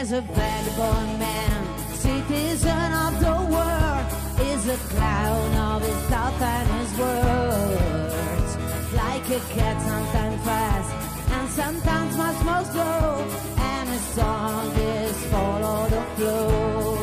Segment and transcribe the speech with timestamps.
[0.00, 1.60] as a vagabond man,
[1.94, 4.06] citizen of the world,
[4.52, 8.50] is a clown of his thoughts and his words.
[8.94, 10.90] Like a cat, sometimes fast,
[11.34, 13.26] and sometimes much more slow,
[13.58, 16.96] and his song is follow the flow.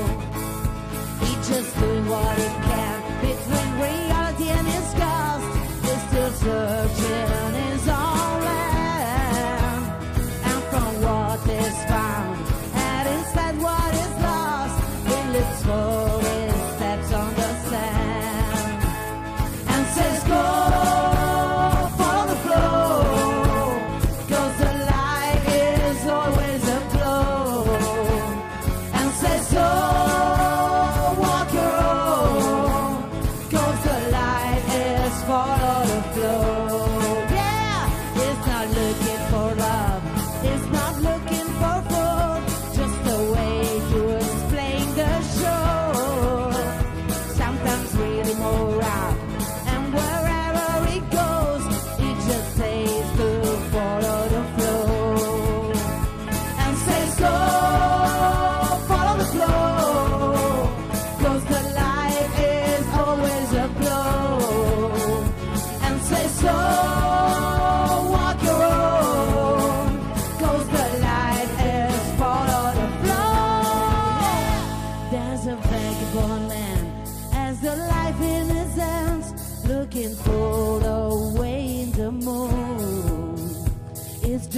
[1.19, 2.64] He just doing what he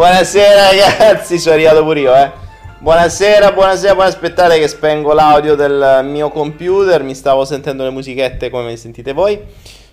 [0.00, 2.32] Buonasera ragazzi, sono arrivato pure io, eh.
[2.78, 4.16] Buonasera, buonasera, buonasera.
[4.16, 7.02] Aspettate che spengo l'audio del mio computer.
[7.02, 9.38] Mi stavo sentendo le musichette come sentite voi.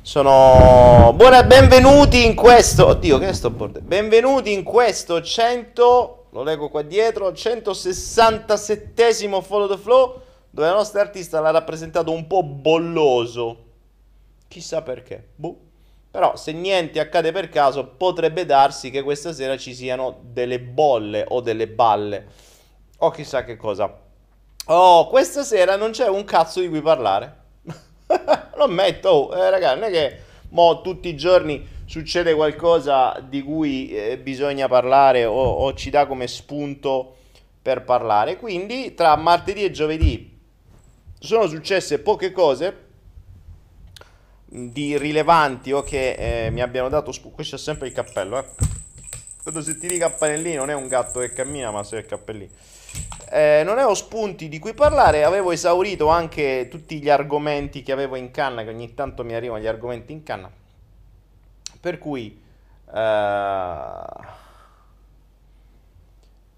[0.01, 1.11] Sono.
[1.13, 1.43] Buona...
[1.43, 2.87] Benvenuti in questo.
[2.87, 3.85] Oddio, che è sto bordello?
[3.85, 6.27] Benvenuti in questo 100.
[6.29, 7.33] Lo leggo qua dietro.
[7.33, 9.11] 167
[9.41, 10.21] Follow the Flow.
[10.49, 13.57] Dove la nostra artista l'ha rappresentato un po' bolloso.
[14.47, 15.31] Chissà perché.
[15.35, 15.66] Boh.
[16.09, 21.25] Però se niente accade per caso, potrebbe darsi che questa sera ci siano delle bolle
[21.27, 22.27] o delle balle
[22.99, 24.05] o chissà che cosa.
[24.67, 27.35] Oh, questa sera non c'è un cazzo di cui parlare.
[28.55, 33.41] Lo ammetto, oh, eh, raga, non è che mo, tutti i giorni succede qualcosa di
[33.43, 37.15] cui eh, bisogna parlare o, o ci dà come spunto
[37.61, 38.37] per parlare.
[38.37, 40.39] Quindi tra martedì e giovedì
[41.19, 42.85] sono successe poche cose
[44.49, 47.35] di rilevanti o che eh, mi abbiano dato spunto.
[47.35, 48.45] Questo è sempre il cappello, eh.
[49.43, 52.51] Quando sentire i cappellini non è un gatto che cammina, ma sei il cappellino.
[53.29, 58.15] Eh, non avevo spunti di cui parlare, avevo esaurito anche tutti gli argomenti che avevo
[58.15, 60.51] in canna, che ogni tanto mi arrivano gli argomenti in canna.
[61.79, 62.41] Per cui...
[62.93, 64.45] Eh,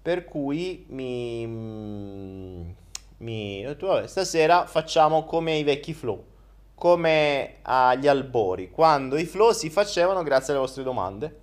[0.02, 1.46] per cui mi,
[3.18, 6.24] mi detto, vabbè, stasera facciamo come i vecchi flow,
[6.80, 11.40] come agli albori, quando i flow si facevano grazie alle vostre domande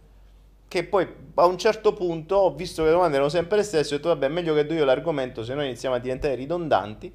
[0.67, 3.93] che poi a un certo punto ho visto che le domande erano sempre le stesse,
[3.93, 7.13] ho detto vabbè meglio che do io l'argomento se no iniziamo a diventare ridondanti.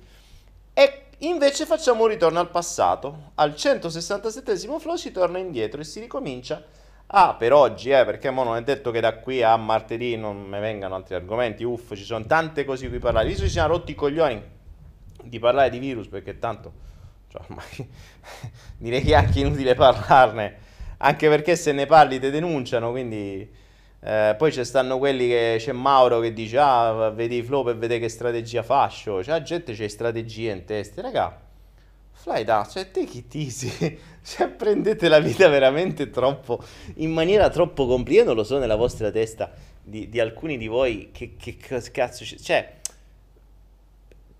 [0.72, 5.98] E invece facciamo un ritorno al passato, al 167 flow si torna indietro e si
[5.98, 6.64] ricomincia
[7.14, 10.58] Ah, per oggi, eh, perché non è detto che da qui a martedì non mi
[10.60, 13.28] vengano altri argomenti, uff, ci sono tante cose di cui parlare.
[13.28, 14.42] Che ci siamo rotti i coglioni
[15.22, 16.72] di parlare di virus, perché tanto,
[17.32, 17.88] cioè, ormai,
[18.76, 20.70] direi che è anche inutile parlarne
[21.04, 23.60] anche perché se ne parli ti denunciano, quindi...
[24.04, 27.76] Eh, poi ci stanno quelli che c'è Mauro che dice ah vedi i flow per
[27.78, 31.02] vedere che strategia fascio c'è la gente c'è strategie in testa.
[31.02, 31.40] Raga
[32.10, 33.70] fly da cioè te chi tisi
[34.24, 36.60] cioè prendete la vita veramente troppo
[36.96, 38.26] in maniera troppo complicata.
[38.26, 42.36] Non lo so nella vostra testa di, di alcuni di voi che, che cazzo c'è
[42.38, 42.72] cioè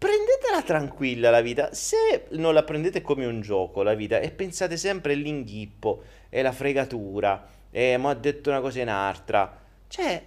[0.03, 4.77] prendetela tranquilla la vita se non la prendete come un gioco la vita e pensate
[4.77, 9.61] sempre all'inghippo e la fregatura, e mi ha detto una cosa in un'altra.
[9.87, 10.23] Cioè,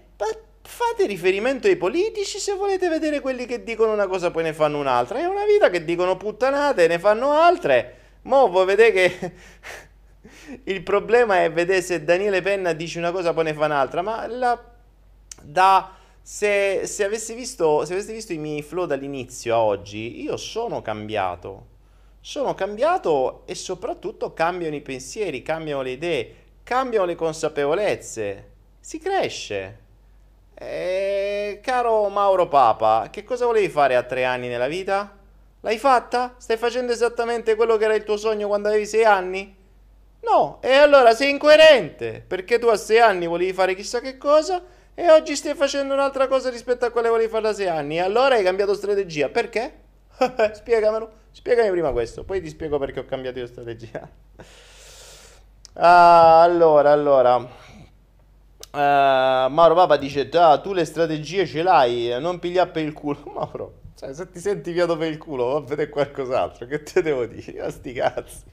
[0.62, 4.80] fate riferimento ai politici se volete vedere quelli che dicono una cosa poi ne fanno
[4.80, 5.20] un'altra.
[5.20, 7.98] È una vita che dicono puttanate e ne fanno altre.
[8.24, 9.32] Mo' voi vedete che...
[10.66, 14.26] Il problema è vedere se Daniele Penna dice una cosa poi ne fa un'altra, ma
[14.28, 14.64] la...
[15.42, 15.92] da...
[16.28, 20.82] Se, se, avessi visto, se avessi visto i miei flow dall'inizio a oggi, io sono
[20.82, 21.74] cambiato
[22.26, 29.78] sono cambiato e soprattutto cambiano i pensieri, cambiano le idee, cambiano le consapevolezze, si cresce.
[30.56, 35.16] E, caro Mauro Papa, che cosa volevi fare a tre anni nella vita?
[35.62, 36.34] L'hai fatta?
[36.40, 39.56] Stai facendo esattamente quello che era il tuo sogno quando avevi sei anni?
[40.22, 44.64] No, e allora sei incoerente, perché tu a sei anni volevi fare chissà che cosa
[44.96, 48.36] e oggi stai facendo un'altra cosa rispetto a quale volevi fare da sei anni allora
[48.36, 49.30] hai cambiato strategia.
[49.30, 49.82] Perché?
[50.54, 51.24] Spiegamelo.
[51.32, 54.10] Spiegami prima questo, poi ti spiego perché ho cambiato io strategia.
[55.78, 57.36] Ah, allora, allora.
[57.36, 57.48] Uh,
[59.52, 63.20] Mauro Papa dice: ah, Tu le strategie ce l'hai, non pigliare per il culo.
[63.36, 66.66] Mauro, cioè, se ti senti piato per il culo, va a vedere qualcos'altro.
[66.66, 67.60] Che te devo dire?
[67.60, 68.44] A sti cazzi.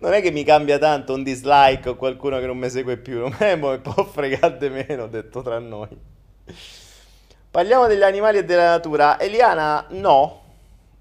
[0.00, 3.30] Non è che mi cambia tanto un dislike o qualcuno che non mi segue più.
[3.38, 5.88] Me mi può fregare di meno, detto tra noi.
[7.50, 9.18] Parliamo degli animali e della natura.
[9.18, 10.40] Eliana, no.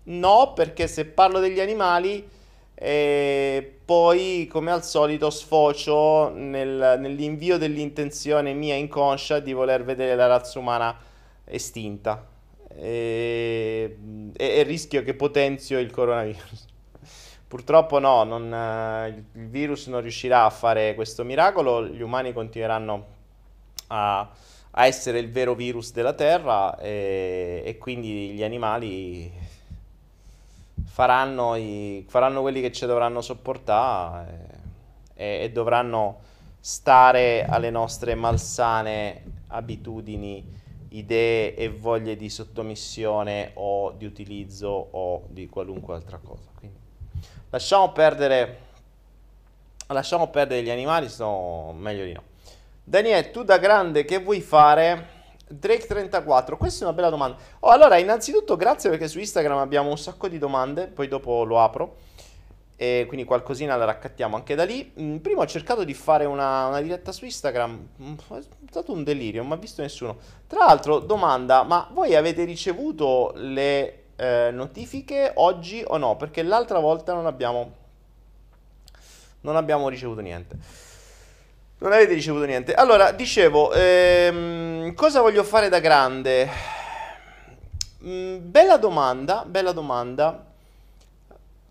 [0.03, 2.27] No, perché se parlo degli animali,
[2.73, 10.27] eh, poi come al solito sfocio nel, nell'invio dell'intenzione mia inconscia di voler vedere la
[10.27, 10.97] razza umana
[11.45, 12.27] estinta.
[12.73, 13.97] E,
[14.35, 16.69] e, e rischio che potenzio il coronavirus.
[17.51, 23.05] Purtroppo no, non, eh, il virus non riuscirà a fare questo miracolo, gli umani continueranno
[23.87, 24.21] a,
[24.71, 29.29] a essere il vero virus della Terra e, e quindi gli animali
[30.85, 34.47] faranno, i, faranno quelli che ci dovranno sopportare
[35.13, 36.19] e, e dovranno
[36.57, 40.41] stare alle nostre malsane abitudini,
[40.91, 46.50] idee e voglie di sottomissione o di utilizzo o di qualunque altra cosa.
[47.53, 48.59] Lasciamo perdere,
[49.87, 52.23] lasciamo perdere gli animali, sono meglio di no.
[52.81, 55.19] Daniele, tu da grande che vuoi fare?
[55.49, 57.37] Drake 34, questa è una bella domanda.
[57.59, 61.59] Oh, allora, innanzitutto grazie perché su Instagram abbiamo un sacco di domande, poi dopo lo
[61.61, 61.97] apro.
[62.77, 64.93] e quindi qualcosina la raccattiamo anche da lì.
[64.97, 69.03] Mm, prima ho cercato di fare una, una diretta su Instagram, mm, è stato un
[69.03, 70.17] delirio, non mi ha visto nessuno.
[70.47, 76.15] Tra l'altro, domanda, ma voi avete ricevuto le eh, notifiche oggi o no?
[76.15, 77.73] Perché l'altra volta non abbiamo,
[79.41, 80.55] non abbiamo ricevuto niente.
[81.79, 82.75] Non avete ricevuto niente.
[82.75, 86.47] Allora, dicevo, ehm, cosa voglio fare da grande?
[88.05, 90.45] Mm, bella domanda, bella domanda.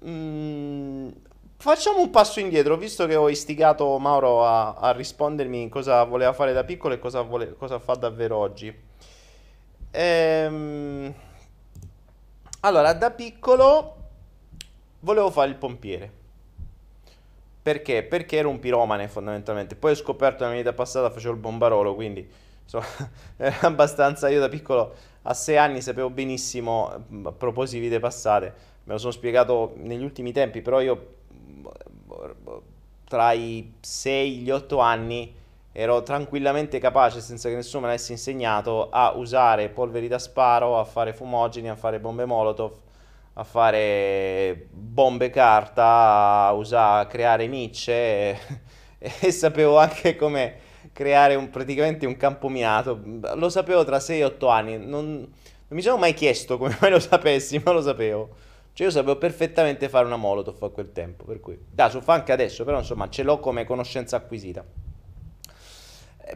[0.05, 1.09] Mm,
[1.57, 6.53] facciamo un passo indietro, visto che ho istigato Mauro a, a rispondermi cosa voleva fare
[6.53, 8.75] da piccolo e cosa, vole, cosa fa davvero oggi.
[9.93, 11.15] Ehm,
[12.61, 13.97] allora, da piccolo
[15.01, 16.19] volevo fare il pompiere.
[17.63, 18.03] Perché?
[18.03, 19.77] Perché ero un piromane fondamentalmente.
[19.77, 22.29] Poi ho scoperto nella mia vita passata facevo il bombarolo, quindi
[22.63, 22.87] insomma,
[23.37, 28.55] era abbastanza io da piccolo a sei anni sapevo benissimo a proposito di vite passate
[28.91, 31.19] me lo sono spiegato negli ultimi tempi, però io
[33.05, 35.35] tra i 6 e gli 8 anni
[35.73, 40.85] ero tranquillamente capace, senza che nessuno me l'avesse insegnato, a usare polveri da sparo, a
[40.85, 42.77] fare fumogeni, a fare bombe molotov,
[43.35, 48.39] a fare bombe carta, a usare, a creare micce e,
[48.99, 53.01] e sapevo anche come creare un, praticamente un campo minato.
[53.35, 55.29] Lo sapevo tra 6 e 8 anni, non, non
[55.69, 58.29] mi sono mai chiesto come mai lo sapessi, ma lo sapevo.
[58.73, 61.59] Cioè io sapevo perfettamente fare una molotov a quel tempo, per cui...
[61.71, 64.65] Da, so fa anche adesso, però insomma ce l'ho come conoscenza acquisita.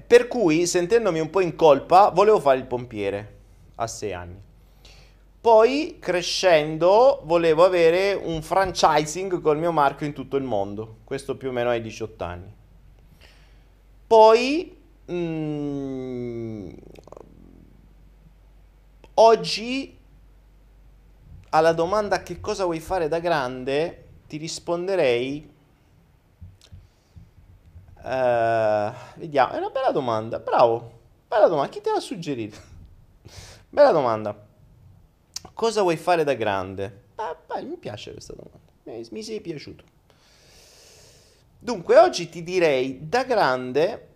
[0.06, 3.32] Per cui, sentendomi un po' in colpa, volevo fare il pompiere
[3.76, 4.40] a sei anni.
[5.40, 10.98] Poi, crescendo, volevo avere un franchising col mio marchio in tutto il mondo.
[11.04, 12.54] Questo più o meno ai 18 anni.
[14.06, 14.76] Poi,
[15.10, 16.68] mm,
[19.14, 19.98] oggi
[21.50, 25.52] alla domanda che cosa vuoi fare da grande, ti risponderei...
[28.04, 30.92] Uh, vediamo, è una bella domanda, bravo,
[31.26, 32.58] bella domanda, chi te l'ha suggerito?
[33.70, 34.46] bella domanda.
[35.54, 37.02] Cosa vuoi fare da grande?
[37.14, 39.84] Ah, beh, mi piace questa domanda, mi, mi sei piaciuto.
[41.58, 44.08] Dunque, oggi ti direi, da grande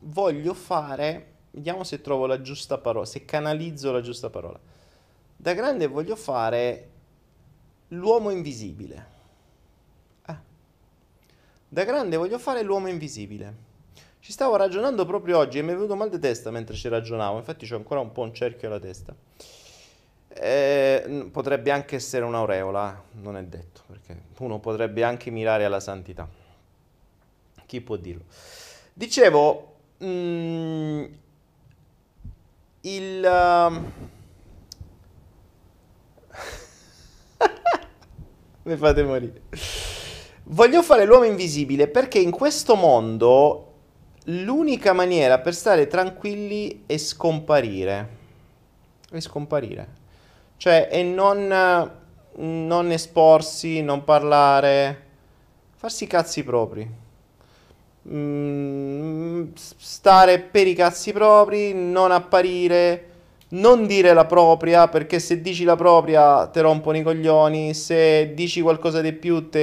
[0.00, 4.60] voglio fare, vediamo se trovo la giusta parola, se canalizzo la giusta parola
[5.40, 6.90] da grande voglio fare
[7.88, 9.16] l'uomo invisibile.
[11.70, 13.66] Da grande voglio fare l'uomo invisibile.
[14.20, 17.36] Ci stavo ragionando proprio oggi e mi è venuto mal di testa mentre ci ragionavo,
[17.36, 19.14] infatti ho ancora un po' un cerchio alla testa.
[20.28, 26.26] Eh, potrebbe anche essere un'aureola, non è detto, perché uno potrebbe anche mirare alla santità.
[27.66, 28.24] Chi può dirlo?
[28.94, 31.04] Dicevo, mm,
[32.80, 33.24] il...
[33.24, 34.16] Uh,
[38.62, 39.42] Mi fate morire.
[40.50, 43.64] Voglio fare l'uomo invisibile perché in questo mondo
[44.24, 48.16] l'unica maniera per stare tranquilli è scomparire.
[49.10, 49.88] È scomparire.
[50.56, 51.90] Cioè, e non,
[52.36, 55.02] non esporsi, non parlare,
[55.74, 56.90] farsi i cazzi propri.
[58.08, 63.07] Mm, stare per i cazzi propri, non apparire
[63.50, 68.60] non dire la propria, perché se dici la propria te rompono i coglioni, se dici
[68.60, 69.58] qualcosa di più ti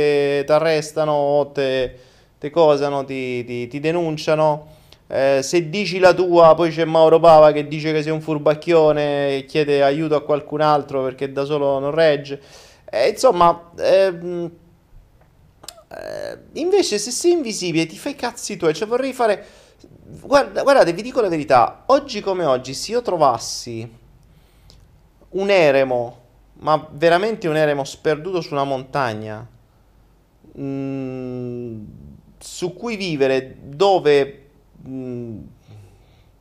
[0.47, 1.95] arrestano o te,
[2.39, 4.73] te cosano, ti, ti, ti denunciano.
[5.07, 9.37] Eh, se dici la tua, poi c'è Mauro Pava che dice che sei un furbacchione
[9.37, 12.41] e chiede aiuto a qualcun altro perché da solo non regge.
[12.89, 14.51] Eh, insomma, ehm,
[15.91, 19.45] eh, invece se sei invisibile ti fai cazzi tuoi, cioè vorrei fare
[20.21, 24.03] Guarda, guardate, vi dico la verità, oggi come oggi, se io trovassi
[25.29, 26.19] un eremo,
[26.59, 29.47] ma veramente un eremo sperduto su una montagna,
[30.53, 31.83] mh, mm,
[32.37, 34.47] su cui vivere, dove
[34.81, 35.39] mh, mm,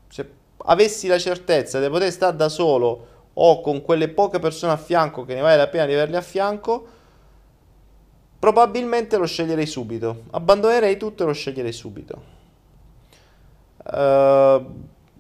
[0.08, 0.30] se
[0.66, 5.24] avessi la certezza di poter stare da solo o con quelle poche persone a fianco
[5.24, 6.86] che ne vale la pena di averle a fianco,
[8.38, 10.24] probabilmente lo sceglierei subito.
[10.30, 12.33] Abbandonerei tutto e lo sceglierei subito.
[13.84, 14.64] Uh,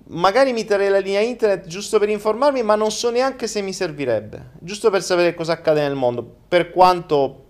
[0.06, 3.72] magari mi terrei la linea internet giusto per informarmi, ma non so neanche se mi
[3.72, 4.50] servirebbe.
[4.58, 7.44] Giusto per sapere cosa accade nel mondo, per quanto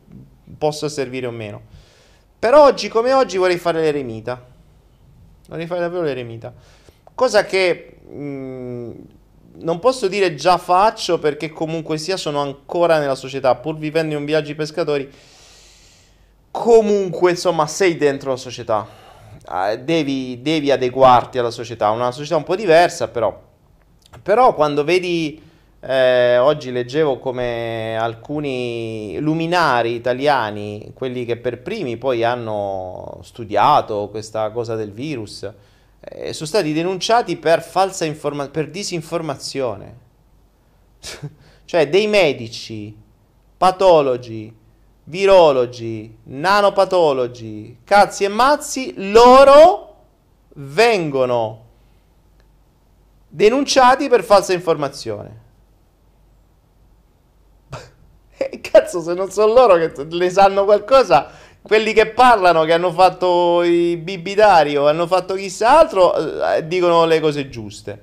[0.58, 1.72] possa servire o meno.
[2.38, 4.44] Per oggi, come oggi, vorrei fare l'eremita.
[5.48, 6.52] Vorrei fare davvero l'eremita.
[7.14, 8.90] Cosa che mh, mm,
[9.56, 14.20] non posso dire già faccio perché comunque sia sono ancora nella società, pur vivendo in
[14.20, 15.10] un viaggio di pescatori.
[16.50, 19.02] Comunque, insomma, sei dentro la società
[19.80, 23.38] devi, devi, adeguarti alla società, una società un po' diversa però.
[24.22, 25.40] Però quando vedi,
[25.86, 34.50] Eh, oggi leggevo come alcuni luminari italiani, quelli che per primi poi hanno studiato questa
[34.50, 35.46] cosa del virus,
[36.00, 39.96] eh, sono stati denunciati per falsa informazione, per disinformazione.
[41.66, 42.96] cioè dei medici,
[43.58, 44.54] patologi,
[45.04, 49.94] virologi, nanopatologi, cazzi e mazzi, loro
[50.54, 51.62] vengono
[53.28, 55.42] denunciati per falsa informazione.
[58.36, 61.30] E cazzo, se non sono loro che ne sanno qualcosa,
[61.62, 66.14] quelli che parlano, che hanno fatto i bibitari o hanno fatto chissà altro,
[66.52, 68.02] eh, dicono le cose giuste.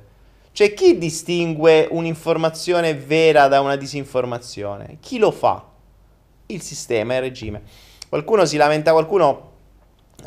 [0.54, 4.98] Cioè, chi distingue un'informazione vera da una disinformazione?
[5.00, 5.71] Chi lo fa?
[6.52, 7.62] Il sistema, il regime.
[8.10, 9.50] Qualcuno si lamenta, qualcuno...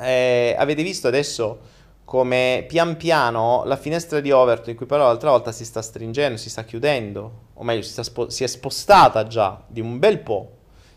[0.00, 1.60] Eh, avete visto adesso
[2.04, 6.36] come pian piano la finestra di Overton, di cui parlavo l'altra volta, si sta stringendo,
[6.36, 10.50] si sta chiudendo, o meglio, si, spo- si, è spostata già di un bel po',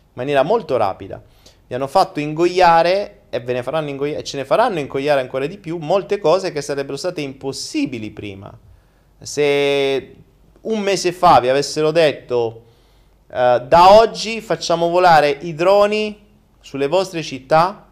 [0.04, 1.22] in maniera molto rapida.
[1.66, 5.58] Vi hanno fatto ingoiare e ve ne faranno ingoiare, ce ne faranno ingoiare ancora di
[5.58, 8.56] più molte cose che sarebbero state impossibili prima.
[9.20, 10.16] Se
[10.60, 12.64] un mese fa vi avessero detto
[13.28, 16.26] uh, da oggi facciamo volare i droni
[16.60, 17.86] sulle vostre città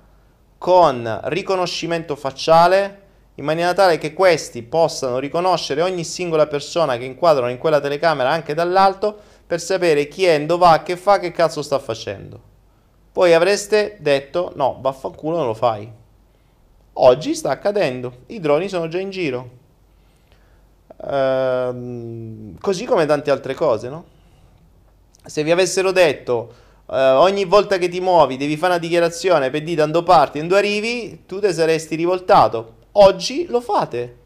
[0.58, 3.02] con riconoscimento facciale
[3.36, 8.30] in maniera tale che questi possano riconoscere ogni singola persona che inquadrano in quella telecamera
[8.30, 12.40] anche dall'alto per sapere chi è, dove va, che fa, che cazzo sta facendo.
[13.12, 15.90] Poi avreste detto no, vaffanculo non lo fai.
[16.94, 19.50] Oggi sta accadendo, i droni sono già in giro.
[21.08, 24.04] Ehm, così come tante altre cose, no?
[25.26, 26.52] Se vi avessero detto
[26.90, 30.42] eh, ogni volta che ti muovi devi fare una dichiarazione per dire dove parti e
[30.42, 34.24] dove arrivi, tu ti saresti rivoltato Oggi lo fate.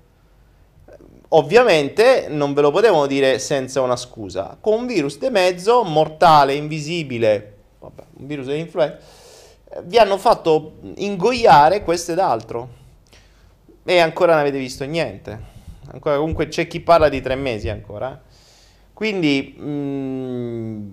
[1.30, 4.56] Ovviamente non ve lo potevano dire senza una scusa.
[4.60, 8.98] Con un virus di mezzo, mortale, invisibile, vabbè, un virus dell'influenza,
[9.84, 12.78] vi hanno fatto ingoiare questo ed altro.
[13.84, 15.48] E ancora non avete visto niente.
[15.90, 18.12] Ancora, comunque c'è chi parla di tre mesi ancora.
[18.12, 18.29] Eh.
[19.00, 20.88] Quindi, mh, mm,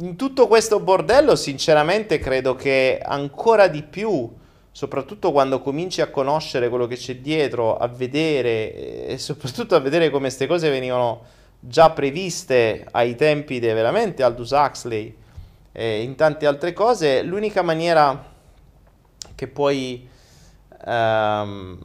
[0.00, 4.30] in tutto questo bordello, sinceramente, credo che ancora di più
[4.70, 10.10] soprattutto quando cominci a conoscere quello che c'è dietro, a vedere e soprattutto a vedere
[10.10, 11.24] come queste cose venivano
[11.58, 15.16] già previste ai tempi di veramente Aldous Huxley
[15.72, 18.22] e in tante altre cose, l'unica maniera
[19.34, 20.06] che puoi
[20.84, 21.78] um,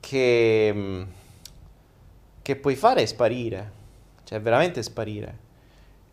[0.00, 1.06] che,
[2.42, 3.82] che puoi fare è sparire,
[4.24, 5.38] cioè veramente sparire.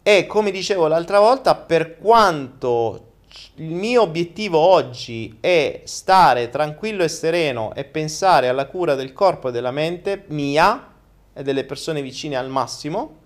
[0.03, 3.09] E come dicevo l'altra volta, per quanto
[3.55, 9.49] il mio obiettivo oggi è stare tranquillo e sereno e pensare alla cura del corpo
[9.49, 10.93] e della mente mia
[11.33, 13.19] e delle persone vicine al massimo.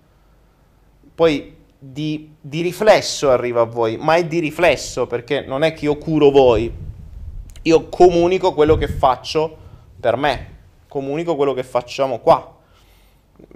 [1.14, 5.86] Poi di, di riflesso arriva a voi, ma è di riflesso perché non è che
[5.86, 6.72] io curo voi,
[7.62, 9.56] io comunico quello che faccio
[9.98, 10.54] per me,
[10.88, 12.55] comunico quello che facciamo qua.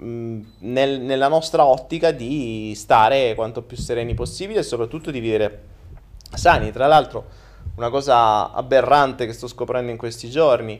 [0.03, 5.63] Mm, nel, nella nostra ottica di stare quanto più sereni possibile e soprattutto di vivere
[6.35, 6.71] sani.
[6.71, 7.25] Tra l'altro,
[7.75, 10.79] una cosa aberrante che sto scoprendo in questi giorni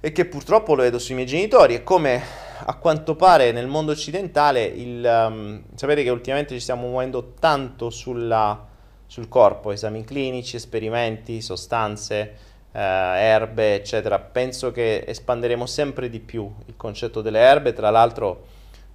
[0.00, 2.22] e che purtroppo lo vedo sui miei genitori è come
[2.66, 7.88] a quanto pare nel mondo occidentale il, um, sapete che ultimamente ci stiamo muovendo tanto
[7.88, 8.66] sulla,
[9.06, 12.36] sul corpo, esami clinici, esperimenti, sostanze,
[12.72, 14.18] erbe, eccetera.
[14.18, 18.46] Penso che espanderemo sempre di più il concetto delle erbe, tra l'altro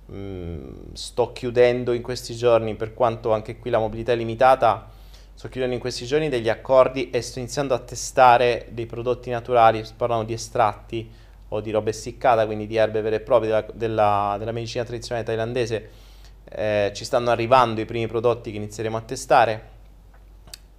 [0.06, 4.90] mh, mm, sto chiudendo in questi giorni, per quanto anche qui la mobilità è limitata,
[5.34, 9.84] sto chiudendo in questi giorni degli accordi e sto iniziando a testare dei prodotti naturali,
[9.98, 11.10] parlando di estratti
[11.50, 15.26] o di roba essiccata, quindi di erbe vere e proprie della, della, della medicina tradizionale
[15.26, 15.90] thailandese.
[16.56, 19.72] Eh, ci stanno arrivando i primi prodotti che inizieremo a testare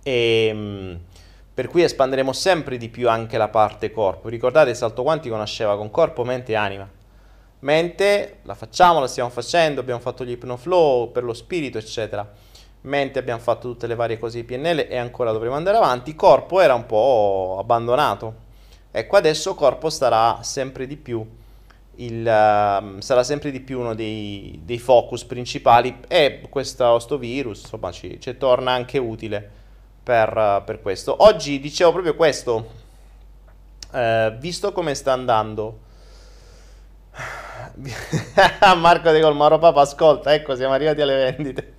[0.03, 1.01] e mh,
[1.55, 4.29] per cui espanderemo sempre di più anche la parte corpo.
[4.29, 6.89] Ricordate, il salto quantico nasceva con corpo, mente e anima.
[7.61, 12.29] Mente la facciamo, la stiamo facendo, abbiamo fatto gli ipnoflow per lo spirito, eccetera
[12.85, 16.61] mente abbiamo fatto tutte le varie cose di PNL e ancora dovremo andare avanti, corpo
[16.61, 18.43] era un po' abbandonato.
[18.91, 21.27] Ecco, adesso corpo starà sempre di più,
[21.97, 27.63] il, uh, sarà sempre di più uno dei, dei focus principali e questo sto virus
[27.63, 29.63] insomma ci, ci, torna anche utile
[30.05, 31.17] per, per, questo.
[31.25, 32.71] Oggi dicevo proprio questo,
[33.91, 35.81] uh, visto come sta andando.
[38.77, 41.75] Marco De Colmaro Papa, ascolta, ecco siamo arrivati alle vendite.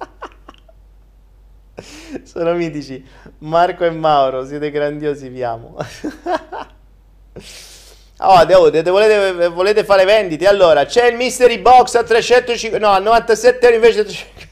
[2.24, 3.06] Sono mitici.
[3.40, 5.78] Marco e Mauro, siete grandiosi, vi amo.
[8.20, 10.48] Oh, volete, volete, volete, fare vendite?
[10.48, 14.45] Allora, c'è il mystery box a 305, no, a 97 euro invece 305.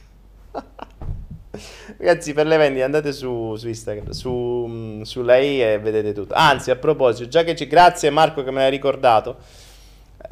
[2.03, 4.29] Ragazzi, per le vendite andate su, su Instagram, su,
[4.67, 6.33] mm, sulla I e vedete tutto.
[6.33, 7.65] Anzi, a proposito, già che ci...
[7.65, 9.37] Grazie Marco che me l'hai ricordato.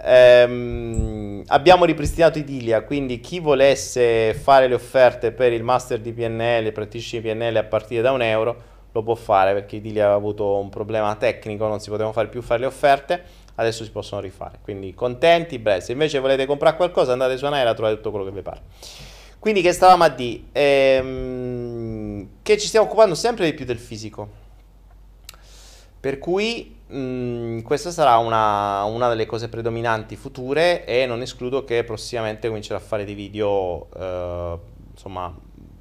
[0.04, 6.74] Ehm, abbiamo ripristinato Idilia, quindi chi volesse fare le offerte per il master di PNL,
[6.74, 10.68] praticissimi PNL a partire da un euro, lo può fare perché Idilia aveva avuto un
[10.68, 13.24] problema tecnico, non si potevano fare più fare le offerte,
[13.56, 14.60] adesso si possono rifare.
[14.62, 18.32] Quindi contenti, beh, se invece volete comprare qualcosa andate su Naira, trovate tutto quello che
[18.32, 18.60] vi pare.
[19.42, 20.44] Quindi che stavamo a dire?
[20.52, 24.30] Ehm, che ci stiamo occupando sempre di più del fisico.
[26.00, 31.64] Per cui mh, mm, questa sarà una, una, delle cose predominanti future e non escludo
[31.64, 34.60] che prossimamente comincerò a fare dei video eh,
[34.92, 35.36] insomma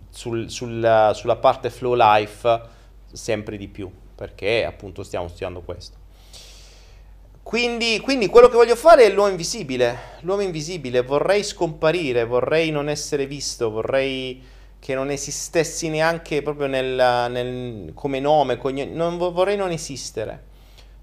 [0.09, 2.62] sul, sul, sulla parte flow life
[3.12, 6.00] sempre di più perché appunto stiamo studiando questo.
[7.51, 9.99] Quindi, quindi, quello che voglio fare è l'uomo invisibile.
[10.21, 14.41] L'uomo invisibile, vorrei scomparire, vorrei non essere visto, vorrei
[14.79, 16.95] che non esistessi neanche proprio nel,
[17.29, 20.41] nel, come nome, cognome, non, vorrei non esistere.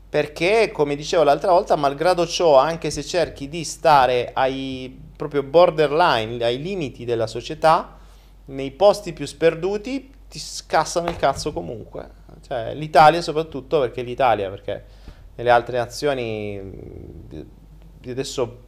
[0.07, 6.41] Perché, come dicevo l'altra volta, malgrado ciò, anche se cerchi di stare ai proprio borderline,
[6.45, 7.97] ai limiti della società,
[8.45, 12.09] nei posti più sperduti, ti scassano il cazzo comunque.
[12.47, 14.95] Cioè, l'Italia soprattutto, perché l'Italia, perché
[15.37, 16.61] nelle altre nazioni
[18.05, 18.65] adesso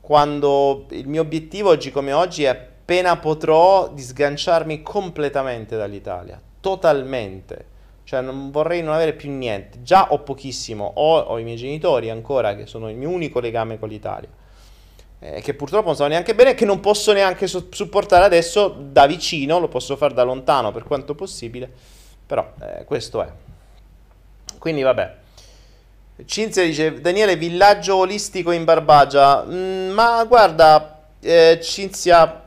[0.00, 7.70] quando il mio obiettivo oggi come oggi è appena potrò di sganciarmi completamente dall'Italia, totalmente.
[8.04, 9.80] Cioè non vorrei non avere più niente.
[9.82, 13.78] Già ho pochissimo, ho, ho i miei genitori ancora che sono il mio unico legame
[13.78, 14.28] con l'Italia.
[15.20, 19.06] Eh, che purtroppo non so neanche bene, che non posso neanche so- supportare adesso da
[19.06, 21.70] vicino, lo posso fare da lontano per quanto possibile,
[22.26, 23.30] però eh, questo è.
[24.58, 25.14] Quindi vabbè,
[26.24, 29.44] Cinzia dice Daniele villaggio olistico in Barbagia.
[29.44, 32.42] Mm, ma guarda eh, Cinzia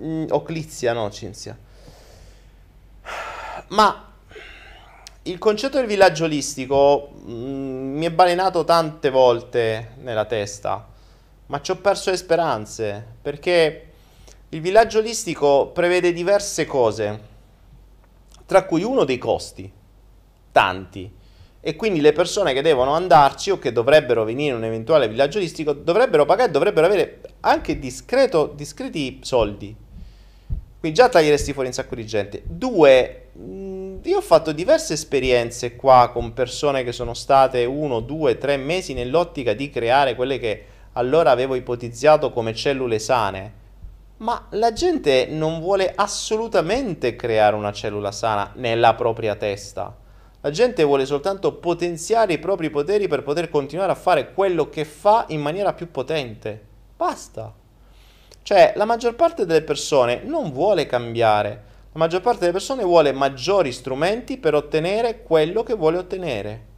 [0.00, 1.56] mm, o Clizia no Cinzia.
[3.68, 4.12] Ma
[5.24, 10.88] il concetto del villaggio olistico mm, mi è balenato tante volte nella testa
[11.46, 13.88] ma ci ho perso le speranze perché
[14.48, 17.28] il villaggio olistico prevede diverse cose
[18.46, 19.70] tra cui uno dei costi
[20.52, 21.12] tanti
[21.62, 25.38] e quindi le persone che devono andarci o che dovrebbero venire in un eventuale villaggio
[25.38, 29.76] turistico dovrebbero pagare, dovrebbero avere anche discreto, discreti soldi.
[30.80, 32.42] Quindi già taglieresti fuori un sacco di gente.
[32.46, 33.26] Due,
[34.02, 38.94] io ho fatto diverse esperienze qua con persone che sono state uno, due, tre mesi
[38.94, 43.58] nell'ottica di creare quelle che allora avevo ipotizzato come cellule sane.
[44.18, 49.99] Ma la gente non vuole assolutamente creare una cellula sana nella propria testa
[50.42, 54.86] la gente vuole soltanto potenziare i propri poteri per poter continuare a fare quello che
[54.86, 56.68] fa in maniera più potente.
[56.96, 57.52] Basta.
[58.42, 61.68] Cioè, la maggior parte delle persone non vuole cambiare.
[61.92, 66.68] La maggior parte delle persone vuole maggiori strumenti per ottenere quello che vuole ottenere.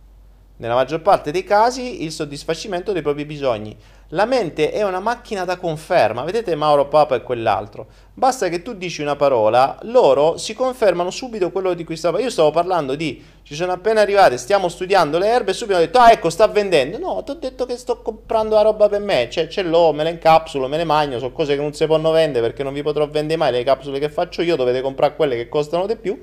[0.56, 3.76] Nella maggior parte dei casi il soddisfacimento dei propri bisogni.
[4.14, 7.86] La mente è una macchina da conferma, vedete Mauro Papa e quell'altro.
[8.12, 12.18] Basta che tu dici una parola, loro si confermano subito quello di cui stavo.
[12.18, 15.86] Io stavo parlando di ci sono appena arrivate, stiamo studiando le erbe e subito hanno
[15.86, 16.98] detto "Ah, ecco, sta vendendo".
[16.98, 20.02] No, ti ho detto che sto comprando la roba per me, cioè ce l'ho, me
[20.02, 22.82] la incapsulo, me le magno, sono cose che non si possono vendere perché non vi
[22.82, 26.20] potrò vendere mai le capsule che faccio io, dovete comprare quelle che costano di più.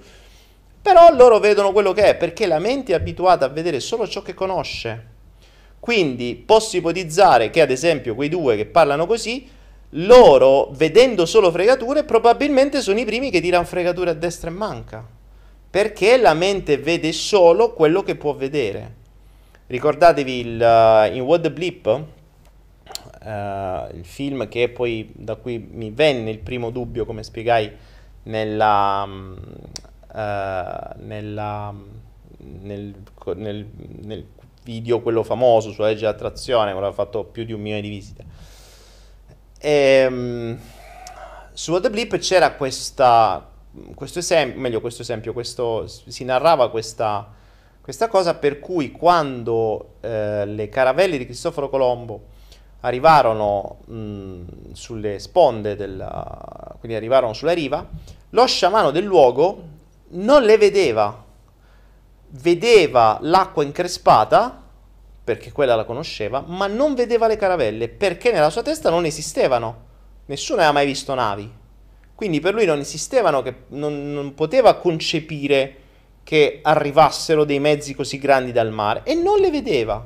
[0.79, 4.21] Però loro vedono quello che è perché la mente è abituata a vedere solo ciò
[4.21, 5.17] che conosce.
[5.79, 9.47] Quindi posso ipotizzare che ad esempio quei due che parlano così,
[9.93, 15.05] loro vedendo solo fregature probabilmente sono i primi che tirano fregature a destra e manca.
[15.69, 18.95] Perché la mente vede solo quello che può vedere.
[19.67, 25.91] Ricordatevi il, uh, in What the Blip, uh, il film che poi da cui mi
[25.91, 27.71] venne il primo dubbio, come spiegai
[28.23, 31.75] nella, uh, nella,
[32.37, 32.95] nel,
[33.35, 33.67] nel,
[34.01, 34.25] nel
[34.63, 38.25] video, quello famoso sulla legge dell'attrazione, quello ha fatto più di un milione di visite.
[39.59, 40.59] E, um,
[41.53, 43.49] su The Blip c'era questa,
[43.93, 47.33] questo esempio, meglio questo esempio, questo, si narrava questa,
[47.81, 52.37] questa cosa per cui quando eh, le caravelle di Cristoforo Colombo
[52.81, 57.85] arrivarono mh, sulle sponde della, quindi arrivarono sulla riva,
[58.29, 59.63] lo sciamano del luogo
[60.11, 61.25] non le vedeva
[62.31, 64.63] vedeva l'acqua increspata,
[65.23, 69.87] perché quella la conosceva, ma non vedeva le caravelle, perché nella sua testa non esistevano.
[70.25, 71.51] Nessuno aveva mai visto navi.
[72.15, 75.75] Quindi per lui non esistevano, non, non poteva concepire
[76.23, 80.05] che arrivassero dei mezzi così grandi dal mare e non le vedeva.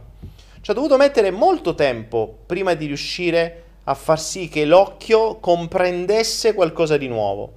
[0.62, 6.54] Ci ha dovuto mettere molto tempo prima di riuscire a far sì che l'occhio comprendesse
[6.54, 7.54] qualcosa di nuovo.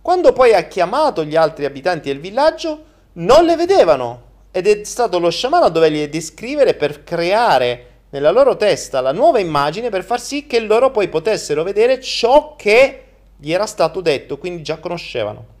[0.00, 2.84] Quando poi ha chiamato gli altri abitanti del villaggio,
[3.16, 8.56] non le vedevano ed è stato lo sciamano a dovergli descrivere per creare nella loro
[8.56, 13.02] testa la nuova immagine per far sì che loro poi potessero vedere ciò che
[13.38, 15.54] gli era stato detto, quindi già conoscevano.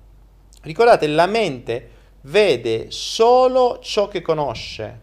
[0.62, 1.90] Ricordate, la mente
[2.22, 5.00] vede solo ciò che conosce.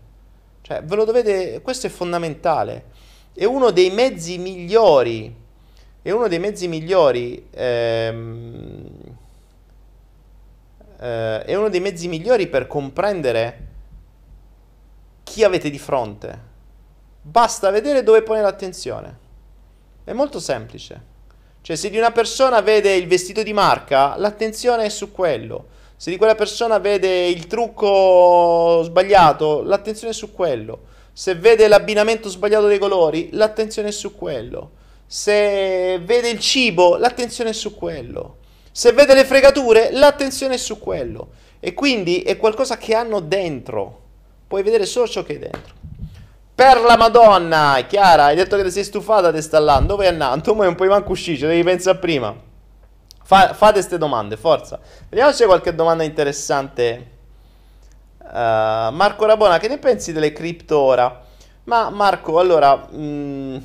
[0.62, 2.86] Cioè, ve lo dovete, questo è fondamentale.
[3.34, 5.34] È uno dei mezzi migliori,
[6.02, 8.90] è uno dei mezzi migliori, ehm,
[11.04, 13.68] eh, è uno dei mezzi migliori per comprendere
[15.24, 16.52] chi avete di fronte.
[17.22, 19.18] Basta vedere dove pone l'attenzione.
[20.06, 21.12] È molto semplice.
[21.62, 25.68] Cioè, se di una persona vede il vestito di marca, l'attenzione è su quello.
[25.96, 30.92] Se di quella persona vede il trucco sbagliato, l'attenzione è su quello.
[31.14, 34.72] Se vede l'abbinamento sbagliato dei colori, l'attenzione è su quello.
[35.06, 38.38] Se vede il cibo, l'attenzione è su quello.
[38.76, 41.30] Se vede le fregature, l'attenzione è su quello.
[41.60, 44.02] E quindi è qualcosa che hanno dentro.
[44.48, 45.76] Puoi vedere solo ciò che è dentro.
[46.56, 49.78] Per la Madonna, Chiara, hai detto che ti sei stufata di stare là.
[49.78, 50.56] Dove è andato?
[50.56, 52.36] Ma non puoi manco uscire, devi pensare prima.
[53.24, 54.80] Fa, fate queste domande, forza.
[55.08, 57.12] Vediamo se c'è qualche domanda interessante.
[58.18, 61.22] Uh, Marco Rabona, che ne pensi delle cripto ora?
[61.66, 63.58] Ma Marco, allora, mh, mm,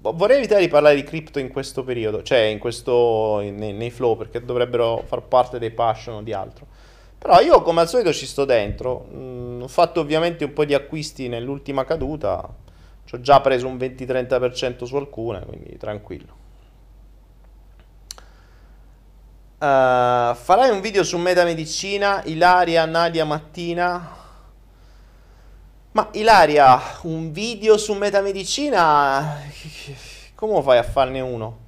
[0.00, 4.16] vorrei evitare di parlare di cripto in questo periodo, cioè in questo, in, nei, flow,
[4.16, 6.66] perché dovrebbero far parte dei passion o di altro.
[7.18, 9.06] Però io come al solito ci sto dentro.
[9.12, 12.48] Mm, ho fatto ovviamente un po' di acquisti nell'ultima caduta.
[13.04, 16.38] Ci ho già preso un 20-30% su alcune, quindi tranquillo.
[19.58, 24.19] Uh, farai un video su metamedicina, Ilaria, Nadia, Mattina.
[25.92, 29.40] Ma Ilaria, un video su metamedicina,
[30.36, 31.58] come fai a farne uno?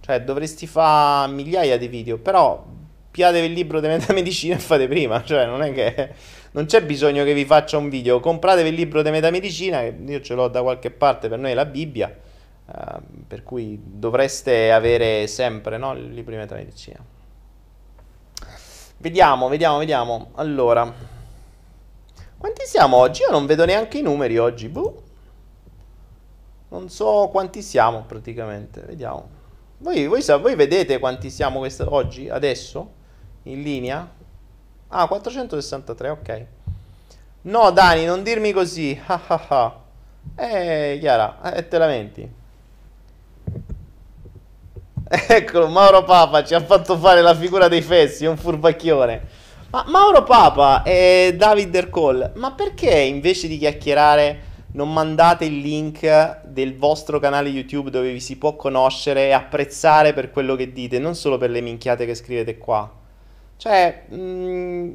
[0.00, 2.66] Cioè, dovresti fare migliaia di video, però
[3.08, 6.12] piatevi il libro di metamedicina e fate prima, cioè non è che
[6.50, 10.34] non c'è bisogno che vi faccia un video, compratevi il libro di metamedicina, io ce
[10.34, 12.12] l'ho da qualche parte, per noi è la Bibbia,
[12.64, 16.98] uh, per cui dovreste avere sempre no, il libro di metamedicina.
[18.96, 20.30] Vediamo, vediamo, vediamo.
[20.34, 20.92] Allora,
[22.38, 23.22] quanti siamo oggi?
[23.22, 24.68] Io non vedo neanche i numeri oggi.
[24.68, 25.02] Buh.
[26.70, 28.80] Non so quanti siamo praticamente.
[28.80, 29.36] Vediamo.
[29.78, 32.96] Voi, voi, voi vedete quanti siamo questa, oggi, adesso?
[33.48, 34.08] in linea?
[34.88, 36.46] Ah, 463, ok.
[37.42, 39.00] No, Dani, non dirmi così.
[40.34, 42.30] Eh, Chiara, eh, te lamenti.
[45.08, 49.37] Eccolo, Mauro Papa ci ha fatto fare la figura dei fessi, un furbacchione.
[49.70, 56.40] Ma Mauro Papa e David Ercol, ma perché invece di chiacchierare non mandate il link
[56.46, 60.98] del vostro canale YouTube dove vi si può conoscere e apprezzare per quello che dite,
[60.98, 62.90] non solo per le minchiate che scrivete qua?
[63.58, 64.90] Cioè, mh, mm,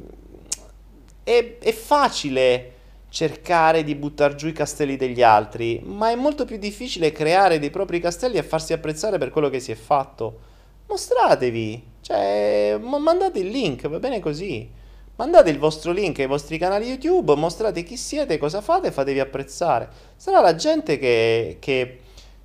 [1.22, 2.72] è, è facile
[3.10, 7.70] cercare di buttare giù i castelli degli altri, ma è molto più difficile creare dei
[7.70, 10.40] propri castelli e farsi apprezzare per quello che si è fatto.
[10.88, 14.70] Mostratevi, cioè, mandate il link, va bene così.
[15.16, 19.88] Mandate il vostro link ai vostri canali YouTube, mostrate chi siete, cosa fate fatevi apprezzare.
[20.14, 22.00] Sarà la gente che, che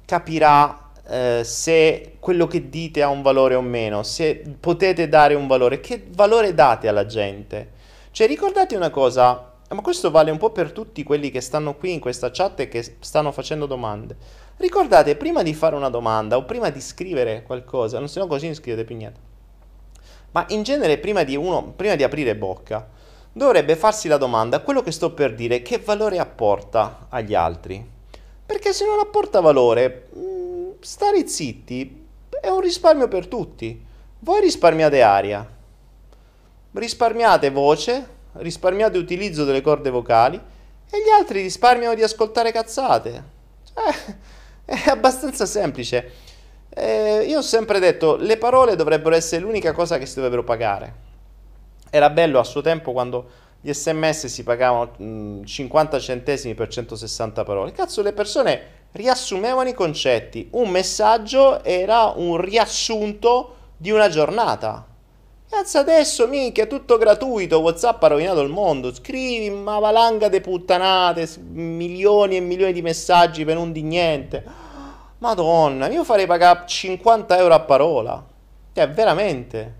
[0.05, 5.45] capirà eh, se quello che dite ha un valore o meno, se potete dare un
[5.45, 7.71] valore, che valore date alla gente.
[8.11, 11.91] Cioè ricordate una cosa, ma questo vale un po' per tutti quelli che stanno qui
[11.91, 14.15] in questa chat e che stanno facendo domande.
[14.55, 18.45] Ricordate, prima di fare una domanda o prima di scrivere qualcosa, non se no così
[18.45, 19.19] non scrivete più niente,
[20.31, 22.87] ma in genere prima di, uno, prima di aprire bocca,
[23.31, 27.83] dovrebbe farsi la domanda, quello che sto per dire, che valore apporta agli altri?
[28.45, 30.09] Perché se non apporta valore,
[30.81, 32.05] stare zitti
[32.41, 33.85] è un risparmio per tutti.
[34.19, 35.47] Voi risparmiate aria,
[36.73, 43.23] risparmiate voce, risparmiate utilizzo delle corde vocali e gli altri risparmiano di ascoltare cazzate.
[43.73, 44.15] Cioè,
[44.65, 46.11] è abbastanza semplice.
[46.79, 51.07] Eh, io ho sempre detto, le parole dovrebbero essere l'unica cosa che si dovrebbero pagare.
[51.89, 57.43] Era bello a suo tempo quando gli sms si pagavano mh, 50 centesimi per 160
[57.43, 57.71] parole.
[57.71, 58.61] Cazzo, le persone
[58.93, 60.47] riassumevano i concetti.
[60.51, 64.85] Un messaggio era un riassunto di una giornata.
[65.49, 68.93] Cazzo adesso, minchia, tutto gratuito, Whatsapp ha rovinato il mondo.
[68.93, 74.68] Scrivi una valanga di puttanate, milioni e milioni di messaggi per un di niente.
[75.19, 78.25] Madonna, io farei pagare 50 euro a parola.
[78.73, 79.75] Cioè, veramente.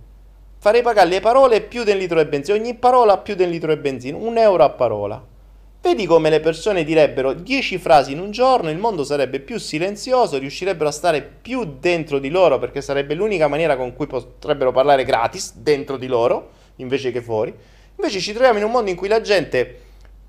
[0.59, 2.57] Farei pagare le parole più del litro di benzina.
[2.57, 4.17] Ogni parola più del litro di benzina.
[4.17, 5.23] Un euro a parola.
[5.81, 10.37] Vedi come le persone direbbero 10 frasi in un giorno, il mondo sarebbe più silenzioso,
[10.37, 15.05] riuscirebbero a stare più dentro di loro perché sarebbe l'unica maniera con cui potrebbero parlare
[15.05, 17.55] gratis dentro di loro invece che fuori.
[17.95, 19.73] Invece ci troviamo in un mondo in cui la gente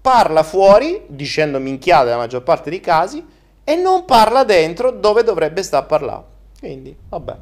[0.00, 3.26] parla fuori dicendo minchiate nella maggior parte dei casi
[3.64, 6.24] e non parla dentro dove dovrebbe stare a parlare.
[6.58, 7.36] Quindi, vabbè.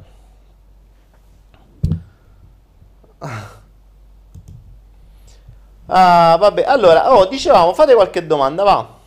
[5.91, 8.97] Ah, vabbè, allora, oh, dicevamo, fate qualche domanda, va.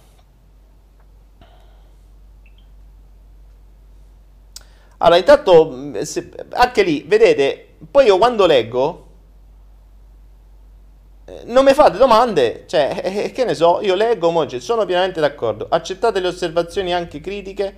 [4.99, 9.07] Allora, intanto, se, anche lì, vedete, poi io quando leggo,
[11.47, 15.67] non mi fate domande, cioè, eh, che ne so, io leggo, moglie, sono pienamente d'accordo,
[15.69, 17.77] accettate le osservazioni anche critiche,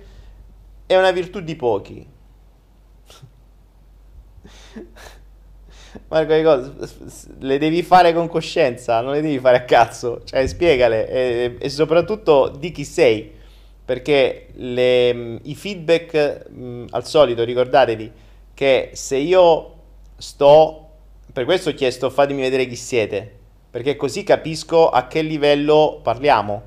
[0.85, 2.07] è una virtù di pochi.
[6.07, 6.73] Marco, le cose
[7.39, 10.21] le devi fare con coscienza, non le devi fare a cazzo.
[10.23, 13.33] Cioè, spiegale e, e soprattutto di chi sei.
[13.85, 18.11] Perché le, i feedback, mh, al solito, ricordatevi
[18.53, 19.73] che se io
[20.17, 20.81] sto...
[21.31, 23.39] Per questo ho chiesto fatemi vedere chi siete.
[23.75, 26.61] Perché così capisco a che livello parliamo.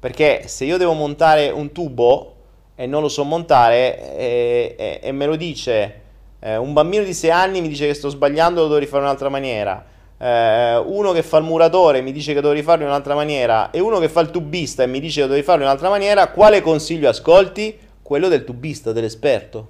[0.00, 2.34] Perché se io devo montare un tubo
[2.74, 6.00] e non lo so montare e, e, e me lo dice
[6.40, 9.04] eh, un bambino di 6 anni mi dice che sto sbagliando, lo devo rifare in
[9.04, 9.84] un'altra maniera.
[10.16, 13.70] Eh, uno che fa il muratore mi dice che devo rifarlo in un'altra maniera.
[13.70, 16.28] E uno che fa il tubista e mi dice che devo rifarlo in un'altra maniera.
[16.28, 17.78] Quale consiglio ascolti?
[18.00, 19.68] Quello del tubista, dell'esperto.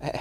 [0.00, 0.20] Eh,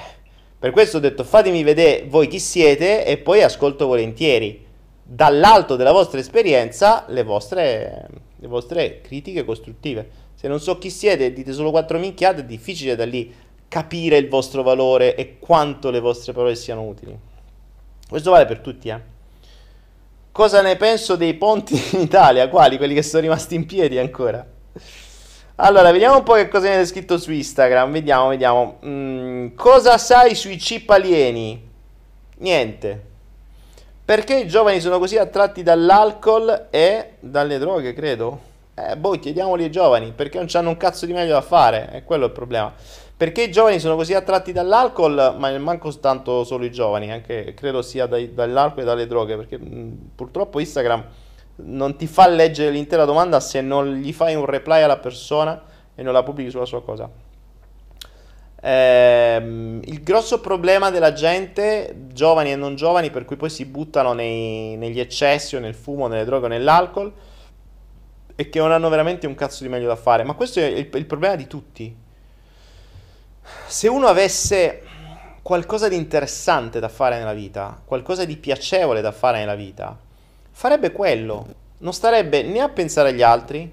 [0.59, 4.64] per questo ho detto fatemi vedere voi chi siete e poi ascolto volentieri
[5.07, 10.23] dall'alto della vostra esperienza le vostre, le vostre critiche costruttive.
[10.33, 13.33] Se non so chi siete e dite solo quattro minchiate, è difficile da lì
[13.67, 17.17] capire il vostro valore e quanto le vostre parole siano utili.
[18.09, 19.13] Questo vale per tutti, eh.
[20.31, 22.49] Cosa ne penso dei ponti in Italia?
[22.49, 22.77] Quali?
[22.77, 24.45] Quelli che sono rimasti in piedi ancora?
[25.57, 27.91] Allora, vediamo un po' che cosa viene scritto su Instagram.
[27.91, 28.79] Vediamo, vediamo.
[28.85, 31.69] Mm, cosa sai sui chip alieni?
[32.39, 33.13] Niente.
[34.05, 38.39] Perché i giovani sono così attratti dall'alcol e dalle droghe, credo?
[38.75, 41.89] Eh, boh, chiediamoli ai giovani, perché non hanno un cazzo di meglio da fare?
[41.89, 42.71] È quello il problema.
[43.17, 47.81] Perché i giovani sono così attratti dall'alcol, ma manco tanto solo i giovani, anche credo
[47.81, 51.03] sia dai, dall'alcol e dalle droghe, perché mh, purtroppo Instagram
[51.55, 55.63] non ti fa leggere l'intera domanda se non gli fai un reply alla persona
[55.95, 57.09] e non la pubblichi sulla sua cosa.
[58.67, 64.13] Ehm, il grosso problema della gente, giovani e non giovani, per cui poi si buttano
[64.13, 67.13] nei, negli eccessi o nel fumo, nelle droghe o nell'alcol,
[68.35, 70.23] è che non hanno veramente un cazzo di meglio da fare.
[70.23, 72.03] Ma questo è il, il problema di tutti
[73.67, 74.81] se uno avesse
[75.41, 79.97] qualcosa di interessante da fare nella vita, qualcosa di piacevole da fare nella vita,
[80.51, 81.63] farebbe quello.
[81.79, 83.71] Non starebbe né a pensare agli altri,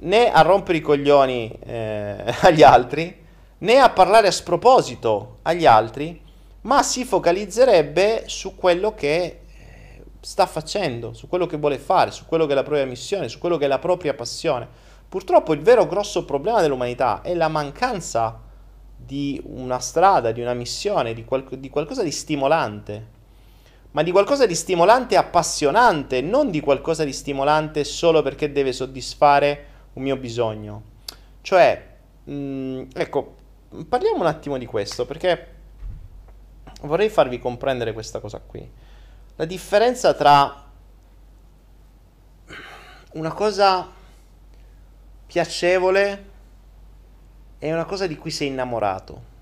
[0.00, 3.26] né a rompere i coglioni eh, agli altri,
[3.58, 6.20] né a parlare a sproposito agli altri,
[6.62, 12.26] ma si focalizzerebbe su quello che eh, sta facendo, su quello che vuole fare, su
[12.26, 14.68] quello che è la propria missione, su quello che è la propria passione.
[15.08, 18.40] Purtroppo il vero grosso problema dell'umanità è la mancanza
[18.96, 23.16] di una strada, di una missione, di, qual- di qualcosa di stimolante
[23.90, 28.72] ma di qualcosa di stimolante e appassionante, non di qualcosa di stimolante solo perché deve
[28.72, 30.82] soddisfare un mio bisogno.
[31.40, 31.86] Cioè,
[32.24, 33.36] mh, ecco,
[33.88, 35.54] parliamo un attimo di questo perché
[36.82, 38.68] vorrei farvi comprendere questa cosa qui.
[39.36, 40.64] La differenza tra
[43.12, 43.90] una cosa
[45.26, 46.24] piacevole
[47.58, 49.36] è una cosa di cui sei innamorato.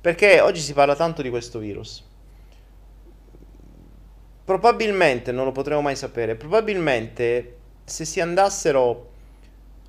[0.00, 2.02] Perché oggi si parla tanto di questo virus.
[4.44, 9.12] Probabilmente, non lo potremo mai sapere, probabilmente se si andassero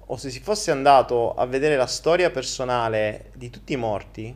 [0.07, 4.35] o se si fosse andato a vedere la storia personale di tutti i morti,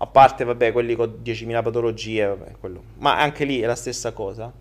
[0.00, 2.52] a parte, vabbè, quelli con 10.000 patologie, vabbè,
[2.98, 4.52] ma anche lì è la stessa cosa,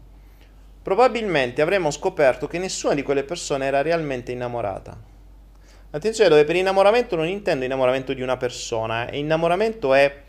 [0.82, 4.98] probabilmente avremmo scoperto che nessuna di quelle persone era realmente innamorata.
[5.90, 9.18] Attenzione, dove per innamoramento non intendo innamoramento di una persona, eh.
[9.18, 10.24] innamoramento è...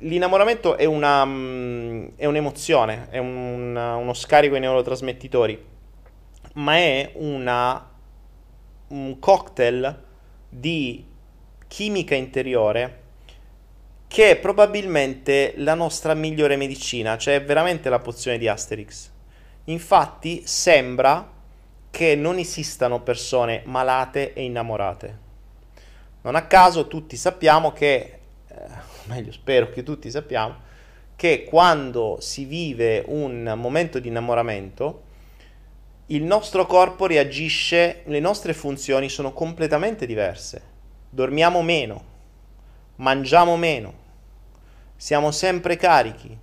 [0.00, 5.60] L'innamoramento è, una, mm, è un'emozione, è un, uno scarico ai neurotrasmettitori,
[6.58, 7.88] ma è una,
[8.88, 10.02] un cocktail
[10.48, 11.04] di
[11.66, 13.02] chimica interiore
[14.08, 19.10] che è probabilmente la nostra migliore medicina, cioè veramente la pozione di Asterix.
[19.64, 21.30] Infatti sembra
[21.90, 25.18] che non esistano persone malate e innamorate.
[26.22, 28.66] Non a caso tutti sappiamo che, eh,
[29.04, 30.66] meglio spero che tutti sappiamo,
[31.14, 35.04] che quando si vive un momento di innamoramento,
[36.10, 40.62] il nostro corpo reagisce, le nostre funzioni sono completamente diverse.
[41.10, 42.04] Dormiamo meno,
[42.96, 43.92] mangiamo meno,
[44.96, 46.36] siamo sempre carichi.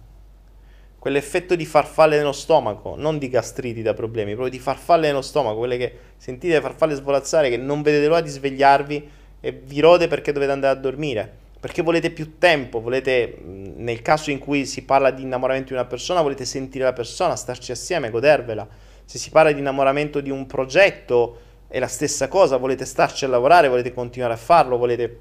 [0.99, 5.57] Quell'effetto di farfalle nello stomaco, non di gastriti da problemi, proprio di farfalle nello stomaco,
[5.57, 9.09] quelle che sentite le farfalle svolazzare, che non vedete l'ora di svegliarvi
[9.39, 14.29] e vi rode perché dovete andare a dormire perché volete più tempo, volete, nel caso
[14.29, 18.11] in cui si parla di innamoramento di una persona, volete sentire la persona, starci assieme,
[18.11, 18.67] godervela.
[19.05, 23.27] Se si parla di innamoramento di un progetto, è la stessa cosa, volete starci a
[23.27, 25.19] lavorare, volete continuare a farlo, volete,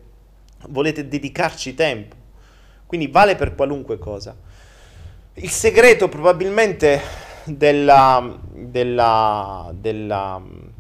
[0.68, 2.16] volete dedicarci tempo.
[2.86, 4.36] Quindi vale per qualunque cosa.
[5.34, 7.00] Il segreto probabilmente
[7.44, 10.72] della, della, della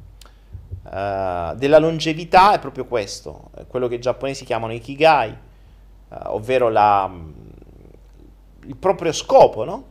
[0.84, 7.10] Uh, della longevità è proprio questo, quello che i giapponesi chiamano ikigai, uh, ovvero la,
[8.66, 9.84] il proprio scopo, no?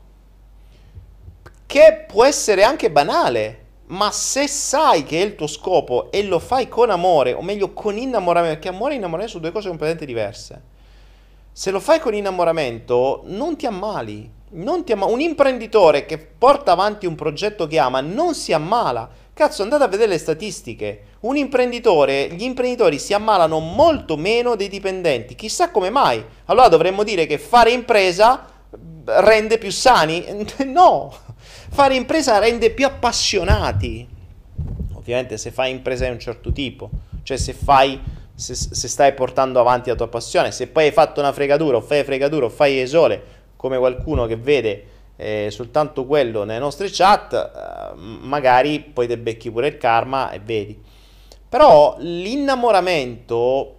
[1.74, 6.38] Che può essere anche banale, ma se sai che è il tuo scopo e lo
[6.38, 10.06] fai con amore, o meglio con innamoramento, perché amore e innamoramento sono due cose completamente
[10.06, 10.62] diverse.
[11.52, 14.30] Se lo fai con innamoramento, non ti ammali.
[14.50, 15.14] Non ti ammali.
[15.14, 19.88] Un imprenditore che porta avanti un progetto che ama non si ammala Cazzo, andate a
[19.88, 21.06] vedere le statistiche.
[21.22, 25.34] Un imprenditore, gli imprenditori si ammalano molto meno dei dipendenti.
[25.34, 26.24] Chissà come mai.
[26.46, 28.52] Allora dovremmo dire che fare impresa
[29.06, 30.46] rende più sani?
[30.66, 31.14] No,
[31.74, 34.08] fare impresa rende più appassionati.
[34.94, 36.90] Ovviamente se fai impresa di un certo tipo,
[37.24, 38.00] cioè se fai
[38.36, 41.82] se, se, stai portando avanti la tua passione, se poi hai fatto una fregatura o
[41.82, 43.22] fai fregatura o fai esole,
[43.56, 49.52] come qualcuno che vede eh, soltanto quello nelle nostre chat, eh, magari poi te becchi
[49.52, 50.82] pure il karma e vedi.
[51.48, 53.76] Però l'innamoramento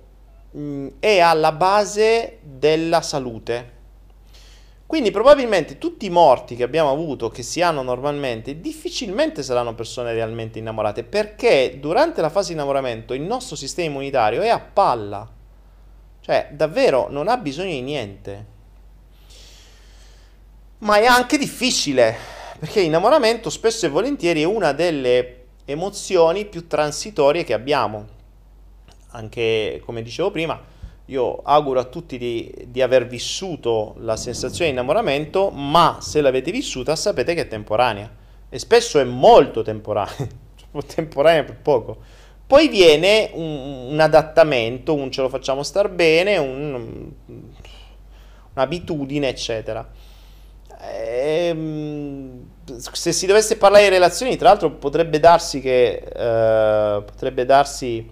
[0.52, 3.72] mh, mm, è alla base della salute.
[4.86, 10.12] Quindi probabilmente tutti i morti che abbiamo avuto, che si hanno normalmente, difficilmente saranno persone
[10.12, 15.28] realmente innamorate, perché durante la fase di innamoramento il nostro sistema immunitario è a palla.
[16.20, 18.52] Cioè, davvero non ha bisogno di niente
[20.84, 22.14] ma è anche difficile,
[22.58, 28.06] perché l'innamoramento spesso e volentieri è una delle emozioni più transitorie che abbiamo.
[29.12, 30.60] Anche come dicevo prima,
[31.06, 36.50] io auguro a tutti di, di aver vissuto la sensazione di innamoramento, ma se l'avete
[36.50, 38.10] vissuta sapete che è temporanea
[38.48, 40.28] e spesso è molto temporanea,
[40.86, 41.98] temporanea per poco.
[42.46, 47.10] Poi viene un, un adattamento, un ce lo facciamo star bene, un,
[48.52, 49.86] un'abitudine, eccetera.
[50.80, 58.08] Ehm, se si dovesse parlare di relazioni, tra l'altro potrebbe darsi che eh, potrebbe darsi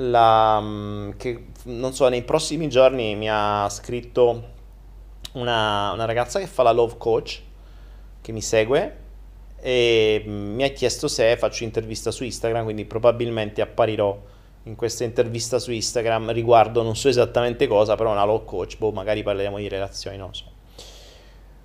[0.00, 4.58] la, mm, che non so, nei prossimi giorni mi ha scritto
[5.32, 7.42] una, una ragazza che fa la love coach
[8.20, 8.96] che mi segue
[9.60, 14.18] e mi ha chiesto se faccio intervista su Instagram, quindi probabilmente apparirò
[14.64, 18.92] in questa intervista su Instagram riguardo non so esattamente cosa, però una love coach, boh,
[18.92, 20.44] magari parleremo di relazioni, non so.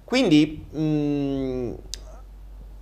[0.03, 1.73] Quindi, mh, mm,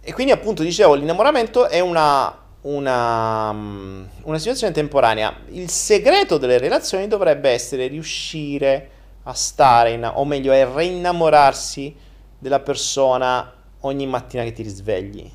[0.01, 5.35] e quindi appunto dicevo, l'innamoramento è una, una, mm, una situazione temporanea.
[5.49, 8.89] Il segreto delle relazioni dovrebbe essere riuscire
[9.23, 11.95] a stare, in, o meglio, a reinnamorarsi
[12.37, 15.29] della persona ogni mattina che ti risvegli.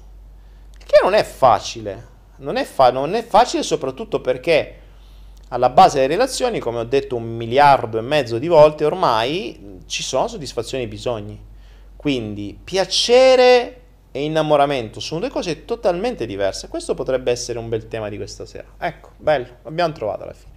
[0.78, 2.16] Che non è facile.
[2.36, 4.74] Non è, fa- non è facile soprattutto perché
[5.48, 10.02] alla base delle relazioni, come ho detto un miliardo e mezzo di volte ormai, ci
[10.02, 11.46] sono soddisfazioni e bisogni.
[11.96, 13.77] Quindi piacere
[14.18, 16.66] e innamoramento sono due cose totalmente diverse.
[16.66, 18.66] Questo potrebbe essere un bel tema di questa sera.
[18.78, 20.56] Ecco, bello, l'abbiamo trovato alla fine.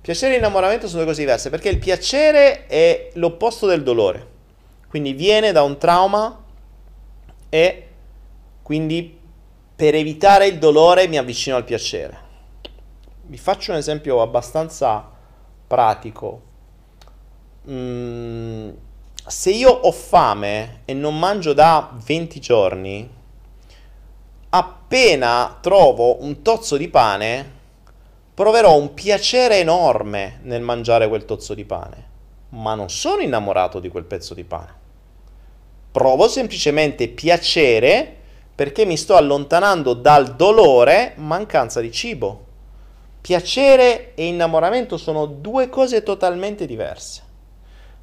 [0.00, 4.30] Piacere e innamoramento sono due cose diverse perché il piacere è l'opposto del dolore.
[4.88, 6.42] Quindi viene da un trauma
[7.48, 7.88] e
[8.62, 9.16] quindi
[9.76, 12.18] per evitare il dolore mi avvicino al piacere.
[13.22, 15.08] Vi faccio un esempio abbastanza
[15.68, 16.42] pratico.
[17.70, 18.70] Mm,
[19.26, 23.08] se io ho fame e non mangio da 20 giorni,
[24.50, 27.50] appena trovo un tozzo di pane,
[28.34, 32.08] proverò un piacere enorme nel mangiare quel tozzo di pane,
[32.50, 34.80] ma non sono innamorato di quel pezzo di pane.
[35.92, 38.16] Provo semplicemente piacere
[38.54, 42.46] perché mi sto allontanando dal dolore mancanza di cibo.
[43.20, 47.30] Piacere e innamoramento sono due cose totalmente diverse.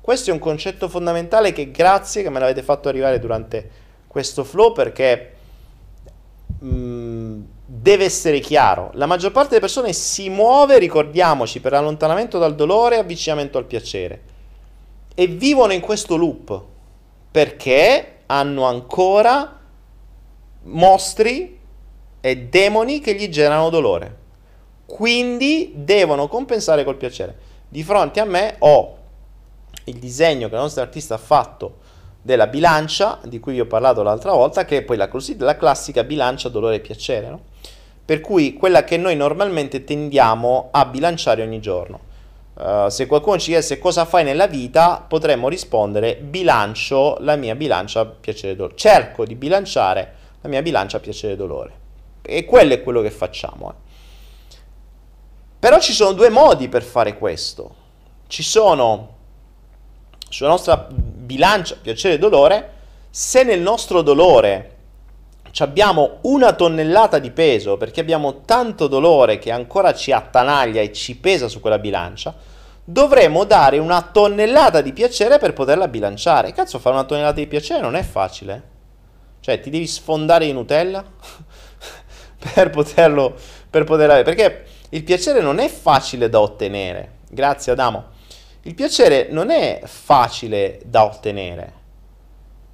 [0.09, 3.69] Questo è un concetto fondamentale che grazie che me l'avete fatto arrivare durante
[4.07, 5.33] questo flow perché
[6.61, 8.89] mh, mm, deve essere chiaro.
[8.95, 13.65] La maggior parte delle persone si muove, ricordiamoci, per allontanamento dal dolore e avvicinamento al
[13.65, 14.21] piacere.
[15.13, 16.59] E vivono in questo loop
[17.29, 19.59] perché hanno ancora
[20.63, 21.59] mostri
[22.19, 24.17] e demoni che gli generano dolore.
[24.87, 27.37] Quindi devono compensare col piacere.
[27.69, 28.97] Di fronte a me ho
[29.89, 31.77] il disegno che il nostro artista ha fatto
[32.21, 36.03] della bilancia, di cui vi ho parlato l'altra volta, che è poi la, la classica
[36.03, 37.41] bilancia dolore e piacere, no?
[38.05, 42.07] per cui quella che noi normalmente tendiamo a bilanciare ogni giorno.
[42.55, 48.05] Uh, se qualcuno ci chiedesse cosa fai nella vita, potremmo rispondere bilancio la mia bilancia
[48.05, 48.75] piacere dolore.
[48.75, 51.71] Cerco di bilanciare la mia bilancia piacere dolore.
[52.21, 53.69] E quello è quello che facciamo.
[53.69, 53.87] Eh.
[55.59, 57.75] Però ci sono due modi per fare questo.
[58.27, 59.17] Ci sono
[60.29, 62.73] sulla nostra bilancia piacere e dolore,
[63.09, 64.75] se nel nostro dolore
[65.57, 71.17] abbiamo una tonnellata di peso perché abbiamo tanto dolore che ancora ci attanaglia e ci
[71.17, 72.33] pesa su quella bilancia,
[72.83, 76.53] dovremo dare una tonnellata di piacere per poterla bilanciare.
[76.53, 78.77] Cazzo, fare una tonnellata di piacere non è facile.
[79.41, 81.03] Cioè, ti devi sfondare di Nutella
[82.53, 83.35] per poterlo
[83.69, 84.23] per poter avere.
[84.23, 87.17] Perché il piacere non è facile da ottenere.
[87.29, 88.17] Grazie Adamo.
[88.63, 91.73] Il piacere non è facile da ottenere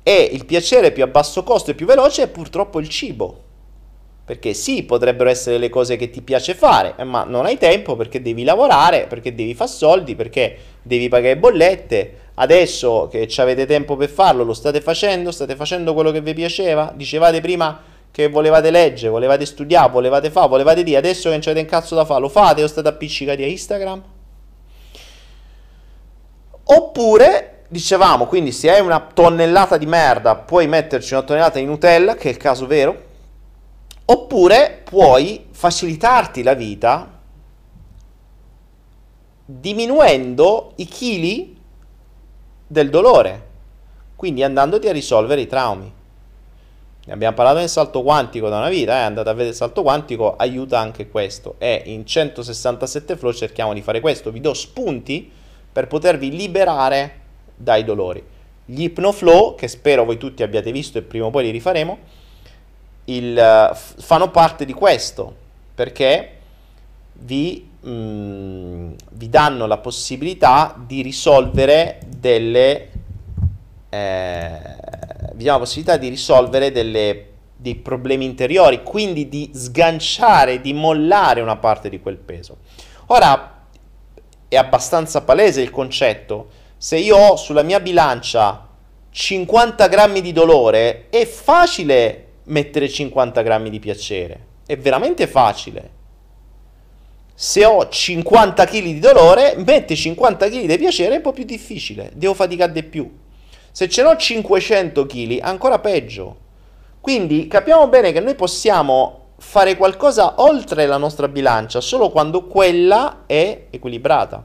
[0.02, 3.42] e il piacere più a basso costo e più veloce è purtroppo il cibo.
[4.26, 7.96] Perché sì, potrebbero essere le cose che ti piace fare, eh, ma non hai tempo
[7.96, 12.14] perché devi lavorare, perché devi fare soldi, perché devi pagare bollette.
[12.36, 16.92] Adesso che avete tempo per farlo, lo state facendo, state facendo quello che vi piaceva.
[16.96, 17.80] Dicevate prima
[18.10, 21.94] che volevate leggere, volevate studiare, volevate fare, volevate dire, adesso che non c'avete un cazzo
[21.94, 24.04] da fare, lo fate o state appiccicati a Instagram?
[26.68, 32.16] Oppure dicevamo, quindi se hai una tonnellata di merda, puoi metterci una tonnellata di Nutella,
[32.16, 33.04] che è il caso vero,
[34.06, 37.12] oppure puoi facilitarti la vita
[39.46, 41.56] diminuendo i chili
[42.66, 43.48] del dolore,
[44.16, 45.94] quindi andandoti a risolvere i traumi.
[47.08, 49.02] Ne abbiamo parlato nel salto quantico da una vita, eh?
[49.02, 51.54] andate a vedere il salto quantico, aiuta anche questo.
[51.60, 54.32] E in 167 flow cerchiamo di fare questo.
[54.32, 55.32] Vi do spunti
[55.76, 57.20] per potervi liberare
[57.54, 58.24] dai dolori.
[58.64, 61.98] Gli Hypnoflow, che spero voi tutti abbiate visto e prima o poi li rifaremo,
[63.04, 65.36] il, uh, fanno parte di questo,
[65.76, 66.38] perché
[67.12, 72.90] vi, mm, vi danno la possibilità di risolvere delle...
[73.90, 74.50] Eh,
[75.34, 81.42] vi danno la possibilità di risolvere delle, dei problemi interiori, quindi di sganciare, di mollare
[81.42, 82.60] una parte di quel peso.
[83.08, 83.55] Ora,
[84.48, 88.68] è abbastanza palese il concetto, se io ho sulla mia bilancia
[89.10, 94.40] 50 grammi di dolore, è facile mettere 50 grammi di piacere.
[94.66, 95.92] È veramente facile.
[97.34, 101.44] Se ho 50 kg di dolore, mettere 50 kg di piacere è un po' più
[101.44, 102.12] difficile.
[102.14, 103.10] Devo faticare di più.
[103.72, 106.38] Se ce n'ho 500 kg, ancora peggio.
[107.02, 113.24] Quindi capiamo bene che noi possiamo fare qualcosa oltre la nostra bilancia solo quando quella
[113.26, 114.44] è equilibrata.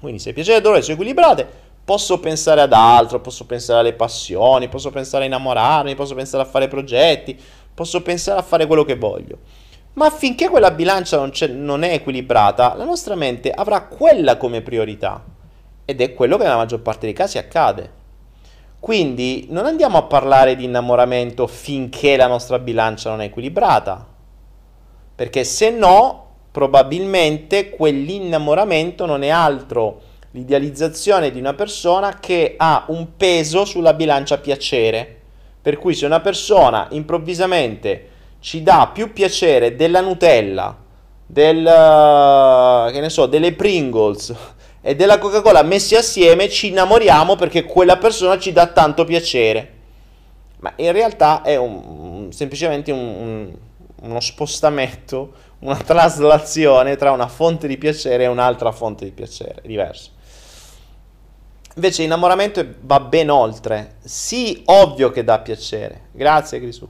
[0.00, 1.46] Quindi se piacere e dolore sono equilibrate,
[1.84, 6.46] posso pensare ad altro, posso pensare alle passioni, posso pensare a innamorarmi, posso pensare a
[6.46, 7.38] fare progetti,
[7.74, 9.38] posso pensare a fare quello che voglio.
[9.94, 15.22] Ma finché quella bilancia non, non è equilibrata, la nostra mente avrà quella come priorità.
[15.84, 18.00] Ed è quello che nella maggior parte dei casi accade.
[18.78, 24.06] Quindi non andiamo a parlare di innamoramento finché la nostra bilancia non è equilibrata.
[25.22, 30.00] Perché se no probabilmente quell'innamoramento non è altro
[30.32, 35.20] l'idealizzazione di una persona che ha un peso sulla bilancia piacere.
[35.62, 38.08] Per cui se una persona improvvisamente
[38.40, 40.76] ci dà più piacere della Nutella,
[41.24, 44.34] del, che ne so, delle Pringles
[44.82, 49.70] e della Coca-Cola messi assieme, ci innamoriamo perché quella persona ci dà tanto piacere.
[50.58, 53.52] Ma in realtà è un, semplicemente un, un,
[54.02, 60.10] uno spostamento, una traslazione tra una fonte di piacere e un'altra fonte di piacere, diverso.
[61.74, 63.96] Invece l'innamoramento va ben oltre.
[64.02, 66.08] Sì, ovvio che dà piacere.
[66.12, 66.86] Grazie, Grisù.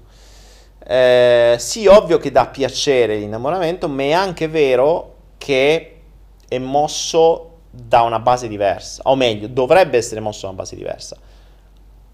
[0.85, 6.01] Eh, sì, ovvio che dà piacere l'innamoramento, ma è anche vero che
[6.49, 9.03] è mosso da una base diversa.
[9.05, 11.17] O meglio, dovrebbe essere mosso da una base diversa.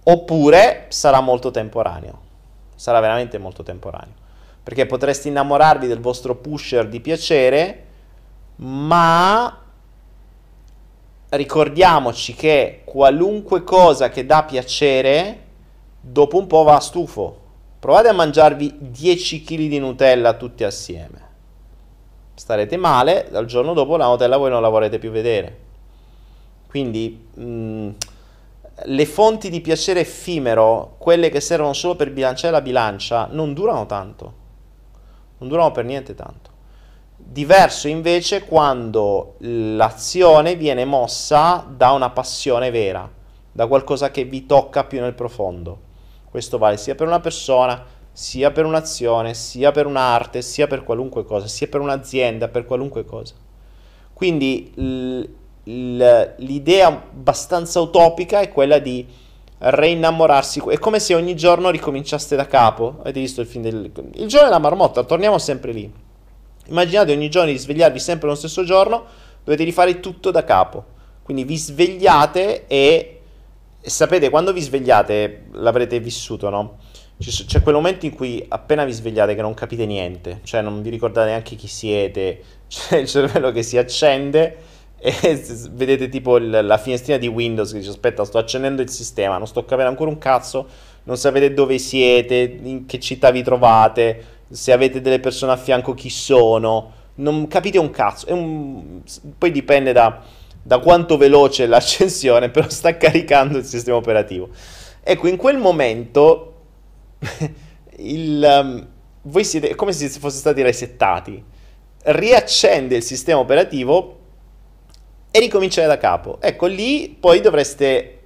[0.04, 2.26] Oppure sarà molto temporaneo.
[2.74, 4.26] Sarà veramente molto temporaneo
[4.68, 7.84] perché potreste innamorarvi del vostro pusher di piacere,
[8.56, 9.62] ma
[11.30, 15.44] ricordiamoci che qualunque cosa che dà piacere,
[15.98, 17.40] dopo un po' va stufo.
[17.78, 21.22] Provate a mangiarvi 10 kg di Nutella tutti assieme.
[22.34, 25.58] Starete male, dal giorno dopo la Nutella voi non la vorrete più vedere.
[26.68, 27.90] Quindi mh, mm,
[28.84, 33.86] le fonti di piacere effimero, quelle che servono solo per bilanciare la bilancia, non durano
[33.86, 34.37] tanto.
[35.38, 36.50] Non durano per niente tanto.
[37.16, 43.10] Diverso invece quando l'azione viene mossa da una passione vera,
[43.50, 45.86] da qualcosa che vi tocca più nel profondo.
[46.30, 51.24] Questo vale sia per una persona, sia per un'azione, sia per un'arte, sia per qualunque
[51.24, 53.34] cosa, sia per un'azienda, per qualunque cosa.
[54.12, 54.72] Quindi
[55.64, 59.06] l'idea abbastanza utopica è quella di
[59.58, 60.62] reinnamorarsi.
[60.68, 62.98] È come se ogni giorno ricominciaste da capo.
[63.00, 63.90] Avete visto il film del...
[64.14, 65.92] Il giorno della marmotta, torniamo sempre lì.
[66.66, 69.04] Immaginate ogni giorno di svegliarvi sempre lo stesso giorno,
[69.42, 70.96] dovete rifare tutto da capo.
[71.22, 73.20] Quindi vi svegliate e,
[73.80, 76.78] e sapete, quando vi svegliate, l'avrete vissuto, no?
[77.18, 80.90] C'è quel momento in cui appena vi svegliate che non capite niente, cioè non vi
[80.90, 84.56] ricordate neanche chi siete, c'è il cervello che si accende
[84.98, 85.42] e
[85.72, 89.46] vedete tipo il, la finestrina di Windows che dice aspetta sto accendendo il sistema, non
[89.46, 90.66] sto capendo ancora un cazzo,
[91.04, 95.94] non sapete dove siete, in che città vi trovate, se avete delle persone a fianco
[95.94, 99.00] chi sono, non capite un cazzo, un...
[99.36, 100.22] poi dipende da,
[100.62, 104.48] da quanto veloce è l'accensione, però sta caricando il sistema operativo.
[105.02, 106.54] Ecco, in quel momento
[107.96, 108.86] il, um,
[109.22, 111.42] voi siete come se foste stati resettati.
[112.00, 114.17] Riaccende il sistema operativo
[115.30, 116.38] e ricominciare da capo.
[116.40, 118.18] Ecco, lì poi dovreste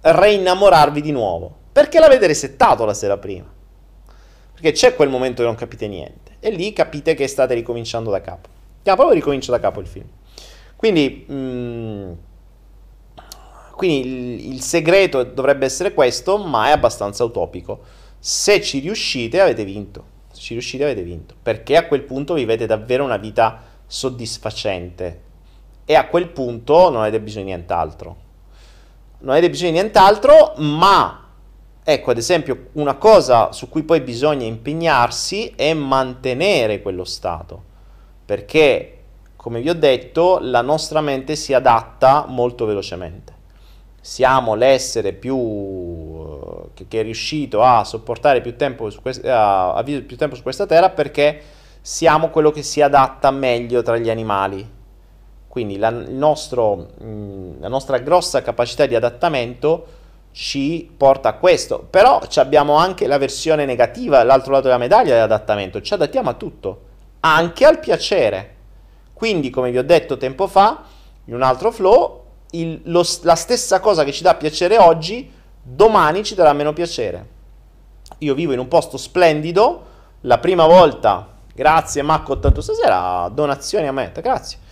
[0.00, 1.56] reinnamorarvi di nuovo.
[1.72, 3.46] Perché l'avete resettato la sera prima?
[4.52, 6.36] Perché c'è quel momento che non capite niente.
[6.40, 8.48] E lì capite che state ricominciando da capo.
[8.82, 10.06] Ja, proprio ricomincia da capo il film.
[10.76, 11.26] Quindi...
[11.30, 12.12] Mm,
[13.78, 17.80] quindi il, il segreto dovrebbe essere questo, ma è abbastanza utopico.
[18.18, 22.66] Se ci riuscite avete vinto, se ci riuscite avete vinto, perché a quel punto vivete
[22.66, 25.26] davvero una vita soddisfacente
[25.90, 28.16] e a quel punto non avete bisogno di nient'altro.
[29.20, 31.28] Non avete bisogno di nient'altro, ma
[31.82, 37.62] ecco ad esempio una cosa su cui poi bisogna impegnarsi è mantenere quello stato,
[38.26, 38.98] perché
[39.36, 43.36] come vi ho detto la nostra mente si adatta molto velocemente
[44.00, 49.74] siamo l'essere più eh, che, che, è riuscito a sopportare più tempo, su quest- a,
[49.74, 51.42] a vivere più tempo su questa terra perché
[51.80, 54.76] siamo quello che si adatta meglio tra gli animali.
[55.58, 59.86] Quindi la, nostro, mh, la nostra grossa capacità di adattamento
[60.30, 61.84] ci porta a questo.
[61.90, 65.80] Però abbiamo anche la versione negativa, l'altro lato della medaglia dell'adattamento.
[65.80, 66.82] Ci adattiamo a tutto,
[67.18, 68.54] anche al piacere.
[69.12, 70.84] Quindi, come vi ho detto tempo fa,
[71.24, 75.28] in un altro flow, il, lo, la stessa cosa che ci dà piacere oggi,
[75.60, 77.26] domani ci darà meno piacere.
[78.18, 79.86] Io vivo in un posto splendido,
[80.20, 84.66] la prima volta, grazie Macco 80 stasera, donazioni a me, grazie.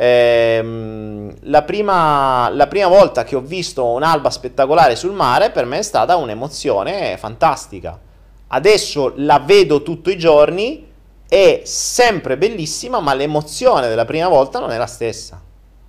[0.00, 5.78] Ehm, la, prima, la prima volta che ho visto un'alba spettacolare sul mare per me
[5.78, 7.98] è stata un'emozione fantastica.
[8.46, 10.86] Adesso la vedo tutti i giorni,
[11.28, 15.42] è sempre bellissima, ma l'emozione della prima volta non è la stessa.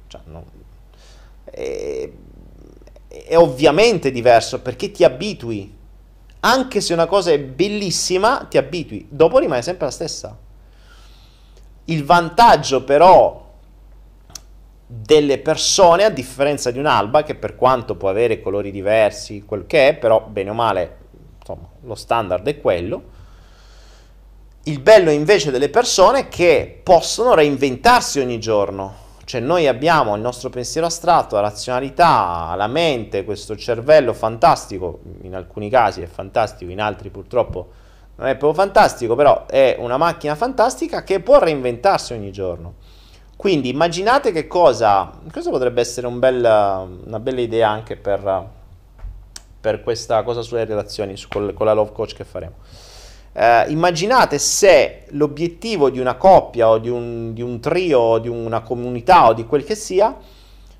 [0.07, 0.43] Cioè, non,
[1.43, 2.09] è,
[3.07, 5.77] è ovviamente diverso perché ti abitui.
[6.41, 9.05] Anche se una cosa è bellissima, ti abitui.
[9.07, 10.35] Dopo rimane sempre la stessa.
[11.85, 13.48] Il vantaggio però
[14.91, 19.89] delle persone, a differenza di un'alba, che per quanto può avere colori diversi, quel che
[19.89, 20.97] è, però bene o male,
[21.37, 23.03] insomma, lo standard è quello.
[24.63, 29.07] Il bello invece delle persone è che possono reinventarsi ogni giorno.
[29.25, 35.35] Cioè noi abbiamo il nostro pensiero astratto, la razionalità, la mente, questo cervello fantastico, in
[35.35, 37.69] alcuni casi è fantastico, in altri purtroppo
[38.15, 42.78] non è proprio fantastico, però è una macchina fantastica che può reinventarsi ogni giorno.
[43.39, 48.49] Quindi immaginate che cosa, questo potrebbe essere un bel, una bella idea anche per,
[49.61, 52.55] per questa cosa sulle relazioni, su, con, con la love coach che faremo.
[53.31, 58.27] Eh, immaginate se l'obiettivo di una coppia o di un, di un trio o di
[58.27, 60.17] una comunità o di quel che sia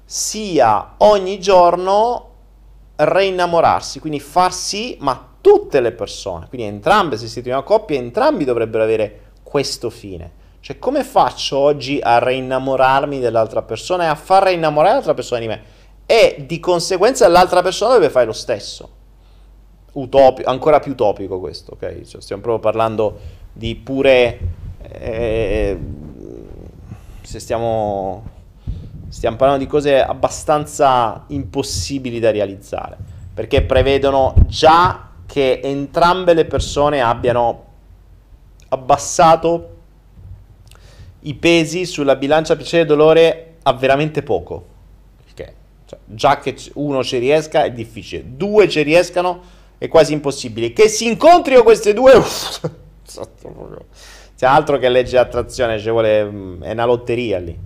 [0.03, 2.31] sia ogni giorno
[2.97, 8.43] reinnamorarsi, quindi far sì, ma tutte le persone, quindi entrambe, se siete una coppia, entrambi
[8.43, 10.38] dovrebbero avere questo fine.
[10.61, 15.47] Cioè, come faccio oggi a reinnamorarmi dell'altra persona e a far reinnamorare l'altra persona di
[15.47, 15.61] me?
[16.05, 18.97] E di conseguenza l'altra persona deve fare lo stesso
[19.93, 22.01] utopico, ancora più utopico questo, ok?
[22.01, 23.19] Cioè, stiamo proprio parlando
[23.53, 24.39] di pure...
[24.81, 25.77] Eh,
[27.29, 28.23] se stiamo,
[29.07, 32.97] stiamo parlando di cose abbastanza impossibili da realizzare,
[33.35, 37.65] perché prevedono già che entrambe le persone abbiano
[38.69, 39.78] abbassato
[41.21, 44.65] i pesi sulla bilancia piacere e dolore a veramente poco.
[45.25, 45.53] Perché
[45.85, 50.73] Cioè, già che uno ci riesca è difficile, due ci riescano è quasi impossibile.
[50.73, 52.13] Che si incontrino queste due...
[52.13, 52.61] Uff,
[54.37, 56.19] c'è altro che legge attrazione, ci vuole...
[56.61, 57.57] È una lotteria lì.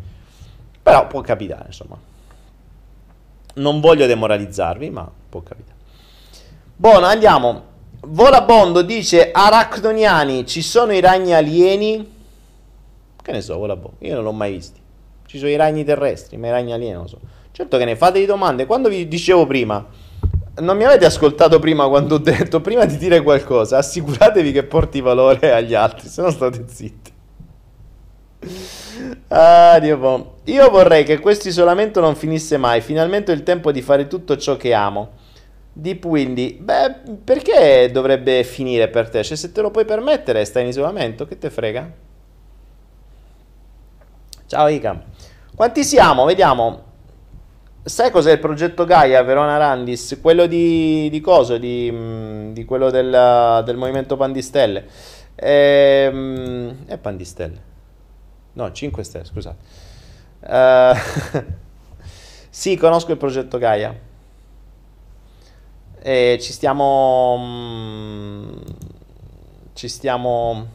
[0.82, 1.98] Però può capitare, insomma.
[3.56, 5.78] Non voglio demoralizzarvi, ma può capitare.
[6.76, 7.72] Buono, andiamo.
[8.06, 12.12] Volabondo dice arachnoniani, ci sono i ragni alieni?
[13.24, 14.82] Che ne so, Volabondo, io non l'ho mai visti.
[15.26, 17.20] Ci sono i ragni terrestri, ma i ragni alieni non so.
[17.52, 18.66] Certo che ne fate di domande.
[18.66, 19.88] Quando vi dicevo prima,
[20.56, 25.00] non mi avete ascoltato prima quando ho detto, prima di dire qualcosa, assicuratevi che porti
[25.00, 27.12] valore agli altri, se no state zitti.
[29.30, 30.34] Ah, Dio buono.
[30.44, 34.36] Io vorrei che questo isolamento non finisse mai, finalmente ho il tempo di fare tutto
[34.36, 35.12] ciò che amo.
[35.72, 39.24] Deep Windy, beh, perché dovrebbe finire per te?
[39.24, 42.03] Cioè, se te lo puoi permettere, stai in isolamento, che te frega?
[44.54, 45.04] Ciao Ica.
[45.56, 46.26] Quanti siamo?
[46.26, 46.84] Vediamo.
[47.82, 50.20] Sai cos'è il progetto Gaia, Verona Randis?
[50.22, 54.86] Quello di, di coso, di, mm, di quello del, del, movimento Pandistelle.
[55.34, 57.62] Ehm, è Pandistelle.
[58.54, 59.58] No, 5 Stelle, scusate.
[60.42, 61.44] Uh,
[62.52, 63.92] sì, conosco il progetto Gaia.
[66.00, 67.38] E ci stiamo...
[67.40, 68.62] Mm,
[69.74, 70.68] ci stiamo...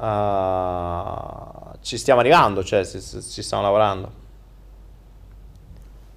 [0.00, 4.20] Uh, ci stiamo arrivando, cioè ci stiamo lavorando.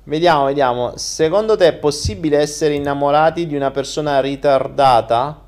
[0.03, 0.97] Vediamo, vediamo.
[0.97, 5.41] Secondo te è possibile essere innamorati di una persona ritardata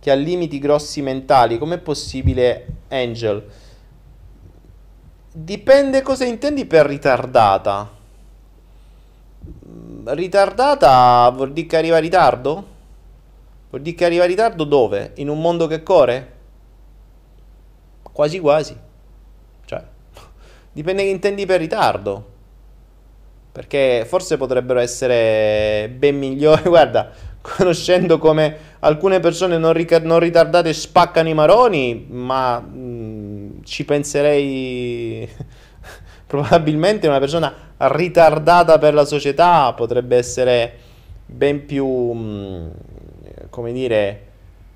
[0.00, 1.58] che ha limiti grossi mentali?
[1.58, 3.44] Com'è possibile, Angel?
[5.32, 7.94] Dipende cosa intendi per ritardata
[10.12, 12.66] ritardata vuol dire che arriva in ritardo?
[13.70, 15.12] Vuol dire che arriva in ritardo dove?
[15.16, 16.32] In un mondo che corre?
[18.02, 18.76] Quasi quasi.
[20.74, 22.32] Dipende che intendi per ritardo.
[23.52, 26.64] Perché forse potrebbero essere ben migliori.
[26.68, 33.50] Guarda, conoscendo come alcune persone non, ric- non ritardate spaccano i maroni, ma mh, mm,
[33.62, 35.28] ci penserei
[36.26, 40.72] probabilmente una persona ritardata per la società potrebbe essere
[41.24, 42.66] ben più, mm,
[43.48, 44.22] come dire,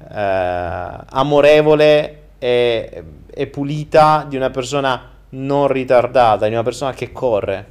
[0.08, 3.02] eh, amorevole e,
[3.34, 7.66] e, pulita di una persona non ritardata, di una persona che corre.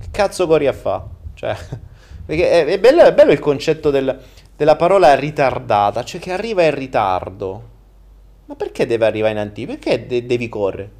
[0.00, 1.04] Che cazzo corri a fa?
[1.34, 1.56] Cioè,
[2.26, 4.18] perché è, è, bello, è bello, il concetto del,
[4.56, 7.74] della parola ritardata, cioè che arriva in ritardo.
[8.46, 9.72] Ma perché deve arrivare in anticipo?
[9.72, 10.90] Perché de- devi correre?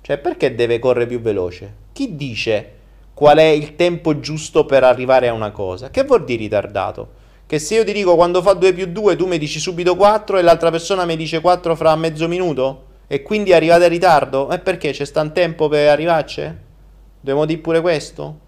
[0.00, 1.74] Cioè, perché deve correre più veloce?
[1.92, 2.72] Chi dice
[3.14, 5.90] qual è il tempo giusto per arrivare a una cosa?
[5.90, 7.22] Che vuol dire ritardato?
[7.46, 10.38] Che se io ti dico quando fa 2 più 2, tu mi dici subito 4
[10.38, 12.92] e l'altra persona mi dice 4 fra mezzo minuto?
[13.06, 14.50] E quindi arrivate in ritardo?
[14.50, 14.92] E perché?
[14.92, 16.42] C'è sta un tempo per arrivarci?
[17.20, 18.38] Dobbiamo dire pure questo?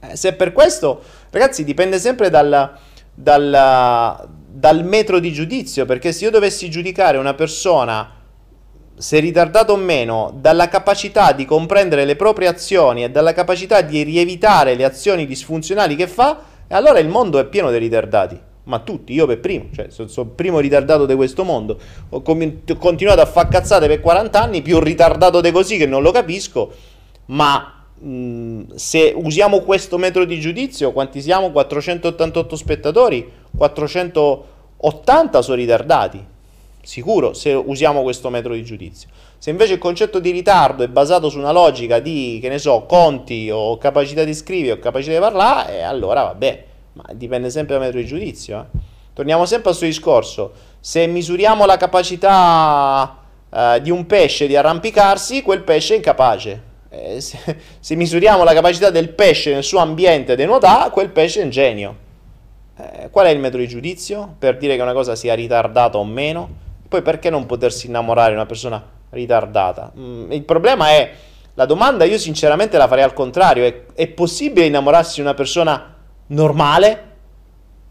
[0.00, 2.78] Eh, se per questo, ragazzi, dipende sempre dal,
[3.14, 5.84] dal, dal metro di giudizio.
[5.84, 8.16] Perché se io dovessi giudicare una persona
[8.98, 14.02] se ritardato o meno, dalla capacità di comprendere le proprie azioni e dalla capacità di
[14.02, 18.40] rievitare le azioni disfunzionali che fa, allora il mondo è pieno di ritardati.
[18.68, 21.78] Ma tutti, io per primo, cioè sono, sono primo ritardato di questo mondo.
[22.10, 26.02] Ho, com- continuato a fare cazzate per 40 anni, più ritardato di così che non
[26.02, 26.70] lo capisco.
[27.26, 31.50] Ma mh, se usiamo questo metodo di giudizio, quanti siamo?
[31.50, 36.36] 488 spettatori, 480 sono ritardati
[36.88, 39.08] sicuro se usiamo questo metodo di giudizio.
[39.38, 42.84] Se invece il concetto di ritardo è basato su una logica di, che ne so,
[42.86, 46.64] conti o capacità di scrivere o capacità di parlare, eh, allora vabbè,
[46.98, 48.58] ma dipende sempre dal metodo di giudizio.
[48.58, 48.78] Eh.
[49.12, 50.52] Torniamo sempre al suo discorso.
[50.80, 53.18] Se misuriamo la capacità
[53.48, 56.62] eh, di un pesce di arrampicarsi, quel pesce è incapace.
[56.88, 57.38] Eh, se,
[57.78, 61.50] se, misuriamo la capacità del pesce nel suo ambiente di nuotare, quel pesce è un
[61.50, 61.96] genio.
[62.76, 66.04] Eh, qual è il metodo di giudizio per dire che una cosa sia ritardata o
[66.04, 66.66] meno?
[66.88, 69.92] Poi perché non potersi innamorare di una persona ritardata?
[69.96, 71.12] Mm, il problema è,
[71.54, 75.96] la domanda io sinceramente la farei al contrario, è, è possibile innamorarsi di una persona
[76.28, 77.06] normale?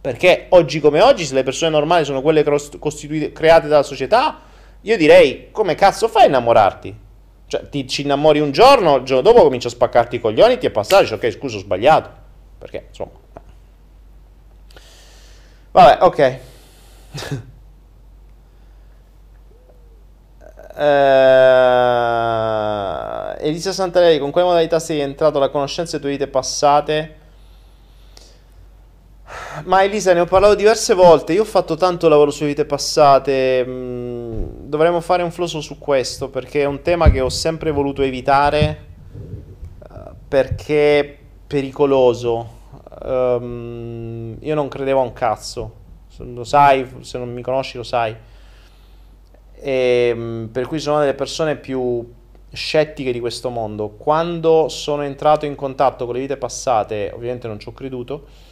[0.01, 4.39] Perché oggi come oggi, se le persone normali sono quelle create dalla società,
[4.81, 6.95] io direi, come cazzo fai a innamorarti?
[7.47, 10.65] Cioè, ti ci innamori un giorno, il giorno dopo cominci a spaccarti i coglioni, ti
[10.65, 12.09] è passato, dici, ok, scusa, ho sbagliato.
[12.57, 13.11] Perché, insomma...
[15.71, 16.39] Vabbè, ok.
[20.75, 20.77] Uh,
[23.45, 27.25] Elisa Santarelli, con quale modalità sei entrato alla conoscenza delle tue vite passate?
[29.65, 31.33] Ma Elisa, ne ho parlato diverse volte.
[31.33, 33.65] Io ho fatto tanto lavoro sulle vite passate.
[33.65, 38.01] Mm, dovremmo fare un floso su questo perché è un tema che ho sempre voluto
[38.01, 38.85] evitare.
[39.89, 42.55] Uh, perché è pericoloso.
[43.03, 45.73] Um, io non credevo a un cazzo.
[46.17, 48.15] Lo sai, se non mi conosci lo sai.
[49.59, 52.13] E, ehm, per cui sono delle persone più
[52.51, 53.89] scettiche di questo mondo.
[53.89, 58.45] Quando sono entrato in contatto con le vite passate, ovviamente non ci ho creduto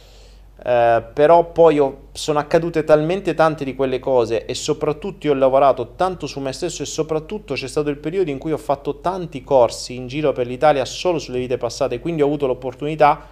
[0.64, 5.36] eh, però poi ho, sono accadute talmente tante di quelle cose e soprattutto io ho
[5.36, 9.00] lavorato tanto su me stesso e soprattutto c'è stato il periodo in cui ho fatto
[9.00, 13.28] tanti corsi in giro per l'Italia solo sulle vite passate, quindi ho avuto l'opportunità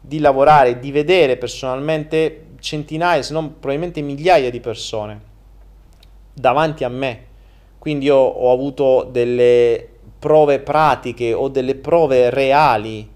[0.00, 5.20] di lavorare, di vedere personalmente centinaia, se non probabilmente migliaia di persone
[6.32, 7.24] davanti a me.
[7.78, 13.14] Quindi io ho avuto delle prove pratiche o delle prove reali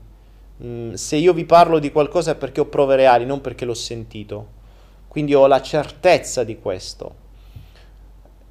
[0.62, 3.74] Mm, se io vi parlo di qualcosa è perché ho prove reali, non perché l'ho
[3.74, 4.58] sentito.
[5.08, 7.28] Quindi ho la certezza di questo.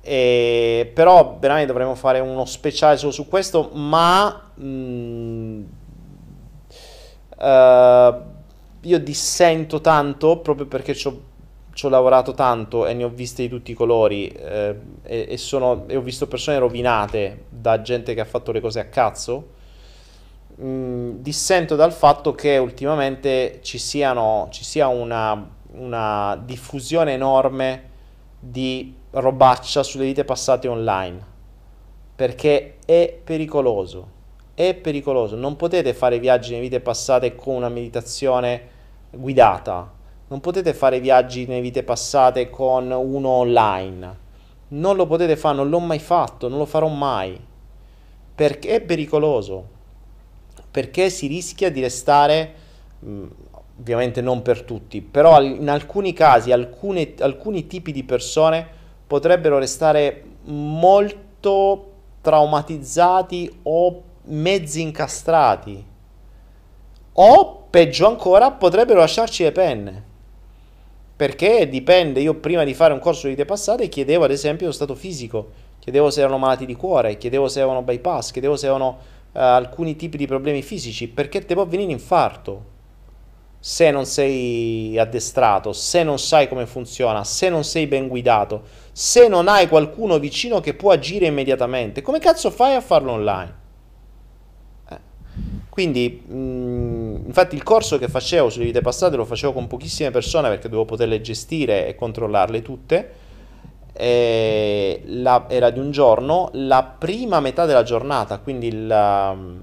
[0.02, 5.64] E, però veramente dovremmo fare uno speciale solo su questo, ma mh, mm,
[7.38, 8.22] uh,
[8.82, 13.72] io dissento tanto proprio perché ci ho lavorato tanto e ne ho viste di tutti
[13.72, 18.26] i colori eh, e, e, sono, e ho visto persone rovinate da gente che ha
[18.26, 19.58] fatto le cose a cazzo
[20.60, 27.88] mh, dissento dal fatto che ultimamente ci, siano, ci sia una, una diffusione enorme
[28.40, 31.38] di robaccia sulle vite passate online
[32.16, 34.18] perché è pericoloso
[34.54, 35.38] è pericoloso.
[35.38, 38.78] Non potete fare viaggi nelle vite passate con una meditazione
[39.12, 39.98] guidata
[40.28, 44.18] non potete fare viaggi nelle vite passate con uno online
[44.70, 47.40] non lo potete fare non l'ho mai fatto non lo farò mai
[48.36, 49.78] perché è pericoloso
[50.72, 52.54] perché si rischia di restare,
[53.00, 53.28] mh, mm,
[53.80, 58.68] ovviamente non per tutti, però in alcuni casi alcune, alcuni tipi di persone
[59.08, 61.92] potrebbero restare molto
[62.22, 65.84] traumatizzati o mezzi incastrati.
[67.14, 70.04] O peggio ancora potrebbero lasciarci le penne.
[71.16, 74.72] Perché dipende io prima di fare un corso di vite passate chiedevo ad esempio lo
[74.72, 78.98] stato fisico chiedevo se erano malati di cuore chiedevo se avevano bypass chiedevo se avevano
[79.32, 82.78] uh, alcuni tipi di problemi fisici perché ti può venire infarto
[83.62, 88.64] se non sei addestrato, se non sai come funziona, se non sei ben guidato,
[88.94, 92.02] se non hai qualcuno vicino che può agire immediatamente.
[92.02, 93.56] Come cazzo fai a farlo online?
[94.90, 94.98] Eh.
[95.68, 100.48] Quindi, mm, infatti, il corso che facevo sulle vite passate lo facevo con pochissime persone
[100.48, 103.19] perché dovevo poterle gestire e controllarle tutte
[104.02, 109.60] eh, la, era di un giorno, la prima metà della giornata, quindi il, um,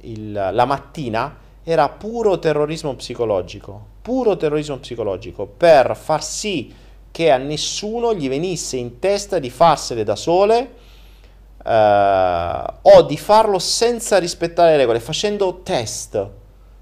[0.00, 6.74] il, la mattina, era puro terrorismo psicologico, puro terrorismo psicologico, per far sì
[7.12, 10.74] che a nessuno gli venisse in testa di farsele da sole
[11.64, 16.38] eh, o di farlo senza rispettare le regole, facendo test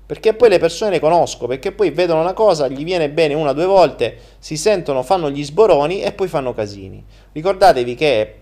[0.08, 3.50] perché poi le persone le conosco, perché poi vedono una cosa, gli viene bene una
[3.50, 7.04] o due volte, si sentono, fanno gli sboroni e poi fanno casini.
[7.30, 8.34] Ricordatevi che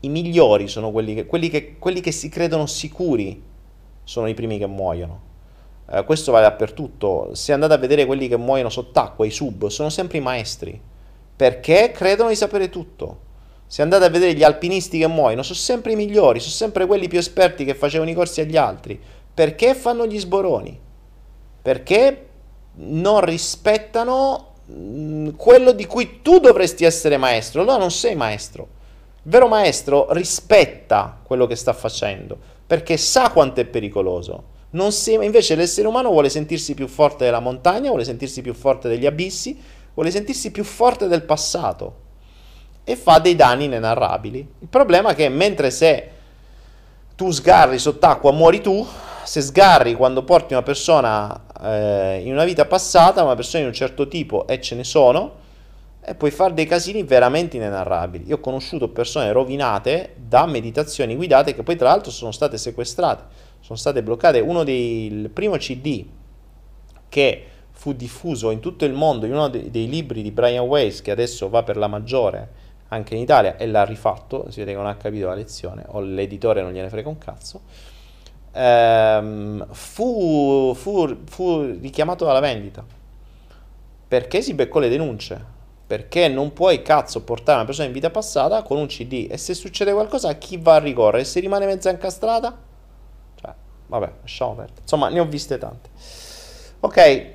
[0.00, 3.40] i migliori sono quelli che, quelli che, quelli che si credono sicuri,
[4.02, 5.20] sono i primi che muoiono.
[5.92, 7.36] Eh, questo vale dappertutto.
[7.36, 10.80] Se andate a vedere quelli che muoiono sott'acqua, i sub, sono sempre i maestri,
[11.36, 13.20] perché credono di sapere tutto.
[13.68, 17.06] Se andate a vedere gli alpinisti che muoiono, sono sempre i migliori, sono sempre quelli
[17.06, 19.00] più esperti che facevano i corsi agli altri
[19.34, 20.80] perché fanno gli sboroni?
[21.60, 22.28] Perché
[22.76, 27.62] non rispettano mm, quello di cui tu dovresti essere maestro.
[27.62, 28.68] Allora non sei maestro.
[29.24, 34.52] Il vero maestro rispetta quello che sta facendo perché sa quanto è pericoloso.
[34.88, 39.06] Si, invece l'essere umano vuole sentirsi più forte della montagna, vuole sentirsi più forte degli
[39.06, 39.56] abissi,
[39.94, 42.02] vuole sentirsi più forte del passato
[42.82, 44.38] e fa dei danni inenarrabili.
[44.58, 46.10] Il problema è che mentre se
[47.14, 48.84] tu sgarri sott'acqua muori tu,
[49.24, 53.74] se sgarri quando porti una persona eh, in una vita passata, una persona di un
[53.74, 55.42] certo tipo, e ce ne sono,
[56.04, 58.26] e puoi fare dei casini veramente inenarrabili.
[58.26, 63.24] Io ho conosciuto persone rovinate da meditazioni guidate che poi tra l'altro sono state sequestrate,
[63.60, 64.40] sono state bloccate.
[64.40, 66.04] Uno dei, il primo CD
[67.08, 71.00] che fu diffuso in tutto il mondo in uno dei, dei libri di Brian Weiss,
[71.00, 74.76] che adesso va per la maggiore anche in Italia e l'ha rifatto, si vede che
[74.76, 77.62] non ha capito la lezione, o l'editore non gliene frega un cazzo
[78.54, 82.84] ehm, fu, fu, fu richiamato alla vendita
[84.06, 85.52] perché si beccò le denunce
[85.86, 89.54] perché non puoi cazzo portare una persona in vita passata con un CD e se
[89.54, 91.24] succede qualcosa chi va a ricorrere?
[91.24, 92.56] Se rimane mezza incastrata?
[93.34, 93.54] Cioè,
[93.86, 94.64] vabbè, lasciamo.
[94.80, 95.90] Insomma, ne ho viste tante.
[96.80, 97.32] Ok,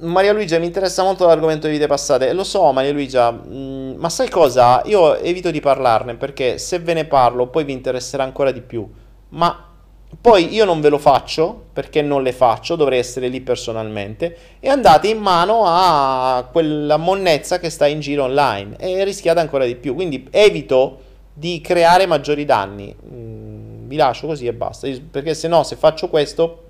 [0.00, 2.32] Maria Luigia mi interessa molto l'argomento di vite passate.
[2.32, 4.82] Lo so, Maria Luigia, mh, mm, ma sai cosa?
[4.84, 8.88] Io evito di parlarne perché se ve ne parlo poi vi interesserà ancora di più.
[9.30, 9.69] Ma
[10.18, 14.68] poi io non ve lo faccio perché non le faccio, dovrei essere lì personalmente e
[14.68, 19.76] andate in mano a quella monnezza che sta in giro online e rischiate ancora di
[19.76, 19.94] più.
[19.94, 20.98] Quindi evito
[21.32, 22.94] di creare maggiori danni.
[23.12, 26.64] Mm, vi lascio così e basta, perché se no se faccio questo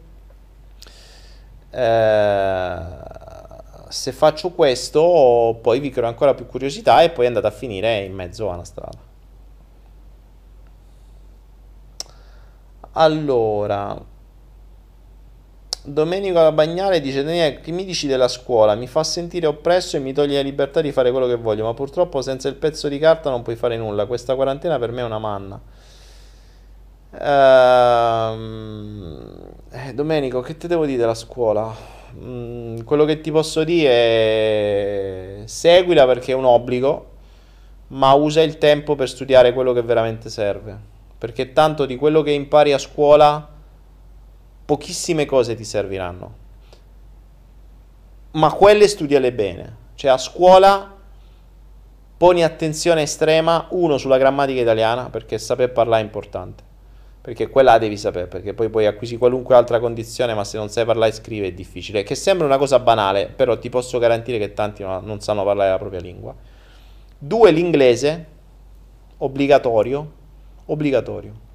[1.70, 2.78] eh,
[3.88, 8.12] se faccio questo poi vi creo ancora più curiosità e poi andate a finire in
[8.14, 9.09] mezzo a una strada.
[12.92, 13.96] Allora,
[15.82, 18.74] Domenico la Bagnale dice: Daniele, che mi dici della scuola?
[18.74, 21.74] Mi fa sentire oppresso e mi toglie la libertà di fare quello che voglio, ma
[21.74, 24.06] purtroppo senza il pezzo di carta non puoi fare nulla.
[24.06, 25.60] Questa quarantena per me è una manna.
[27.20, 28.46] Ehm,
[29.70, 31.72] eh, Domenico, che ti devo dire della scuola?
[32.14, 37.06] Mm, quello che ti posso dire è seguila perché è un obbligo,
[37.88, 42.30] ma usa il tempo per studiare quello che veramente serve perché tanto di quello che
[42.30, 43.46] impari a scuola
[44.64, 46.34] pochissime cose ti serviranno.
[48.30, 50.96] Ma quelle studiale bene, cioè a scuola
[52.16, 56.62] poni attenzione estrema uno sulla grammatica italiana perché saper parlare è importante.
[57.20, 60.70] Perché quella la devi sapere, perché poi puoi acquisire qualunque altra condizione, ma se non
[60.70, 62.02] sai parlare e scrivere è difficile.
[62.02, 65.76] Che sembra una cosa banale, però ti posso garantire che tanti non sanno parlare la
[65.76, 66.34] propria lingua.
[67.18, 68.26] Due, l'inglese,
[69.18, 70.12] obbligatorio,
[70.72, 71.48] obbligatorio.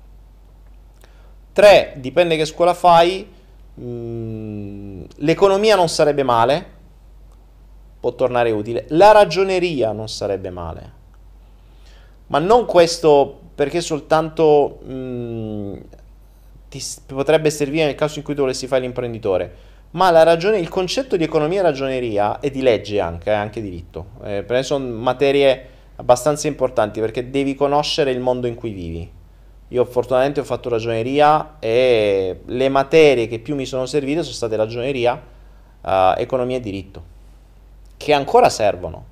[1.54, 1.94] 3.
[1.98, 3.32] Dipende che scuola fai.
[3.80, 6.66] Mm, l'economia non sarebbe male,
[8.00, 8.86] può tornare utile.
[8.90, 10.94] La ragioneria non sarebbe male.
[12.28, 15.76] Ma non questo perché soltanto mm,
[16.70, 19.74] ti potrebbe servire nel caso in cui tu volessi fare l'imprenditore.
[19.92, 23.62] Ma la ragione, il concetto di economia e ragioneria e di legge anche, eh, anche
[23.62, 24.08] diritto.
[24.24, 29.12] Eh, per me sono materie abbastanza importanti perché devi conoscere il mondo in cui vivi.
[29.70, 34.56] Io fortunatamente ho fatto ragioneria e le materie che più mi sono servite sono state
[34.56, 35.20] ragioneria,
[35.82, 37.04] uh, economia e diritto,
[37.98, 39.06] che ancora servono,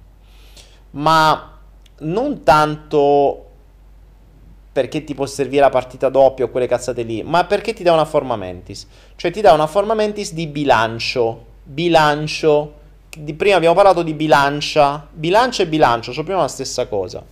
[0.92, 1.60] ma
[2.00, 3.46] non tanto
[4.72, 7.94] perché ti può servire la partita doppia o quelle cazzate lì, ma perché ti dà
[7.94, 12.82] una forma mentis, cioè ti dà una forma mentis di bilancio, bilancio,
[13.18, 17.24] di prima abbiamo parlato di bilancia, bilancia e bilancio sono più la stessa cosa.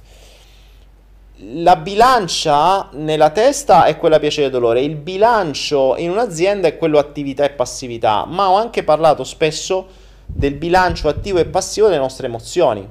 [1.43, 6.99] La bilancia nella testa è quella piacere e dolore, il bilancio in un'azienda è quello
[6.99, 9.87] attività e passività, ma ho anche parlato spesso
[10.25, 12.87] del bilancio attivo e passivo delle nostre emozioni.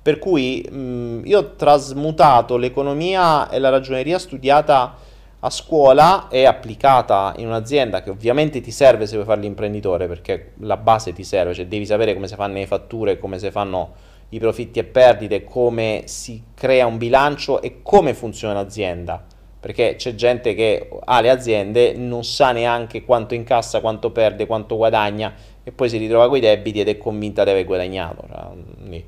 [0.00, 4.94] Per cui mh, io ho trasmutato l'economia e la ragioneria studiata
[5.40, 10.52] a scuola è applicata in un'azienda che ovviamente ti serve se vuoi fare l'imprenditore perché
[10.60, 13.92] la base ti serve, cioè devi sapere come si fanno le fatture, come si fanno
[14.30, 19.24] i profitti e perdite, come si crea un bilancio e come funziona l'azienda.
[19.58, 24.76] Perché c'è gente che ha le aziende, non sa neanche quanto incassa, quanto perde, quanto
[24.76, 25.34] guadagna
[25.64, 28.24] e poi si ritrova con i debiti ed è convinta di aver guadagnato.
[28.28, 29.04] Cioè,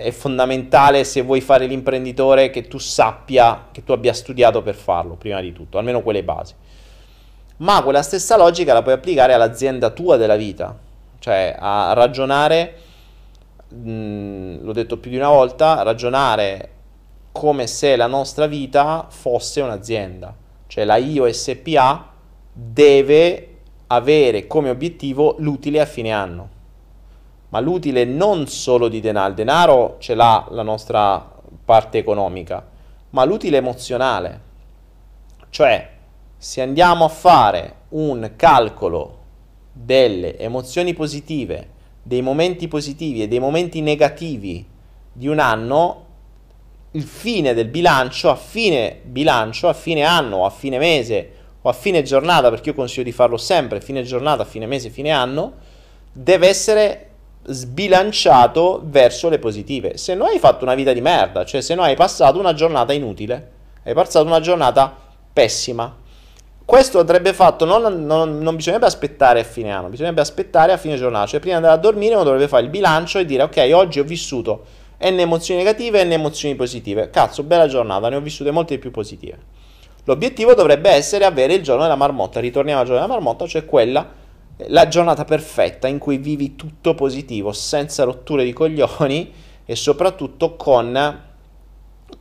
[0.00, 5.14] è fondamentale se vuoi fare l'imprenditore che tu sappia, che tu abbia studiato per farlo,
[5.14, 6.54] prima di tutto, almeno quelle basi.
[7.58, 10.76] Ma quella stessa logica la puoi applicare all'azienda tua della vita,
[11.18, 12.74] cioè a ragionare,
[13.68, 16.70] mh, l'ho detto più di una volta, ragionare
[17.32, 20.34] come se la nostra vita fosse un'azienda,
[20.66, 22.10] cioè la IO SPA
[22.52, 23.48] deve
[23.86, 26.60] avere come obiettivo l'utile a fine anno
[27.52, 31.32] ma l'utile non solo di denaro, il denaro ce l'ha la nostra
[31.64, 32.66] parte economica,
[33.10, 34.40] ma l'utile emozionale.
[35.50, 35.90] Cioè,
[36.34, 39.18] se andiamo a fare un calcolo
[39.70, 41.68] delle emozioni positive,
[42.02, 44.66] dei momenti positivi e dei momenti negativi
[45.12, 46.06] di un anno,
[46.92, 51.74] il fine del bilancio, a fine bilancio, a fine anno, a fine mese o a
[51.74, 55.52] fine giornata, perché io consiglio di farlo sempre, fine giornata, fine mese, fine anno,
[56.12, 57.10] deve essere
[57.44, 59.96] sbilanciato verso le positive.
[59.96, 62.92] Se no hai fatto una vita di merda, cioè se no hai passato una giornata
[62.92, 63.50] inutile,
[63.84, 64.94] hai passato una giornata
[65.32, 65.96] pessima.
[66.64, 70.96] Questo andrebbe fatto, non, non, non bisognerebbe aspettare a fine anno, bisognerebbe aspettare a fine
[70.96, 73.70] giornata, cioè prima di andare a dormire uno dovrebbe fare il bilancio e dire ok,
[73.74, 74.64] oggi ho vissuto
[75.00, 77.10] n emozioni negative e n emozioni positive.
[77.10, 79.38] Cazzo, bella giornata, ne ho vissute molte più positive.
[80.04, 84.20] L'obiettivo dovrebbe essere avere il giorno della marmotta, ritorniamo al giorno della marmotta, cioè quella
[84.66, 89.32] la giornata perfetta in cui vivi tutto positivo, senza rotture di coglioni
[89.64, 91.20] e soprattutto con,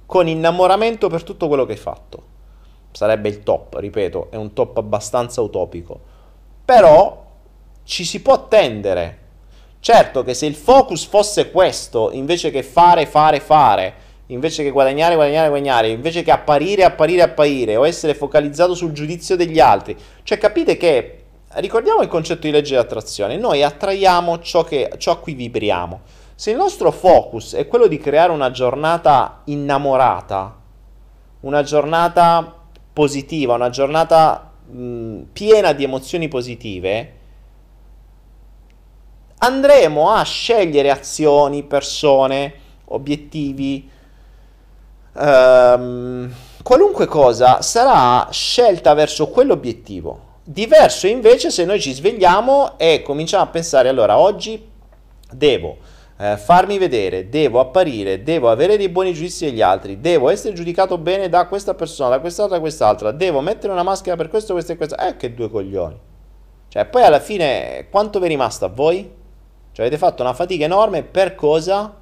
[0.06, 2.30] con innamoramento per tutto quello che hai fatto.
[2.92, 6.00] Sarebbe il top, ripeto, è un top abbastanza utopico.
[6.66, 7.26] Però
[7.84, 9.20] ci si può tendere.
[9.80, 13.94] Certo che se il focus fosse questo, invece che fare, fare, fare,
[14.28, 19.36] invece che guadagnare, guadagnare, guadagnare, invece che apparire, apparire, apparire, o essere focalizzato sul giudizio
[19.36, 19.98] degli altri.
[20.24, 21.21] Cioè capite che,
[21.56, 26.02] ricordiamo il concetto di legge di attrazione, noi attraiamo ciò, che, ciò a cui vibriamo.
[26.36, 30.56] Se il nostro focus è quello di creare una giornata innamorata,
[31.42, 32.56] una giornata
[32.94, 37.18] positiva, una giornata mh, piena di emozioni positive,
[39.38, 42.54] andremo a scegliere azioni, persone,
[42.86, 43.90] obiettivi,
[45.14, 50.30] ehm, qualunque cosa sarà scelta verso quell'obiettivo.
[50.52, 54.62] Diverso invece se noi ci svegliamo e cominciamo a pensare allora oggi
[55.32, 55.78] devo
[56.18, 60.98] eh, farmi vedere, devo apparire, devo avere dei buoni giudizi degli altri, devo essere giudicato
[60.98, 64.74] bene da questa persona, da quest'altra, da quest'altra, devo mettere una maschera per questo, questo
[64.74, 64.98] e questo.
[64.98, 65.98] Eh, che due coglioni.
[66.68, 69.10] Cioè, poi alla fine, quanto vi è rimasto a voi?
[69.72, 71.98] Cioè, avete fatto una fatica enorme per cosa?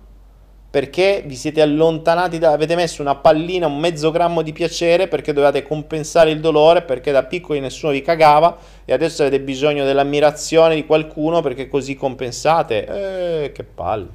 [0.70, 5.34] Perché vi siete allontanati, da, avete messo una pallina, un mezzo grammo di piacere perché
[5.34, 8.56] dovevate compensare il dolore, perché da piccoli nessuno vi cagava
[8.86, 13.44] e adesso avete bisogno dell'ammirazione di qualcuno perché così compensate.
[13.44, 14.10] Eh, che palle.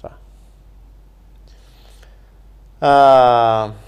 [0.00, 0.10] Cioè.
[2.78, 3.85] Uh,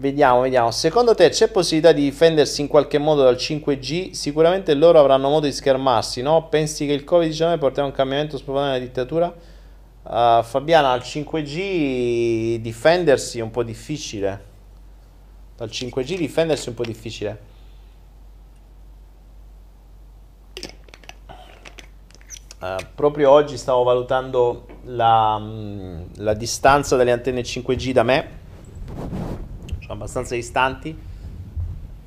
[0.00, 0.70] Vediamo, vediamo.
[0.70, 4.12] Secondo te c'è possibilità di difendersi in qualche modo dal 5G?
[4.12, 6.48] Sicuramente loro avranno modo di schermarsi, no?
[6.48, 9.26] Pensi che il Covid-19 porterà un cambiamento spontaneo nella dittatura?
[9.26, 14.44] Uh, Fabiana, al 5G difendersi è un po' difficile.
[15.58, 17.40] Dal 5G difendersi è un po' difficile.
[22.58, 28.38] Uh, proprio oggi stavo valutando la, mm, la distanza delle antenne 5G da me
[29.90, 30.96] sono abbastanza distanti.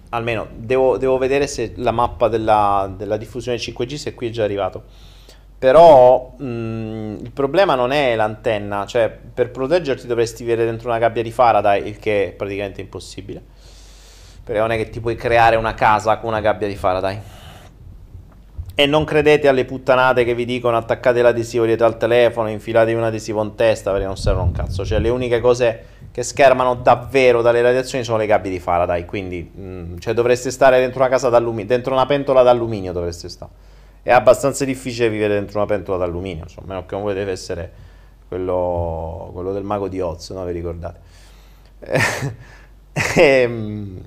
[0.10, 4.44] Almeno devo, devo vedere se la mappa della, della, diffusione 5G, se qui è già
[4.44, 4.84] arrivato.
[5.58, 11.24] Però mh, il problema non è l'antenna, cioè per proteggerti dovresti vivere dentro una gabbia
[11.24, 13.42] di Faraday, il che è praticamente impossibile.
[14.44, 17.20] Perché non è che ti puoi creare una casa con una gabbia di Faraday.
[18.76, 23.04] E non credete alle puttanate che vi dicono attaccate l'adesivo dietro al telefono, infilatevi un
[23.06, 24.86] adesivo in testa perché non servono un cazzo.
[24.86, 29.50] Cioè le uniche cose che schermano davvero dalle radiazioni sono le gabbie di Faraday, quindi
[29.52, 33.52] mh, mm, cioè dovreste stare dentro una casa d'alluminio, dentro una pentola d'alluminio dovreste stare.
[34.04, 37.72] È abbastanza difficile vivere dentro una pentola d'alluminio, insomma, a meno che non volete essere
[38.28, 40.46] quello, quello del mago di Oz, no?
[40.46, 41.00] Vi ricordate?
[43.16, 44.00] Ehm,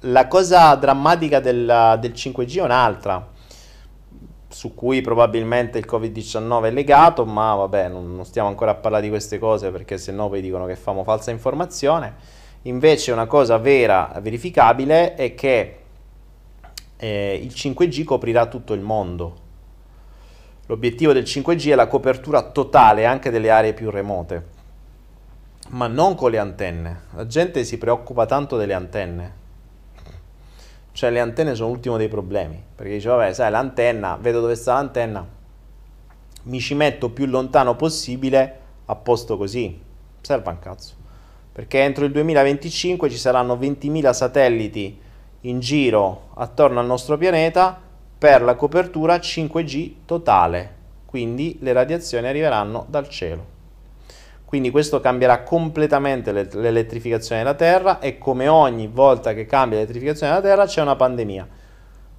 [0.00, 3.24] la cosa drammatica del, del 5G è un'altra
[4.52, 9.02] su cui probabilmente il Covid-19 è legato, ma vabbè, non, non, stiamo ancora a parlare
[9.02, 12.40] di queste cose perché se no poi dicono che famo falsa informazione.
[12.62, 15.78] Invece una cosa vera, verificabile, è che
[16.96, 19.40] eh, il 5G coprirà tutto il mondo.
[20.66, 24.46] L'obiettivo del 5G è la copertura totale anche delle aree più remote,
[25.70, 27.00] ma non con le antenne.
[27.14, 29.40] La gente si preoccupa tanto delle antenne
[30.92, 34.74] cioè le antenne sono l'ultimo dei problemi, perché dice vabbè sai l'antenna, vedo dove sta
[34.74, 35.26] l'antenna,
[36.44, 39.80] mi ci metto più lontano possibile a posto così,
[40.20, 40.94] serve un cazzo,
[41.52, 45.00] perché entro il 2025 ci saranno 20.000 satelliti
[45.42, 47.80] in giro attorno al nostro pianeta
[48.18, 50.74] per la copertura 5G totale,
[51.06, 53.51] quindi le radiazioni arriveranno dal cielo.
[54.52, 60.44] Quindi questo cambierà completamente l'elettrificazione della Terra e come ogni volta che cambia l'elettrificazione della
[60.46, 61.48] Terra c'è una pandemia.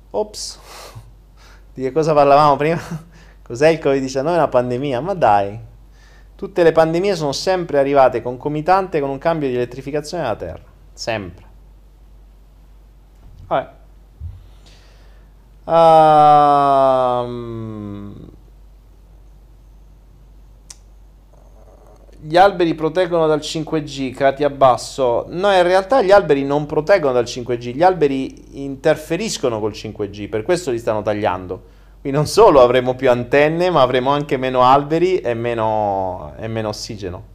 [0.10, 0.60] Ops,
[1.76, 2.82] di che cosa parlavamo prima?
[3.44, 4.22] Cos'è il Covid-19?
[4.22, 5.00] Una pandemia?
[5.00, 5.60] Ma dai,
[6.34, 11.46] tutte le pandemie sono sempre arrivate concomitante con un cambio di elettrificazione della Terra, sempre.
[13.46, 13.70] Vabbè.
[17.26, 18.33] Um,
[22.26, 25.26] gli alberi proteggono dal 5G, Katia Basso.
[25.28, 30.44] No, in realtà gli alberi non proteggono dal 5G, gli alberi interferiscono col 5G, per
[30.44, 31.82] questo li stanno tagliando.
[32.00, 36.70] Quindi non solo avremo più antenne, ma avremo anche meno alberi e meno, e meno
[36.70, 37.32] ossigeno.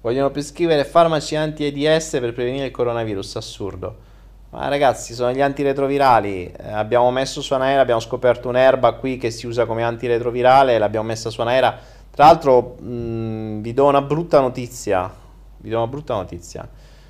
[0.00, 4.10] Vogliono prescrivere farmaci anti-AIDS per prevenire il coronavirus, assurdo.
[4.52, 6.44] Ma ragazzi, sono gli antiretrovirali.
[6.44, 11.06] Eh, abbiamo messo su Anaera, abbiamo scoperto un'erba qui che si usa come antiretrovirale, l'abbiamo
[11.06, 11.74] messa su Anaera.
[12.10, 15.10] Tra l'altro, mh, vi do una brutta notizia.
[15.56, 16.68] Vi do una brutta notizia.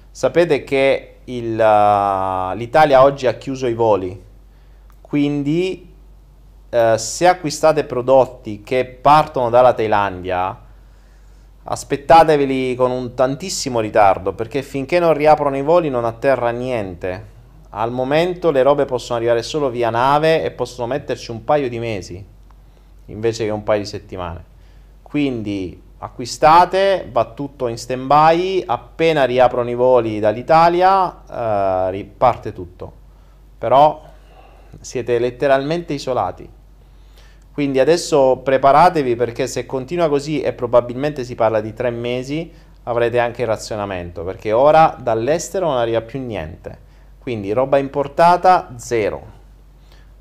[0.09, 4.23] Sapete che il, uh, l'Italia oggi ha chiuso i voli.
[5.01, 5.93] Quindi,
[6.71, 10.61] uh, se acquistate prodotti che partono dalla Thailandia,
[11.65, 17.32] aspettateveli con un tantissimo ritardo perché finché non riaprono i voli non atterra niente
[17.75, 21.79] al momento le robe possono arrivare solo via nave e possono metterci un paio di
[21.79, 22.25] mesi
[23.07, 24.45] invece che un paio di settimane.
[25.03, 32.93] Quindi acquistate, va tutto in stand by, appena riaprono i voli dall'Italia eh, riparte tutto.
[33.59, 34.03] Però
[34.81, 36.49] siete letteralmente isolati.
[37.53, 42.51] Quindi adesso preparatevi perché se continua così e probabilmente si parla di tre mesi
[42.85, 46.91] avrete anche il razionamento perché ora dall'estero non arriva più niente.
[47.23, 49.23] Quindi roba importata zero.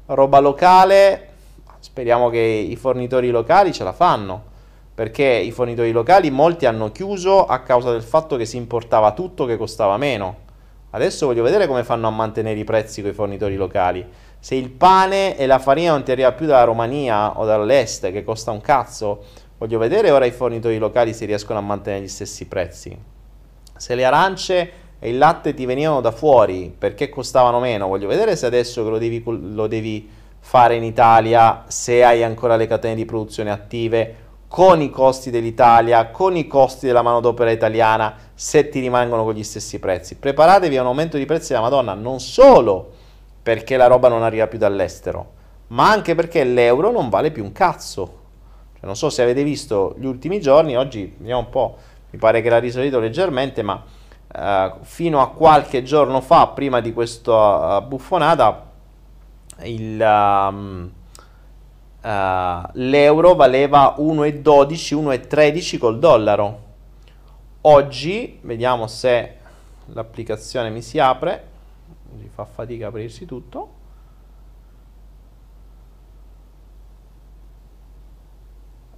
[0.05, 1.29] Roba locale,
[1.79, 4.49] speriamo che i fornitori locali ce la fanno
[4.93, 9.45] perché i fornitori locali molti hanno chiuso a causa del fatto che si importava tutto
[9.45, 10.49] che costava meno.
[10.91, 14.05] Adesso voglio vedere come fanno a mantenere i prezzi con i fornitori locali.
[14.37, 18.23] Se il pane e la farina non ti arriva più dalla Romania o dall'est, che
[18.23, 19.23] costa un cazzo,
[19.57, 22.95] voglio vedere ora i fornitori locali se riescono a mantenere gli stessi prezzi.
[23.75, 24.71] Se le arance
[25.03, 28.99] e il latte ti venivano da fuori perché costavano meno, voglio vedere se adesso lo
[28.99, 30.07] devi, lo devi
[30.39, 34.15] fare in Italia, se hai ancora le catene di produzione attive,
[34.47, 39.43] con i costi dell'Italia, con i costi della manodopera italiana, se ti rimangono con gli
[39.43, 40.17] stessi prezzi.
[40.17, 42.91] Preparatevi a un aumento di prezzi della Madonna, non solo
[43.41, 45.31] perché la roba non arriva più dall'estero,
[45.67, 48.19] ma anche perché l'euro non vale più un cazzo.
[48.73, 51.77] Cioè, non so se avete visto gli ultimi giorni, oggi vediamo un po',
[52.11, 53.83] mi pare che l'ha risalito leggermente, ma
[54.33, 58.69] uh, fino a qualche giorno fa, prima di questa uh, buffonata,
[59.63, 59.99] il...
[60.01, 60.91] Um,
[62.01, 64.41] uh, l'euro valeva 1,12,
[64.95, 66.69] 1,13 col dollaro.
[67.61, 69.37] Oggi, vediamo se
[69.85, 71.47] l'applicazione mi si apre,
[72.17, 73.79] mi fa fatica aprirsi tutto.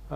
[0.07, 0.15] Uh,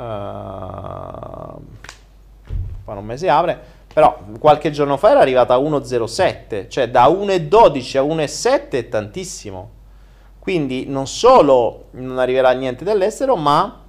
[2.84, 7.08] qua non mi si apre, però qualche giorno fa era arrivata a 1,07, cioè da
[7.08, 9.72] 1,12 a 1,7 è tantissimo.
[10.38, 13.82] Quindi non solo non arriverà niente dall'estero, ma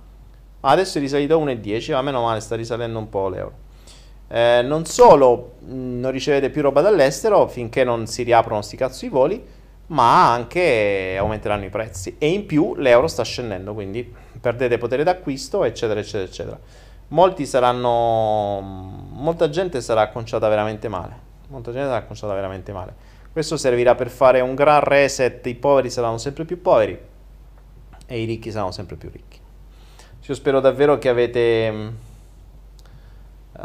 [0.60, 3.52] adesso è risalito a 1,10, ma meno male sta risalendo un po' l'euro.
[4.28, 9.04] Eh, non solo mh, non ricevete più roba dall'estero finché non si riaprono sti cazzo
[9.04, 9.44] i voli,
[9.88, 12.16] ma anche aumenteranno i prezzi.
[12.16, 14.10] E in più l'euro sta scendendo, quindi
[14.40, 16.58] perdete potere d'acquisto, eccetera, eccetera, eccetera.
[17.08, 18.60] Molti saranno.
[19.10, 21.26] Molta gente sarà acconciata veramente male.
[21.48, 22.94] Molta gente sarà acconciata veramente male.
[23.32, 26.98] Questo servirà per fare un gran reset, i poveri saranno sempre più poveri
[28.06, 29.38] e i ricchi saranno sempre più ricchi.
[30.26, 31.92] Io spero davvero che avete...
[33.52, 33.60] Uh,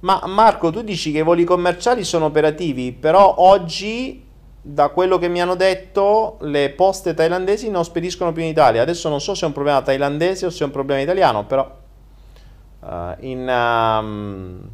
[0.00, 4.26] ma Marco, tu dici che i voli commerciali sono operativi, però oggi,
[4.62, 8.82] da quello che mi hanno detto, le poste thailandesi non spediscono più in Italia.
[8.82, 11.78] Adesso non so se è un problema thailandese o se è un problema italiano, però
[12.80, 13.48] uh, in...
[13.48, 14.70] Um,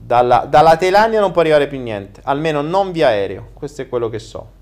[0.00, 4.08] dalla, dalla Thailandia non può arrivare più niente, almeno non via aereo, questo è quello
[4.08, 4.56] che so.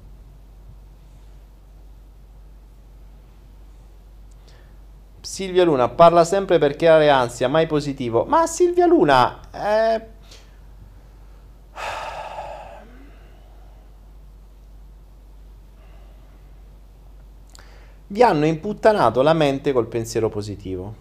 [5.21, 8.25] Silvia Luna parla sempre per creare ansia, mai positivo.
[8.25, 9.41] Ma Silvia Luna...
[9.53, 10.15] Eh...
[18.09, 20.95] Vi hanno imputtanato la mente col pensiero positivo.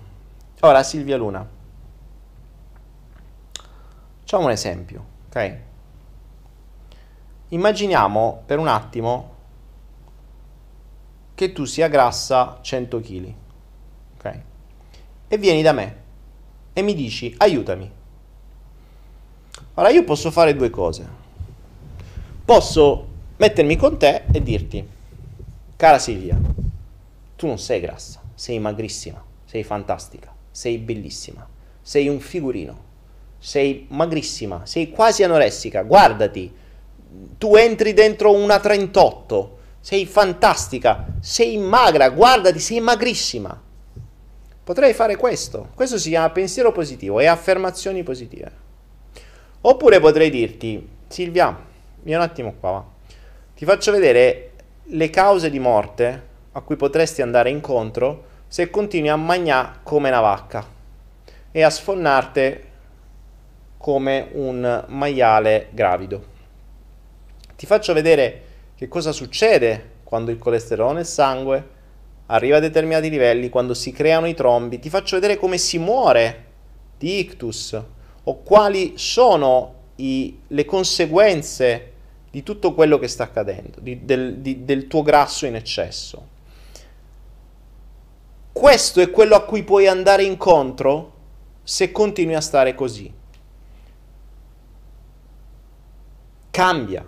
[0.62, 1.48] Ora Silvia Luna.
[4.22, 5.58] Facciamo un esempio, ok?
[7.50, 9.34] Immaginiamo per un attimo
[11.36, 13.34] che tu sia grassa 100 kg,
[14.18, 14.40] ok?
[15.28, 16.04] E vieni da me
[16.74, 17.92] e mi dici aiutami.
[19.76, 21.08] Ora io posso fare due cose.
[22.44, 23.08] Posso
[23.38, 24.88] mettermi con te e dirti,
[25.76, 26.38] cara Silvia,
[27.46, 31.48] tu non sei grassa, sei magrissima, sei fantastica, sei bellissima,
[31.80, 32.86] sei un figurino
[33.38, 36.52] sei magrissima, sei quasi anoressica, guardati,
[37.38, 43.62] tu entri dentro una 38, sei fantastica, sei magra, guardati, sei magrissima.
[44.64, 48.52] Potrei fare questo, questo si chiama pensiero positivo e affermazioni positive.
[49.62, 51.56] Oppure potrei dirti, Silvia,
[52.02, 52.86] vieni un attimo qua, va.
[53.56, 54.54] ti faccio vedere
[54.86, 60.22] le cause di morte a cui potresti andare incontro se continui a mangiare come una
[60.22, 60.66] vacca
[61.52, 62.60] e a sfonnarti
[63.78, 66.34] come un maiale gravido.
[67.56, 68.42] Ti faccio vedere
[68.76, 71.74] che cosa succede quando il colesterolo nel sangue
[72.28, 74.80] arriva a determinati livelli, quando si creano i trombi.
[74.80, 76.44] Ti faccio vedere come si muore
[76.98, 77.80] di ictus
[78.24, 81.92] o quali sono i, le conseguenze
[82.32, 86.34] di tutto quello che sta accadendo, di, del, di, del tuo grasso in eccesso.
[88.56, 91.12] Questo è quello a cui puoi andare incontro
[91.62, 93.12] se continui a stare così.
[96.52, 97.06] Cambia.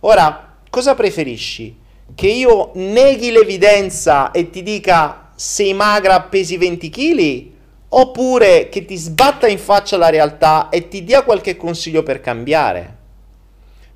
[0.00, 1.74] Ora, cosa preferisci?
[2.14, 7.46] Che io neghi l'evidenza e ti dica sei magra, pesi 20 kg?
[7.88, 12.96] Oppure che ti sbatta in faccia la realtà e ti dia qualche consiglio per cambiare?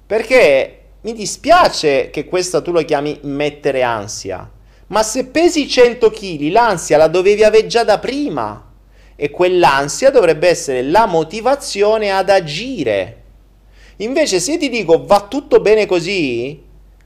[0.07, 4.51] Perché mi dispiace che questa tu lo chiami mettere ansia,
[4.89, 8.65] ma se pesi 100 kg, l'ansia la dovevi avere già da prima.
[9.17, 13.23] E quell'ansia dovrebbe essere la motivazione ad agire.
[13.97, 16.63] Invece se ti dico va tutto bene così,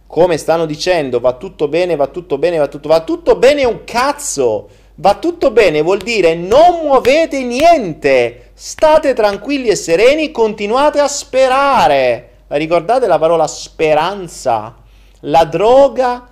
[0.06, 3.84] come stanno dicendo, va tutto bene, va tutto bene, va tutto, va tutto bene un
[3.84, 4.68] cazzo.
[4.96, 12.28] Va tutto bene vuol dire non muovete niente, state tranquilli e sereni, continuate a sperare.
[12.48, 14.76] Ricordate la parola speranza,
[15.20, 16.31] la droga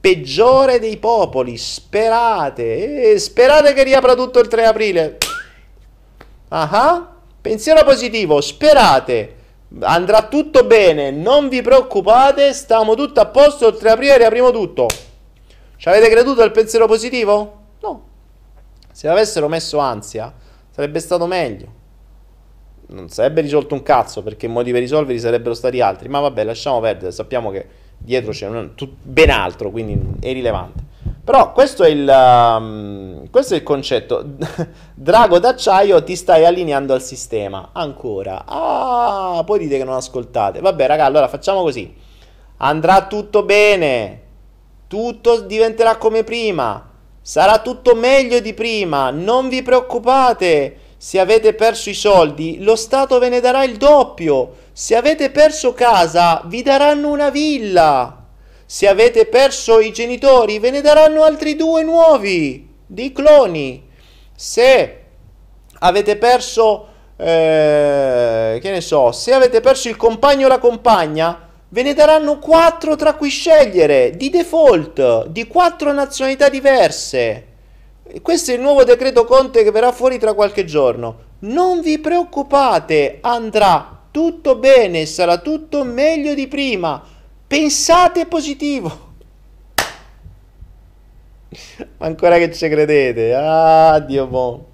[0.00, 1.56] peggiore dei popoli.
[1.56, 5.18] Sperate, eh, sperate che riapra tutto il 3 aprile.
[6.48, 9.34] Ah, pensiero positivo, sperate.
[9.80, 14.86] Andrà tutto bene, non vi preoccupate, stiamo tutto a posto, il 3 aprile riapriamo tutto.
[15.76, 17.60] Ci avete creduto al pensiero positivo?
[17.80, 18.06] No.
[18.90, 20.32] Se avessero messo ansia,
[20.70, 21.76] sarebbe stato meglio
[22.88, 26.08] non sarebbe risolto un cazzo perché modi per risolverli sarebbero stati altri.
[26.08, 27.10] Ma vabbè, lasciamo perdere.
[27.10, 27.66] Sappiamo che
[27.98, 30.86] dietro c'è un, tut, ben altro, quindi è irrilevante.
[31.28, 34.24] Però questo è il, um, questo è il concetto.
[34.94, 37.68] Drago d'acciaio ti stai allineando al sistema.
[37.72, 38.44] Ancora.
[38.46, 40.60] Ah, poi dite che non ascoltate.
[40.60, 41.94] Vabbè, raga, allora facciamo così.
[42.58, 44.22] Andrà tutto bene.
[44.86, 46.88] Tutto diventerà come prima.
[47.20, 49.10] Sarà tutto meglio di prima.
[49.10, 50.76] Non vi preoccupate.
[51.00, 54.56] Se avete perso i soldi, lo Stato ve ne darà il doppio.
[54.72, 58.26] Se avete perso casa, vi daranno una villa.
[58.66, 63.88] Se avete perso i genitori, ve ne daranno altri due nuovi, di cloni.
[64.34, 65.04] Se
[65.78, 71.82] avete perso, eh, che ne so, se avete perso il compagno o la compagna, ve
[71.82, 77.47] ne daranno quattro tra cui scegliere, di default, di quattro nazionalità diverse.
[78.22, 81.26] Questo è il nuovo decreto Conte che verrà fuori tra qualche giorno.
[81.40, 87.02] Non vi preoccupate, andrà tutto bene, sarà tutto meglio di prima.
[87.46, 89.06] Pensate positivo.
[91.98, 93.34] Ancora che ci credete.
[93.34, 94.66] Ah, Dio buono.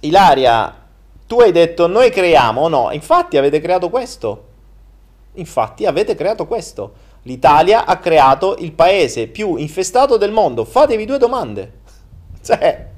[0.00, 0.80] Ilaria,
[1.26, 2.90] tu hai detto noi creiamo, no?
[2.90, 4.48] Infatti avete creato questo.
[5.34, 7.10] Infatti avete creato questo.
[7.24, 10.64] L'Italia ha creato il paese più infestato del mondo.
[10.64, 11.80] Fatevi due domande.
[12.42, 12.88] Cioè,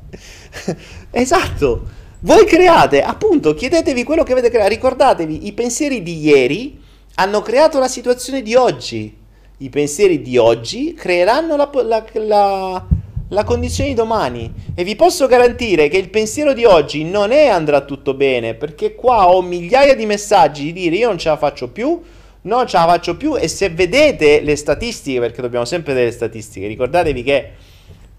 [1.10, 1.82] esatto.
[2.20, 4.70] Voi create, appunto, chiedetevi quello che avete creato.
[4.70, 6.80] Ricordatevi, i pensieri di ieri
[7.16, 9.14] hanno creato la situazione di oggi.
[9.58, 12.86] I pensieri di oggi creeranno la, la, la,
[13.28, 14.50] la condizione di domani.
[14.74, 18.94] E vi posso garantire che il pensiero di oggi non è andrà tutto bene, perché
[18.94, 22.00] qua ho migliaia di messaggi di dire io non ce la faccio più,
[22.44, 26.16] non ce la faccio più e se vedete le statistiche, perché dobbiamo sempre vedere le
[26.16, 27.50] statistiche, ricordatevi che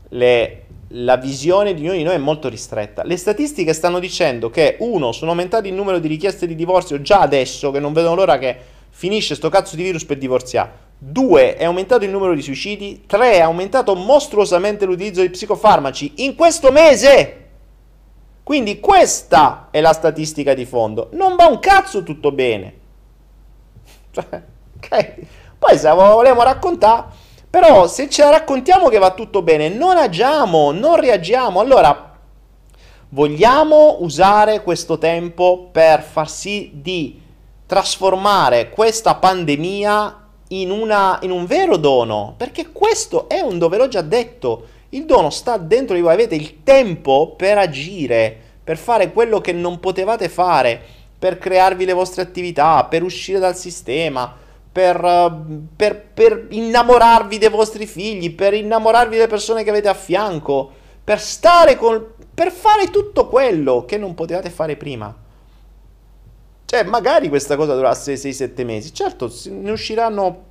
[0.10, 3.04] le, la visione di ognuno di noi è molto ristretta.
[3.04, 7.20] Le statistiche stanno dicendo che, uno, sono aumentati il numero di richieste di divorzio già
[7.20, 8.58] adesso, che non vedono l'ora che
[8.90, 10.84] finisce sto cazzo di virus per divorziare.
[10.98, 13.04] Due, è aumentato il numero di suicidi.
[13.06, 17.44] Tre, è aumentato mostruosamente l'utilizzo di psicofarmaci in questo mese.
[18.42, 21.10] Quindi questa è la statistica di fondo.
[21.12, 22.84] Non va un cazzo tutto bene.
[24.16, 24.42] Cioè,
[24.78, 25.14] ok?
[25.60, 27.06] Poi se la vogliamo raccontare,
[27.50, 31.60] però se ce la raccontiamo che va tutto bene, non agiamo, non reagiamo.
[31.60, 32.18] Allora,
[33.10, 37.22] vogliamo usare questo tempo per far sì di
[37.66, 43.88] trasformare questa pandemia in, una, in un vero dono, perché questo è un dove l'ho
[43.88, 44.68] già detto.
[44.90, 49.52] Il dono sta dentro di voi, avete il tempo per agire, per fare quello che
[49.52, 54.34] non potevate fare per crearvi le vostre attività, per uscire dal sistema,
[54.72, 55.42] per,
[55.76, 60.70] per, per innamorarvi dei vostri figli, per innamorarvi delle persone che avete a fianco,
[61.04, 62.06] per stare con...
[62.34, 65.16] per fare tutto quello che non potevate fare prima.
[66.66, 68.94] Cioè, magari questa cosa durasse 6-7 mesi.
[68.94, 70.44] Certo, ne usciranno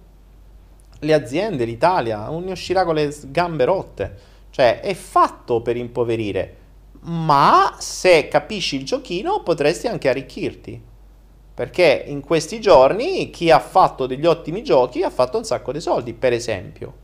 [1.00, 4.18] le aziende, l'Italia, ne uscirà con le gambe rotte.
[4.50, 6.56] Cioè, è fatto per impoverire
[7.04, 10.92] ma se capisci il giochino potresti anche arricchirti.
[11.54, 15.80] Perché in questi giorni chi ha fatto degli ottimi giochi ha fatto un sacco di
[15.80, 17.02] soldi, per esempio.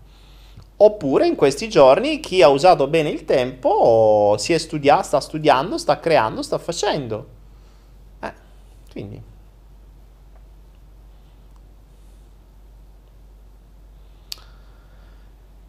[0.78, 5.78] Oppure in questi giorni chi ha usato bene il tempo si è studiato, sta studiando,
[5.78, 7.26] sta creando, sta facendo.
[8.20, 8.32] Eh,
[8.90, 9.29] quindi.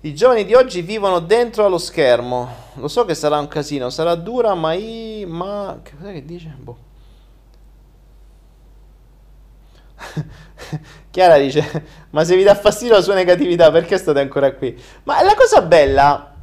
[0.03, 2.49] I giovani di oggi vivono dentro allo schermo.
[2.76, 5.26] Lo so che sarà un casino, sarà dura, ma i...
[5.28, 5.80] ma...
[5.84, 6.56] che cosa che dice?
[6.57, 6.78] Boh.
[11.11, 14.76] Chiara dice, ma se vi dà fastidio la sua negatività, perché state ancora qui?
[15.03, 16.34] Ma la cosa bella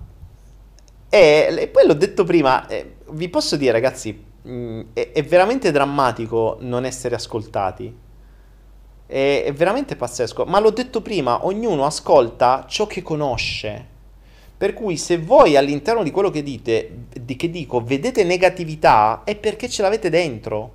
[1.09, 6.59] è, e poi l'ho detto prima, eh, vi posso dire ragazzi, mm, è, veramente drammatico
[6.60, 8.06] non essere ascoltati.
[9.09, 10.44] È, è veramente pazzesco.
[10.44, 13.97] Ma l'ho detto prima, ognuno ascolta ciò che conosce.
[14.59, 19.35] Per cui se voi all'interno di quello che dite, di che dico, vedete negatività, è
[19.35, 20.72] perché ce l'avete dentro.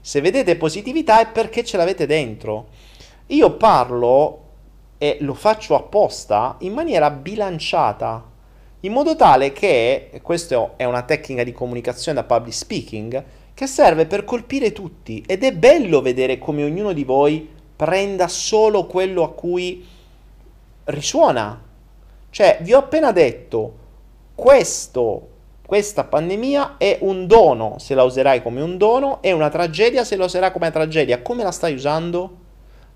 [0.00, 2.68] Se vedete positività è perché ce l'avete dentro.
[3.26, 4.40] Io parlo
[4.98, 8.24] e lo faccio apposta in maniera bilanciata,
[8.80, 13.24] in modo tale che, questa è una tecnica di comunicazione da public speaking,
[13.54, 18.86] che serve per colpire tutti ed è bello vedere come ognuno di voi prenda solo
[18.86, 19.86] quello a cui
[20.84, 21.60] risuona,
[22.34, 23.72] cioè, vi ho appena detto,
[24.34, 25.28] questo,
[25.64, 30.16] questa pandemia è un dono se la userai come un dono, è una tragedia se
[30.16, 31.22] la userai come tragedia.
[31.22, 32.38] Come la stai usando?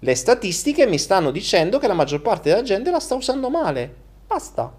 [0.00, 3.94] Le statistiche mi stanno dicendo che la maggior parte della gente la sta usando male.
[4.26, 4.72] Basta.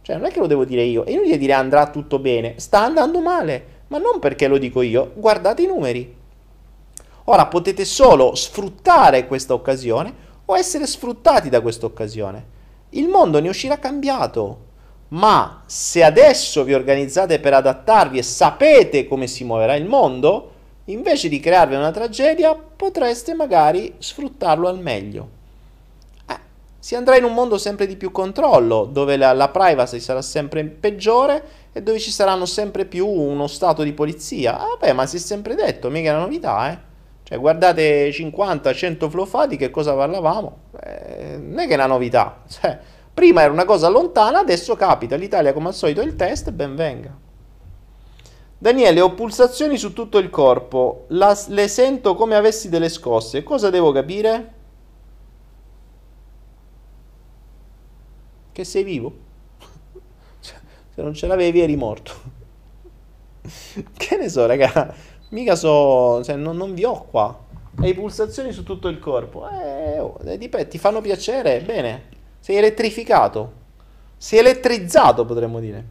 [0.00, 1.02] Cioè, non è che lo devo dire io.
[1.02, 2.54] È inutile dire andrà tutto bene.
[2.58, 3.82] Sta andando male.
[3.88, 5.10] Ma non perché lo dico io.
[5.16, 6.14] Guardate i numeri.
[7.24, 10.14] Ora potete solo sfruttare questa occasione
[10.44, 12.52] o essere sfruttati da questa occasione
[12.94, 14.72] il mondo ne uscirà cambiato.
[15.08, 20.50] Ma se adesso vi organizzate per adattarvi e sapete come si muoverà il mondo,
[20.86, 25.28] invece di crearvi una tragedia, potreste magari sfruttarlo al meglio.
[26.26, 26.38] Eh,
[26.78, 30.64] si andrà in un mondo sempre di più controllo, dove la, la privacy sarà sempre
[30.64, 34.58] peggiore e dove ci saranno sempre più uno stato di polizia.
[34.58, 36.92] Ah, beh, ma si è sempre detto, mica è una novità, eh.
[37.24, 40.58] Cioè, guardate 50-100 flow fa di che cosa parlavamo.
[40.78, 42.42] Eh, non è che è una novità.
[42.46, 42.78] Cioè,
[43.14, 45.16] prima era una cosa lontana, adesso capita.
[45.16, 47.16] L'Italia, come al solito, il test, ben venga.
[48.58, 51.06] Daniele, ho pulsazioni su tutto il corpo.
[51.08, 53.42] La, le sento come avessi delle scosse.
[53.42, 54.52] Cosa devo capire?
[58.52, 59.12] Che sei vivo?
[60.40, 60.56] Cioè,
[60.94, 62.12] se non ce l'avevi eri morto.
[63.96, 65.12] che ne so, raga.
[65.34, 67.36] Mica so, cioè, non, non vi ho qua.
[67.80, 69.48] Hai pulsazioni su tutto il corpo.
[69.50, 72.04] Eh, oh, dipende, ti fanno piacere, bene.
[72.38, 73.62] Sei elettrificato.
[74.16, 75.84] Sei elettrizzato, potremmo dire.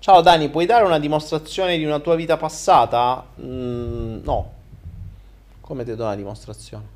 [0.00, 3.24] Ciao Dani, puoi dare una dimostrazione di una tua vita passata?
[3.40, 4.52] Mm, no.
[5.60, 6.86] Come ti do una dimostrazione?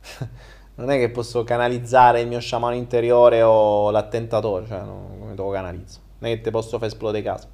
[0.76, 5.50] non è che posso canalizzare il mio sciamano interiore o l'attentatore, cioè non, come lo
[5.50, 6.00] canalizzo.
[6.18, 7.48] Non è che ti posso far esplodere casa.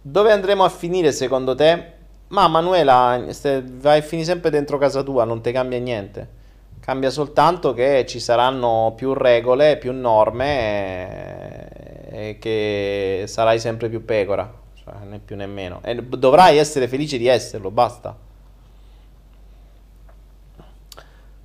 [0.00, 1.92] Dove andremo a finire secondo te?
[2.28, 3.22] Ma Manuela,
[3.74, 6.44] vai a finire sempre dentro casa tua, non ti cambia niente.
[6.80, 10.48] Cambia soltanto che ci saranno più regole, più norme
[12.08, 15.80] e, e che sarai sempre più pecora, cioè né più né meno.
[15.82, 18.25] E dovrai essere felice di esserlo, basta.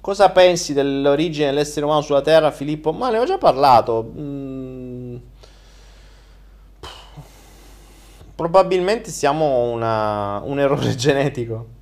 [0.02, 2.92] Cosa pensi dell'origine dell'essere umano sulla Terra, Filippo?
[2.92, 4.12] Ma ne ho già parlato.
[4.18, 5.16] Mm.
[8.34, 11.80] Probabilmente siamo una, un errore genetico.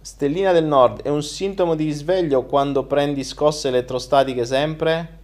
[0.00, 5.18] Stellina del Nord, è un sintomo di risveglio quando prendi scosse elettrostatiche sempre?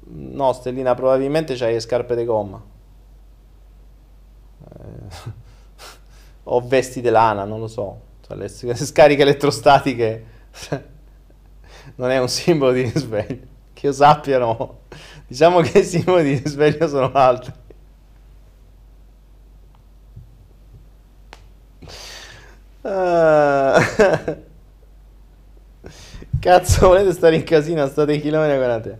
[0.00, 2.62] No, Stellina, probabilmente c'hai le scarpe di gomma.
[4.68, 5.32] Eh,
[6.44, 8.12] o vesti di lana, non lo so.
[8.34, 10.24] Le scariche elettrostatiche
[11.96, 13.46] non è un simbolo di risveglio.
[13.72, 14.80] Che io sappia, no.
[15.26, 17.52] Diciamo che i simboli di risveglio sono altri.
[22.82, 24.42] Uh...
[26.38, 27.86] Cazzo, volete stare in casino?
[27.86, 28.98] State chilometri con te.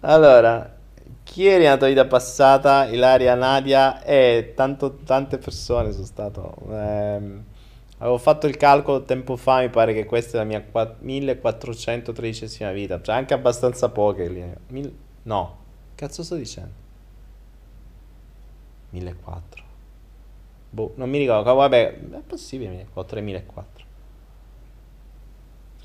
[0.00, 0.76] Allora,
[1.22, 2.84] chi eri nella tua vita passata?
[2.86, 6.54] Ilaria, Nadia e tanto, tante persone sono stato.
[6.70, 7.44] Ehm,
[7.98, 10.62] Avevo fatto il calcolo tempo fa, mi pare che questa è la mia
[11.02, 14.58] 1413esima vita, cioè anche abbastanza poche.
[14.68, 14.94] Mil...
[15.22, 15.56] No,
[15.94, 16.84] cazzo sto dicendo?
[18.90, 19.64] 1400.
[20.68, 23.84] Boh, non mi ricordo, vabbè, è possibile 1400, 3004.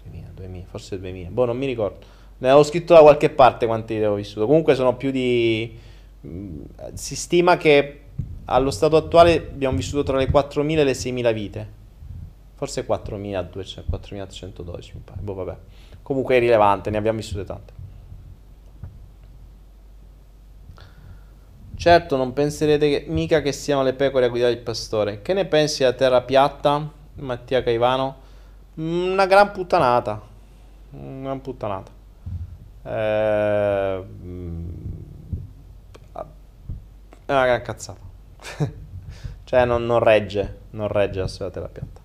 [0.01, 1.29] 3000, 2000, forse 2000.
[1.29, 2.05] Boh, non mi ricordo.
[2.39, 4.45] Ne avevo scritto da qualche parte quanti avevo vissuto.
[4.47, 5.79] Comunque sono più di...
[6.93, 8.01] Si stima che
[8.45, 11.79] allo stato attuale abbiamo vissuto tra le 4.000 e le 6.000 vite
[12.61, 15.57] forse 4200, 4312 mi pare, boh vabbè.
[16.03, 17.73] Comunque è rilevante, ne abbiamo vissute tante.
[21.75, 25.23] Certo, non penserete che, mica che siano le pecore a guidare il pastore.
[25.23, 28.15] Che ne pensi della terra piatta, Mattia Caivano?
[28.75, 30.21] Una gran puttanata.
[30.91, 31.91] Una gran puttanata.
[32.83, 34.05] Eh,
[37.25, 38.01] È una gran cazzata.
[39.45, 42.00] cioè non, non regge, non regge la storia della piatta.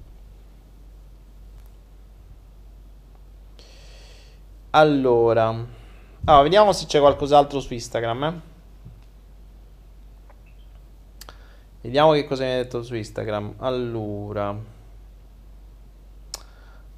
[4.77, 5.47] Allora,
[6.25, 8.25] allora, vediamo se c'è qualcos'altro su Instagram.
[8.25, 8.41] Eh?
[11.81, 13.55] Vediamo che cosa mi hai detto su Instagram.
[13.57, 14.55] Allora,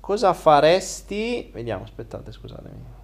[0.00, 1.50] cosa faresti?
[1.52, 2.96] Vediamo, aspettate, scusatemi.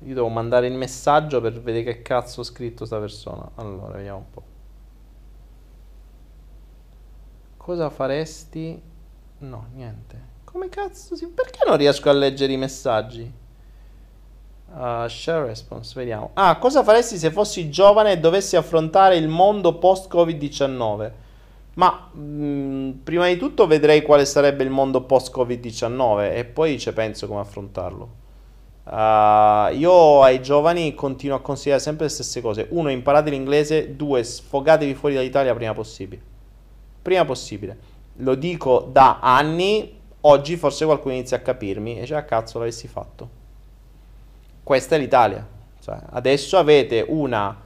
[0.00, 3.50] Io devo mandare il messaggio per vedere che cazzo ha scritto sta persona.
[3.54, 4.42] Allora, vediamo un po'.
[7.56, 8.82] Cosa faresti?
[9.38, 10.29] No, niente.
[10.52, 11.28] Come cazzo si...
[11.28, 13.32] Perché non riesco a leggere i messaggi?
[14.72, 16.30] Uh, share response, vediamo.
[16.34, 21.10] Ah, cosa faresti se fossi giovane e dovessi affrontare il mondo post-Covid-19?
[21.74, 26.92] Ma mh, mm, prima di tutto vedrei quale sarebbe il mondo post-Covid-19 e poi ci
[26.92, 28.18] penso come affrontarlo.
[28.84, 32.66] Uh, io ai giovani continuo a consigliare sempre le stesse cose.
[32.70, 33.94] Uno, imparate l'inglese.
[33.94, 36.20] Due, sfogatevi fuori dall'Italia prima possibile.
[37.02, 37.78] Prima possibile.
[38.16, 42.88] Lo dico da anni Oggi forse qualcuno inizia a capirmi e dice, ah cazzo l'avessi
[42.88, 43.28] fatto.
[44.62, 45.46] Questa è l'Italia.
[45.80, 47.56] Cioè, adesso avete una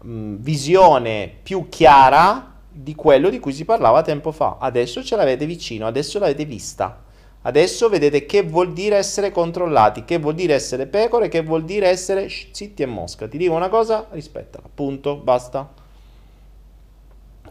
[0.00, 4.56] mh, visione più chiara di quello di cui si parlava tempo fa.
[4.58, 7.02] Adesso ce l'avete vicino, adesso l'avete vista.
[7.42, 11.88] Adesso vedete che vuol dire essere controllati, che vuol dire essere pecore, che vuol dire
[11.88, 13.28] essere zitti e mosca.
[13.28, 14.68] Ti dico una cosa, rispettala.
[14.72, 15.68] Punto, basta.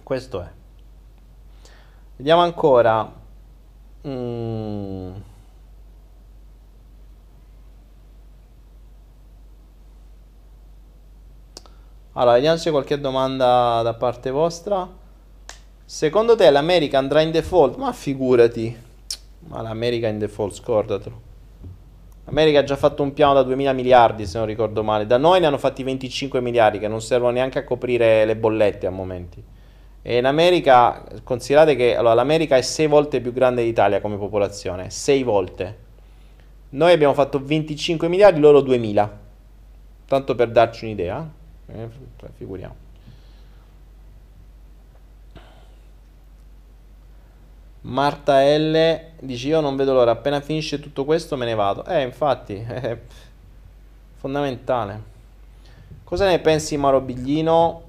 [0.03, 0.47] Questo è.
[2.17, 3.17] Vediamo ancora.
[4.07, 5.11] Mm.
[12.13, 14.88] Allora, vediamo se qualche domanda da parte vostra.
[15.85, 17.77] Secondo te l'America andrà in default?
[17.77, 18.77] Ma figurati.
[19.47, 21.21] Ma l'America in default, scordatelo.
[22.26, 25.05] L'America ha già fatto un piano da 2000 miliardi, se non ricordo male.
[25.07, 28.85] Da noi ne hanno fatti 25 miliardi, che non servono neanche a coprire le bollette
[28.85, 29.43] a momenti.
[30.01, 34.89] E in America, considerate che allora, l'America è 6 volte più grande dell'Italia come popolazione,
[34.89, 35.77] 6 volte.
[36.69, 39.17] Noi abbiamo fatto 25 miliardi, loro 2000.
[40.05, 41.30] Tanto per darci un'idea,
[41.67, 41.88] eh,
[42.35, 42.88] figuriamo.
[47.81, 51.85] Marta L dice io non vedo l'ora, appena finisce tutto questo me ne vado.
[51.85, 52.97] Eh, infatti, è
[54.17, 55.17] fondamentale.
[56.03, 57.88] Cosa ne pensi Mauro Biglino?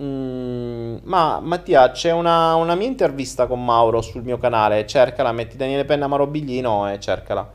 [0.00, 5.56] Mm, ma Mattia, c'è una, una, mia intervista con Mauro sul mio canale, cercala, metti
[5.56, 7.48] Daniele Penna Marobiglino e cercala.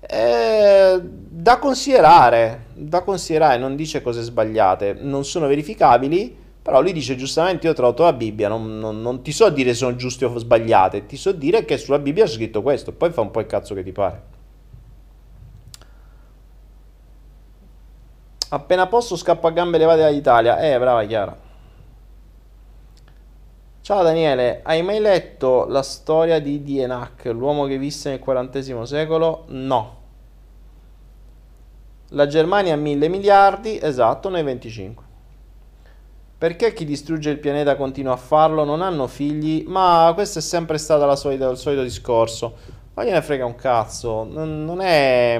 [0.00, 7.14] Eh, da considerare, da considerare, non dice cose sbagliate, non sono verificabili, però lui dice
[7.14, 10.24] giustamente io ho trovato la Bibbia, non, non, non, ti so dire se sono giuste
[10.24, 13.40] o sbagliate, ti so dire che sulla Bibbia c'è scritto questo, poi fa un po'
[13.40, 14.36] il cazzo che ti pare.
[18.50, 20.58] Appena posso scappo a gambe levate dall'Italia.
[20.58, 21.47] Eh, brava Chiara.
[23.88, 28.20] Ciao Daniele, hai mai letto la storia di Dienach, l'uomo che visse nel
[28.50, 29.44] XX secolo?
[29.46, 29.96] No.
[32.08, 35.04] La Germania ha mille miliardi, esatto, noi 25.
[36.36, 38.64] Perché chi distrugge il pianeta continua a farlo?
[38.64, 42.56] Non hanno figli, ma questo è sempre stato solita, il solito discorso.
[42.92, 45.38] Ma gliene frega un cazzo, non, non, è,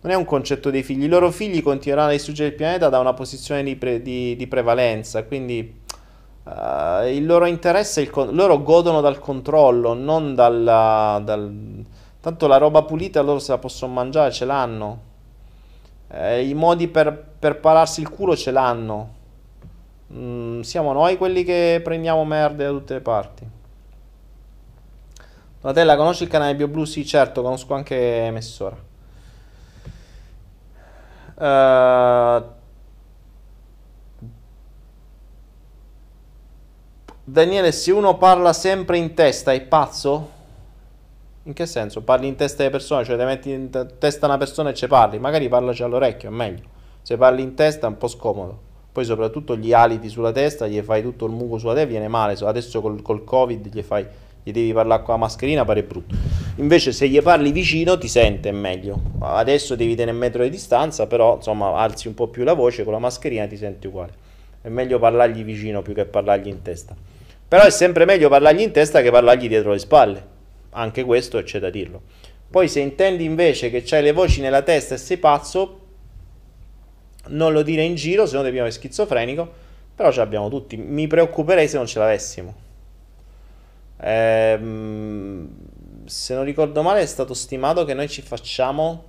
[0.00, 1.04] non, è, un concetto dei figli.
[1.04, 4.46] I loro figli continueranno a distruggere il pianeta da una posizione di, pre, di, di
[4.46, 5.81] prevalenza, quindi
[6.44, 11.84] Uh, il loro interesse, il con- loro godono dal controllo, non dalla, dal...
[12.20, 15.00] Tanto la roba pulita loro se la possono mangiare, ce l'hanno.
[16.08, 19.14] Eh, I modi per, per pararsi il culo ce l'hanno.
[20.12, 23.48] Mm, siamo noi quelli che prendiamo merde da tutte le parti.
[25.60, 26.86] Donatella, conosci il canale BioBlue?
[26.86, 28.76] Sì, certo, conosco anche Messora.
[31.34, 32.44] Uh,
[37.32, 40.28] Daniele, se uno parla sempre in testa, è pazzo?
[41.44, 42.02] In che senso?
[42.02, 45.18] Parli in testa alle persone, cioè ti metti in testa una persona e ci parli,
[45.18, 46.64] magari parlaci all'orecchio, è meglio.
[47.00, 48.60] Se parli in testa è un po' scomodo.
[48.92, 52.36] Poi soprattutto gli aliti sulla testa, gli fai tutto il muco sulla testa, viene male.
[52.38, 54.04] Adesso col, col Covid gli, fai,
[54.42, 56.14] gli devi parlare con la mascherina, pare brutto.
[56.56, 59.00] Invece se gli parli vicino ti sente è meglio.
[59.20, 62.84] Adesso devi tenere un metro di distanza, però insomma alzi un po' più la voce,
[62.84, 64.12] con la mascherina ti senti uguale.
[64.60, 66.94] È meglio parlargli vicino più che parlargli in testa.
[67.52, 70.26] Però è sempre meglio parlargli in testa che parlargli dietro le spalle.
[70.70, 72.00] Anche questo c'è da dirlo.
[72.50, 75.80] Poi se intendi invece che c'hai le voci nella testa e sei pazzo,
[77.26, 79.52] non lo dire in giro, se no ti piace schizofrenico,
[79.94, 80.78] però ce l'abbiamo tutti.
[80.78, 82.54] Mi preoccuperei se non ce l'avessimo.
[84.00, 85.48] Ehm,
[86.06, 89.04] se non ricordo male è stato stimato che noi ci facciamo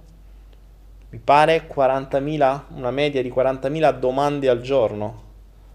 [1.12, 5.22] mi pare 40.000, una media di 40.000 domande al giorno.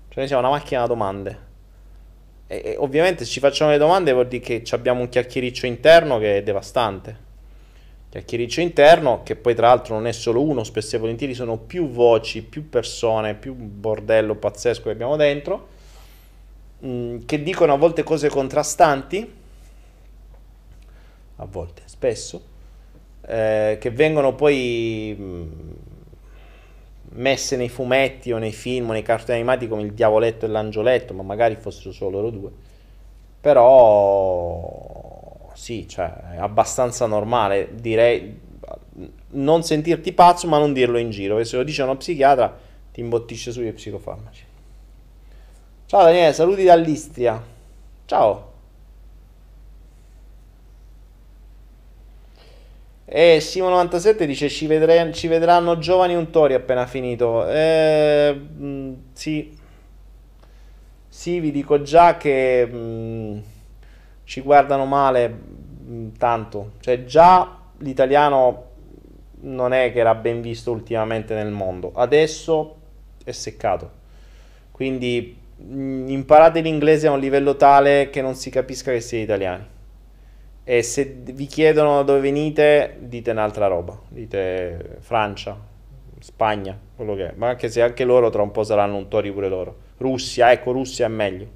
[0.09, 1.47] Cioè noi siamo una macchina da domande.
[2.49, 6.19] E, e ovviamente se ci facciamo le domande vuol dire che abbiamo un chiacchiericcio interno
[6.19, 7.27] che è devastante.
[8.09, 11.91] Chiacchiericcio interno, che poi tra l'altro non è solo uno, spesso e volentieri sono più
[11.91, 15.69] voci, più persone, più bordello pazzesco che abbiamo dentro,
[16.79, 19.33] mh, mm, che dicono a volte cose contrastanti,
[21.37, 22.43] a volte, spesso,
[23.27, 25.51] eh, che vengono poi mh, mm,
[27.19, 31.15] messe nei fumetti o nei film o nei cartoni animati come il diavoletto e l'angioletto,
[31.15, 32.51] ma magari fossero solo loro due.
[33.41, 38.47] Però sì, cioè, è abbastanza normale, direi
[39.31, 42.57] non sentirti pazzo ma non dirlo in giro, perché se lo dice uno psichiatra
[42.93, 44.45] ti imbottisce sugli psicofarmaci.
[45.87, 47.43] Ciao Daniele, saluti dall'Istria.
[48.05, 48.48] Ciao.
[53.11, 57.49] E Simo97 dice ci, vedre- ci, vedranno giovani untori appena finito.
[57.49, 59.57] Eh, mh, mm, sì.
[61.09, 63.39] Sì, vi dico già che mh, mm,
[64.25, 66.73] ci guardano male mh, mm, tanto.
[66.81, 68.67] Cioè già l'italiano
[69.41, 71.93] non è che era ben visto ultimamente nel mondo.
[71.95, 72.77] Adesso
[73.25, 73.91] è seccato.
[74.71, 79.77] Quindi imparate l'inglese a un livello tale che non si capisca che siete italiani.
[80.71, 83.99] E se vi chiedono da dove venite, dite un'altra roba.
[84.07, 85.59] Dite Francia,
[86.21, 87.33] Spagna, quello che è.
[87.37, 89.75] Ma anche se anche loro tra un po' saranno un tori pure loro.
[89.97, 91.47] Russia, ecco, Russia è meglio.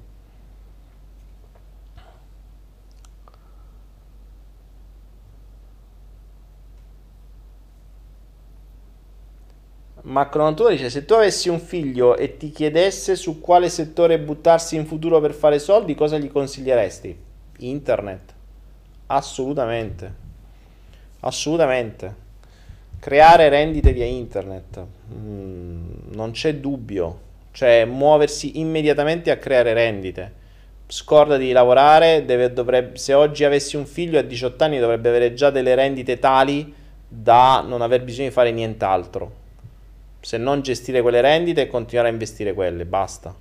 [10.01, 14.87] Macron dice se tu avessi un figlio e ti chiedesse su quale settore buttarsi in
[14.87, 17.15] futuro per fare soldi, cosa gli consiglieresti?
[17.59, 18.41] Internet.
[19.07, 20.13] Assolutamente.
[21.21, 22.21] Assolutamente.
[22.99, 24.85] Creare rendite via internet.
[25.13, 27.31] Mm, non c'è dubbio.
[27.51, 30.41] Cioè, muoversi immediatamente a creare rendite.
[30.87, 35.33] Scorda di lavorare, deve, dovrebbe, se oggi avessi un figlio a 18 anni dovrebbe avere
[35.33, 36.73] già delle rendite tali
[37.07, 39.41] da non aver bisogno di fare nient'altro.
[40.19, 43.35] Se non gestire quelle rendite e continuare a investire quelle, basta.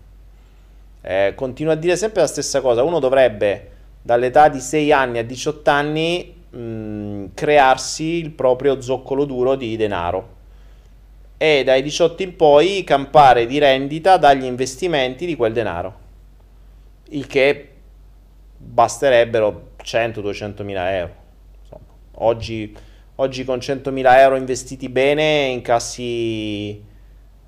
[1.01, 2.83] Eh, continuo a dire sempre la stessa cosa.
[2.83, 3.72] Uno dovrebbe
[4.03, 10.41] dall'età di 6 anni a 18 anni mh, crearsi il proprio zoccolo duro di denaro.
[11.37, 15.95] E dai 18 in poi campare di rendita dagli investimenti di quel denaro,
[17.11, 17.69] il che
[18.57, 21.15] basterebbero 100-200 mila euro.
[21.63, 22.77] Insomma, oggi,
[23.17, 26.81] oggi con 100 mila euro investiti bene incassi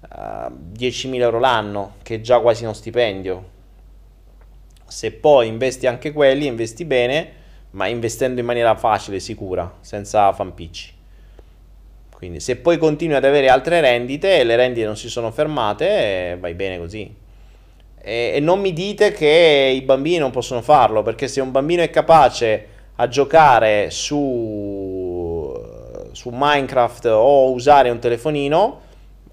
[0.01, 3.53] uh, 10 mila euro l'anno, che è già quasi uno stipendio
[4.86, 10.93] se poi investi anche quelli, investi bene, ma investendo in maniera facile, sicura, senza fanpicci.
[12.15, 16.36] Quindi se poi continui ad avere altre rendite e le rendite non si sono fermate,
[16.40, 17.15] vai bene così.
[18.01, 21.82] E, e non mi dite che i bambini non possono farlo, perché se un bambino
[21.82, 25.52] è capace a giocare su,
[26.12, 28.81] su Minecraft o usare un telefonino,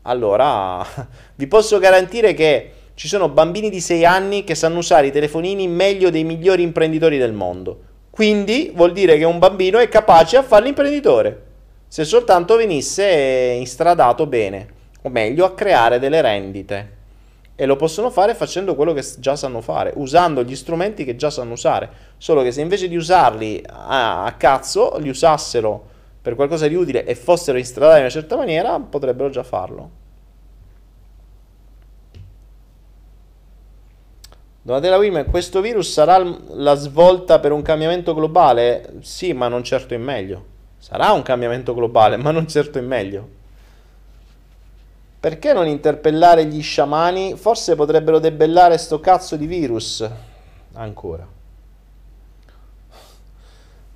[0.03, 0.83] allora
[1.35, 2.71] vi posso garantire che
[3.01, 7.17] ci sono bambini di 6 anni che sanno usare i telefonini meglio dei migliori imprenditori
[7.17, 7.79] del mondo.
[8.11, 11.45] Quindi vuol dire che un bambino è capace a fare l'imprenditore,
[11.87, 14.67] se soltanto venisse instradato bene,
[15.01, 16.91] o meglio a creare delle rendite.
[17.55, 21.31] E lo possono fare facendo quello che già sanno fare, usando gli strumenti che già
[21.31, 21.89] sanno usare.
[22.17, 25.87] Solo che se invece di usarli a, a cazzo, li usassero
[26.21, 30.00] per qualcosa di utile e fossero instradati in una certa maniera, potrebbero già farlo.
[34.71, 38.93] Donatella Women, questo virus sarà la svolta per un cambiamento globale?
[39.01, 40.45] Sì, ma non certo in meglio.
[40.77, 43.27] Sarà un cambiamento globale, ma non certo in meglio.
[45.19, 47.35] Perché non interpellare gli sciamani?
[47.35, 50.09] Forse potrebbero debellare sto cazzo di virus.
[50.75, 51.27] Ancora.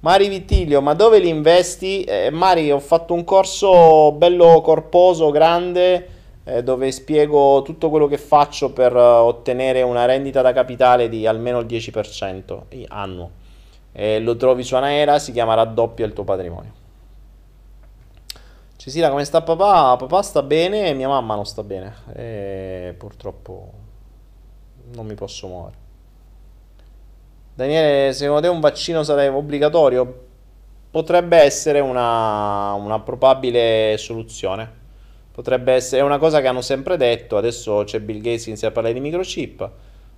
[0.02, 2.04] Mari Vittilio, ma dove li investi?
[2.04, 6.15] Eh, Mari, ho fatto un corso bello corposo, grande
[6.46, 11.26] eh, dove spiego tutto quello che faccio per uh, ottenere una rendita da capitale di
[11.26, 13.32] almeno il 10% annuo.
[13.92, 16.84] E lo trovi su Anaera, si chiama Raddoppia il tuo patrimonio.
[18.76, 19.96] Cecilia, come sta papà?
[19.98, 21.96] Papà sta bene e mia mamma non sta bene.
[22.14, 23.72] E purtroppo
[24.94, 25.78] non mi posso muovere.
[27.56, 30.24] Daniele, secondo te un vaccino sarebbe obbligatorio?
[30.92, 34.84] Potrebbe essere una, una probabile soluzione.
[35.36, 38.72] Potrebbe essere una cosa che hanno sempre detto, adesso c'è Bill Gates che inizia a
[38.72, 39.70] parlare di microchip.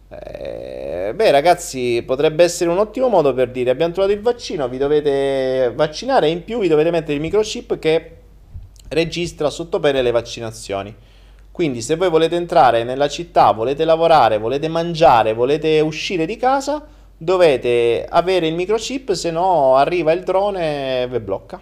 [0.10, 4.78] Eh, beh ragazzi, potrebbe essere un ottimo modo per dire abbiamo trovato il vaccino, vi
[4.78, 8.18] dovete vaccinare e in più vi dovete mettere il microchip che
[8.90, 10.96] registra sotto pene le vaccinazioni.
[11.52, 16.86] Quindi se voi volete entrare nella città, volete lavorare, volete mangiare, volete uscire di casa,
[17.18, 21.60] dovete avere il microchip, se no arriva il drone e vi blocca.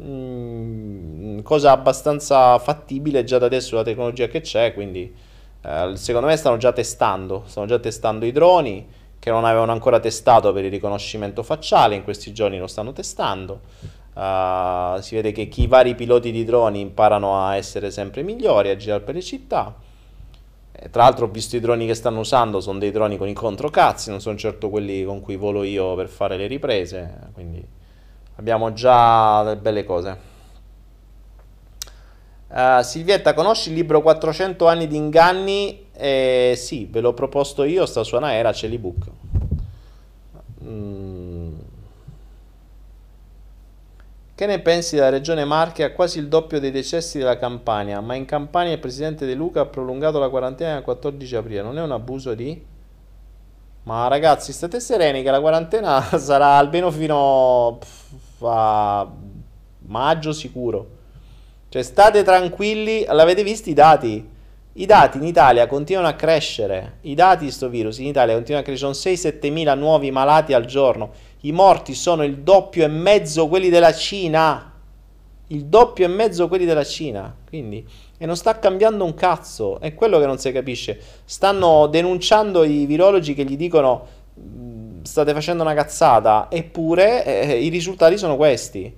[0.00, 5.12] Mm, cosa abbastanza fattibile già da adesso la tecnologia che c'è, quindi
[5.62, 8.86] eh, secondo me stanno già testando, stanno già testando i droni
[9.18, 13.60] che non avevano ancora testato per il riconoscimento facciale, in questi giorni lo stanno testando.
[14.14, 18.76] Uh, si vede che i vari piloti di droni imparano a essere sempre migliori, a
[18.76, 19.74] girare per le città.
[20.72, 23.32] E, tra l'altro ho visto i droni che stanno usando, sono dei droni con i
[23.32, 27.64] controcazzi, non sono certo quelli con cui volo io per fare le riprese, quindi
[28.38, 30.26] abbiamo già delle belle cose.
[32.48, 35.86] Uh, Silvietta, conosci il libro 400 anni di inganni?
[35.92, 39.06] Eh, sì, ve l'ho proposto io, sta su Anaera, c'è l'ebook.
[40.64, 41.58] Mm.
[44.34, 45.82] Che ne pensi della regione Marche?
[45.82, 49.62] Ha quasi il doppio dei decessi della Campania, ma in Campania il presidente De Luca
[49.62, 51.62] ha prolungato la quarantena al 14 aprile.
[51.62, 52.64] Non è un abuso di...
[53.82, 57.78] Ma ragazzi, state sereni che la quarantena sarà almeno fino
[58.40, 59.10] a
[59.86, 60.96] maggio sicuro.
[61.68, 64.36] Cioè, state tranquilli, l'avete visto i dati?
[64.72, 68.64] I dati in Italia continuano a crescere, i dati di questo virus in Italia continuano
[68.64, 71.10] a crescere, sono 6-7 mila nuovi malati al giorno,
[71.40, 74.72] i morti sono il doppio e mezzo quelli della Cina,
[75.48, 77.84] il doppio e mezzo quelli della Cina, quindi,
[78.16, 82.86] e non sta cambiando un cazzo, è quello che non si capisce, stanno denunciando i
[82.86, 84.06] virologi che gli dicono
[85.02, 88.94] state facendo una cazzata, eppure eh, i risultati sono questi.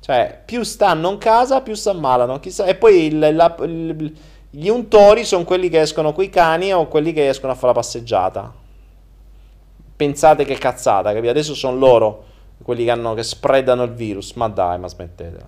[0.00, 2.40] Cioè, più stanno in casa, più si ammalano.
[2.40, 2.64] Chissà.
[2.64, 4.16] E poi il, la, il,
[4.50, 7.72] gli untori sono quelli che escono coi cani o quelli che escono a fare la
[7.74, 8.52] passeggiata.
[9.94, 11.30] Pensate che cazzata, capito?
[11.30, 12.24] Adesso sono loro
[12.64, 14.32] quelli che, hanno, che spreadano il virus.
[14.32, 15.46] Ma dai, ma smettetela.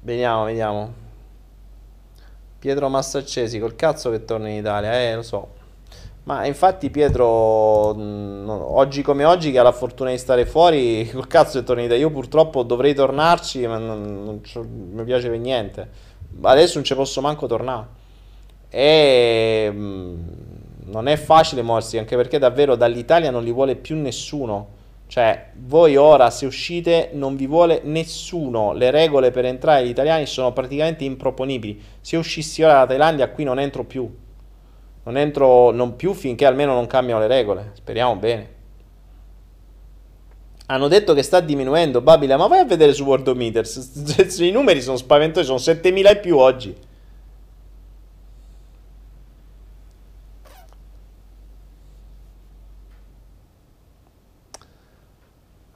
[0.00, 1.06] Vediamo, vediamo.
[2.58, 5.56] Pietro Massaccesi, col cazzo che torna in Italia, eh, lo so.
[6.24, 11.58] Ma infatti Pietro, oggi come oggi che ha la fortuna di stare fuori, col cazzo
[11.58, 11.94] è tornata.
[11.94, 15.88] Io purtroppo dovrei tornarci, ma non, non, non mi piace per niente.
[16.42, 17.86] Adesso non ci posso manco tornare.
[18.68, 24.76] E non è facile muoversi, anche perché davvero dall'Italia non li vuole più nessuno.
[25.08, 28.74] Cioè, voi ora se uscite non vi vuole nessuno.
[28.74, 31.80] Le regole per entrare agli italiani sono praticamente improponibili.
[32.02, 34.08] Se uscissi ora dalla Thailandia qui non entro più.
[35.04, 37.70] Non entro non più finché almeno non cambiano le regole.
[37.72, 38.56] Speriamo bene.
[40.66, 44.36] Hanno detto che sta diminuendo Babila, ma vai a vedere su Worldometers.
[44.40, 46.76] I numeri sono spaventosi, sono 7000 e più oggi.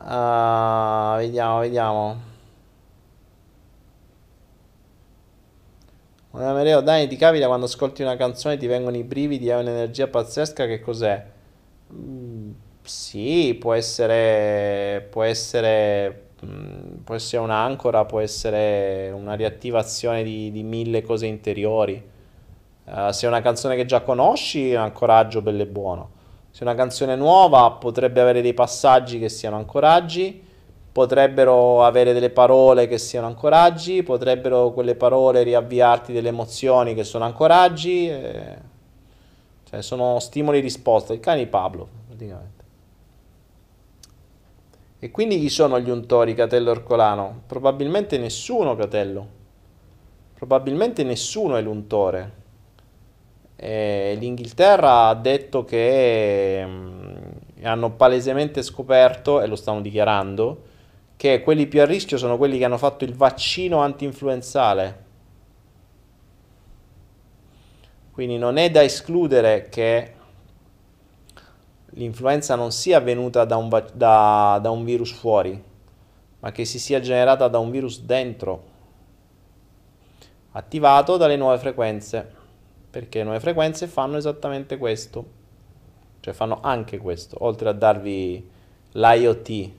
[0.05, 2.21] Uh, vediamo, vediamo.
[6.31, 10.09] Un Amereo, Dani, ti capita quando ascolti una canzone ti vengono i brividi, hai un'energia
[10.09, 11.25] pazzesca, che cos'è?
[11.93, 12.51] Mm,
[12.83, 20.63] sì, può essere, può essere, mm, può essere un'ancora, può essere una riattivazione di, di
[20.63, 22.03] mille cose interiori.
[22.85, 26.11] Uh, se è una canzone che già conosci, è un ancoraggio bello e buono.
[26.53, 30.51] Se una canzone nuova, potrebbe avere dei passaggi che siano ancoraggi
[30.93, 37.25] potrebbero avere delle parole che siano ancoraggi, potrebbero quelle parole riavviarti delle emozioni che sono
[37.25, 38.59] ancoraggi, e...
[39.65, 42.61] cioè sono stimoli e risposta, il cane di Pablo praticamente.
[44.99, 47.43] E quindi chi sono gli untori Catello Orcolano?
[47.47, 49.27] Probabilmente nessuno Catello,
[50.35, 52.41] probabilmente nessuno è l'untore.
[53.65, 56.71] E L'Inghilterra ha detto che mh,
[57.61, 60.63] mm, hanno palesemente scoperto, e lo stanno dichiarando,
[61.17, 65.05] che quelli più a rischio sono quelli che hanno fatto il vaccino anti-influenzale.
[68.11, 70.15] Quindi non è da escludere che
[71.91, 75.63] l'influenza non sia venuta da un, da, da un virus fuori,
[76.41, 78.65] ma che si sia generata da un virus dentro,
[80.51, 82.41] attivato dalle nuove frequenze,
[82.93, 85.25] perché le nuove frequenze fanno esattamente questo,
[86.21, 88.51] cioè fanno anche questo, oltre a darvi
[88.93, 89.71] l'IoT,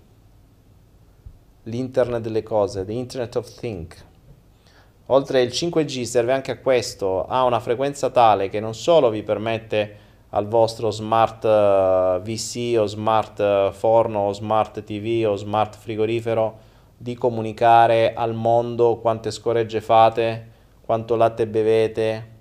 [1.65, 4.03] l'internet delle cose, the Internet of Things.
[5.07, 9.21] Oltre il 5G serve anche a questo, ha una frequenza tale che non solo vi
[9.21, 9.97] permette
[10.29, 16.71] al vostro smart eh, VC o smart uh, forno o smart TV o smart frigorifero
[16.97, 20.49] di comunicare al mondo quante scoregge fate,
[20.81, 22.32] quanto latte bevete,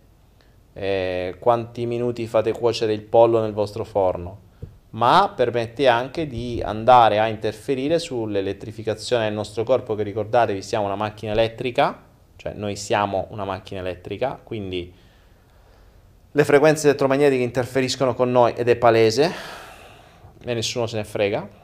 [0.74, 4.50] eh, quanti minuti fate cuocere il pollo nel vostro forno
[4.92, 10.96] ma permette anche di andare a interferire sull'elettrificazione del nostro corpo, che ricordatevi siamo una
[10.96, 12.02] macchina elettrica,
[12.36, 14.92] cioè noi siamo una macchina elettrica, quindi
[16.34, 19.32] le frequenze elettromagnetiche interferiscono con noi ed è palese
[20.44, 21.60] e nessuno se ne frega.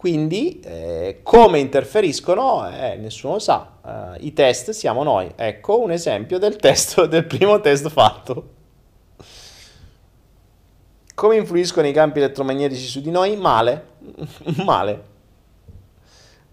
[0.00, 4.14] Quindi eh, come interferiscono eh, nessuno sa.
[4.16, 5.30] Eh, I test siamo noi.
[5.36, 8.48] Ecco un esempio del test del primo test fatto.
[11.14, 13.36] Come influiscono i campi elettromagnetici su di noi?
[13.36, 13.88] Male.
[14.64, 15.04] Male.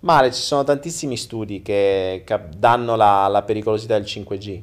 [0.01, 4.61] Male, ci sono tantissimi studi che, che danno la, la pericolosità del 5G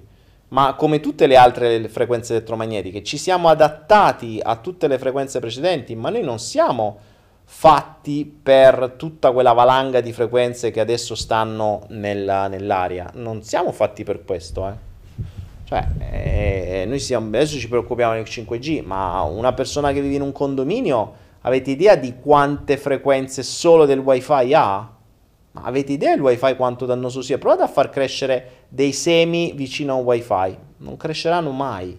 [0.49, 5.97] ma come tutte le altre frequenze elettromagnetiche ci siamo adattati a tutte le frequenze precedenti,
[5.97, 6.99] ma noi non siamo
[7.45, 13.11] fatti per tutta quella valanga di frequenze che adesso stanno nella, nell'aria.
[13.15, 14.93] Non siamo fatti per questo, eh.
[15.65, 20.23] Cioè, eh, noi siamo, adesso ci preoccupiamo del 5G, ma una persona che vive in
[20.23, 24.93] un condominio, avete idea di quante frequenze solo del wifi ha?
[25.53, 27.39] Ma avete idea del wifi quanto dannoso sia?
[27.39, 31.99] Provate a far crescere dei semi vicino a un wifi, non cresceranno mai.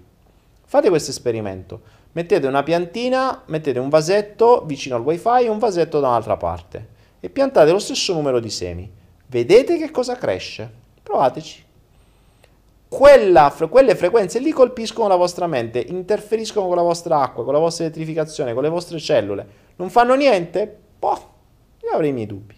[0.63, 1.81] Fate questo esperimento.
[2.15, 6.87] Mettete una piantina, mettete un vasetto vicino al wifi e un vasetto da un'altra parte
[7.19, 8.89] e piantate lo stesso numero di semi.
[9.27, 10.71] Vedete che cosa cresce.
[11.03, 11.63] Provateci.
[12.87, 17.59] Quella, quelle frequenze lì colpiscono la vostra mente, interferiscono con la vostra acqua, con la
[17.59, 19.47] vostra elettrificazione, con le vostre cellule.
[19.75, 20.73] Non fanno niente?
[20.97, 21.33] Boh,
[21.81, 22.55] io avrei i miei dubbi.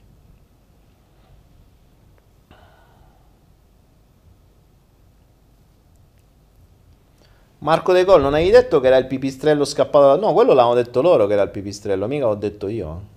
[7.59, 10.15] Marco De Gol, non avevi detto che era il pipistrello scappato da...
[10.15, 13.15] No, quello l'hanno detto loro che era il pipistrello, mica l'ho detto io.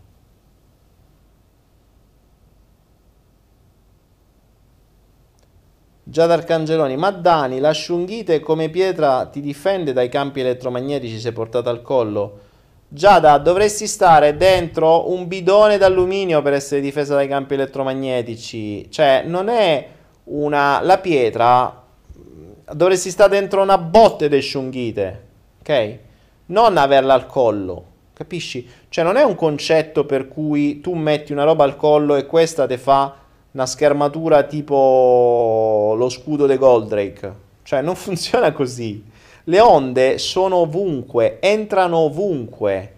[6.02, 11.70] Giada Arcangeloni, ma Dani, la Shunghite come pietra ti difende dai campi elettromagnetici se portata
[11.70, 12.48] al collo?
[12.88, 18.90] Giada, dovresti stare dentro un bidone d'alluminio per essere difesa dai campi elettromagnetici.
[18.90, 19.86] Cioè, non è
[20.24, 20.80] una...
[20.82, 21.80] La pietra
[22.72, 25.22] dovresti stare dentro una botte di shunghite,
[25.60, 25.98] ok?
[26.47, 28.66] Non averla al collo, capisci?
[28.88, 32.66] Cioè non è un concetto per cui tu metti una roba al collo e questa
[32.66, 33.14] ti fa
[33.52, 37.34] una schermatura tipo lo scudo di Goldrake.
[37.62, 39.02] Cioè non funziona così.
[39.44, 42.94] Le onde sono ovunque, entrano ovunque.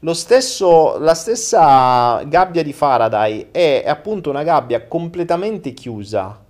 [0.00, 6.46] Lo stesso, la stessa gabbia di Faraday è appunto una gabbia completamente chiusa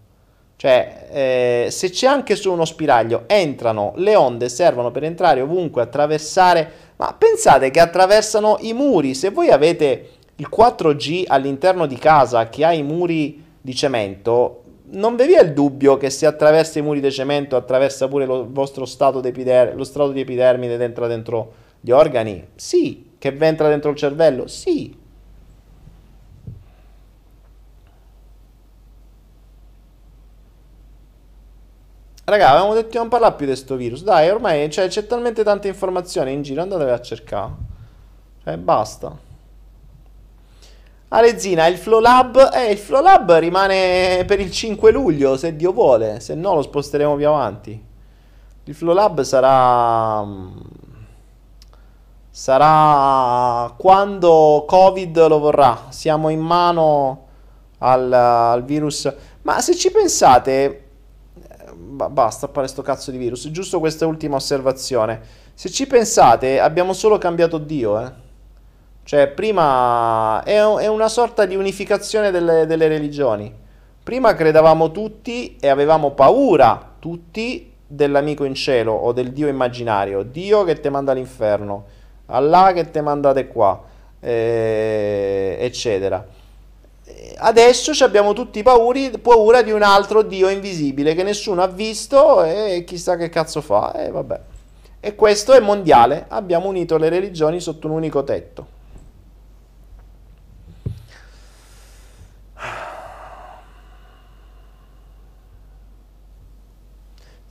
[0.59, 5.83] cioè, eh, se c'è anche su uno spiraglio, entrano, le onde servono per entrare ovunque,
[5.83, 9.15] attraversare, ma pensate che attraversano i muri.
[9.15, 15.15] Se voi avete il 4G all'interno di casa che ha i muri di cemento, non
[15.15, 18.85] vi è il dubbio che se attraversa i muri di cemento attraversa pure lo vostro
[18.85, 22.45] strato di epidermide ed entra dentro gli organi?
[22.57, 23.11] Sì.
[23.17, 24.49] Che entra dentro il cervello?
[24.49, 24.98] Sì.
[32.29, 34.03] Raga, avevamo detto di non parlare più di questo virus.
[34.03, 37.53] Dai, ormai cioè, c'è talmente tante informazioni in giro, andatevi a cercare.
[38.45, 39.17] Cioè, basta.
[41.09, 45.73] Alezina, il Flow Lab, eh, il Flow Lab rimane per il 5 luglio, se Dio
[45.73, 47.83] vuole, se no lo sposteremo più avanti.
[48.65, 50.23] Il Flow Lab sarà
[52.31, 55.87] sarà quando Covid lo vorrà.
[55.89, 57.27] Siamo in mano
[57.79, 59.11] al, al virus.
[59.43, 60.88] Ma se ci pensate,
[61.75, 63.51] basta a fare sto cazzo di virus.
[63.51, 65.21] Giusto questa ultima osservazione.
[65.55, 68.27] Se ci pensate, abbiamo solo cambiato Dio, eh.
[69.03, 73.53] Cioè, prima è, è una sorta di unificazione delle, delle religioni.
[74.03, 80.23] Prima credevamo tutti e avevamo paura tutti dell'amico in cielo o del Dio immaginario.
[80.23, 81.87] Dio che ti manda all'inferno,
[82.27, 83.83] Allah che ti mandate qua,
[84.21, 86.37] eh, eccetera
[87.37, 92.85] adesso abbiamo tutti pauri, paura di un altro dio invisibile che nessuno ha visto e
[92.87, 93.93] chissà che cazzo fa.
[93.95, 94.41] E vabbè.
[95.01, 96.25] E questo è mondiale.
[96.29, 98.78] Abbiamo unito le religioni sotto un unico tetto.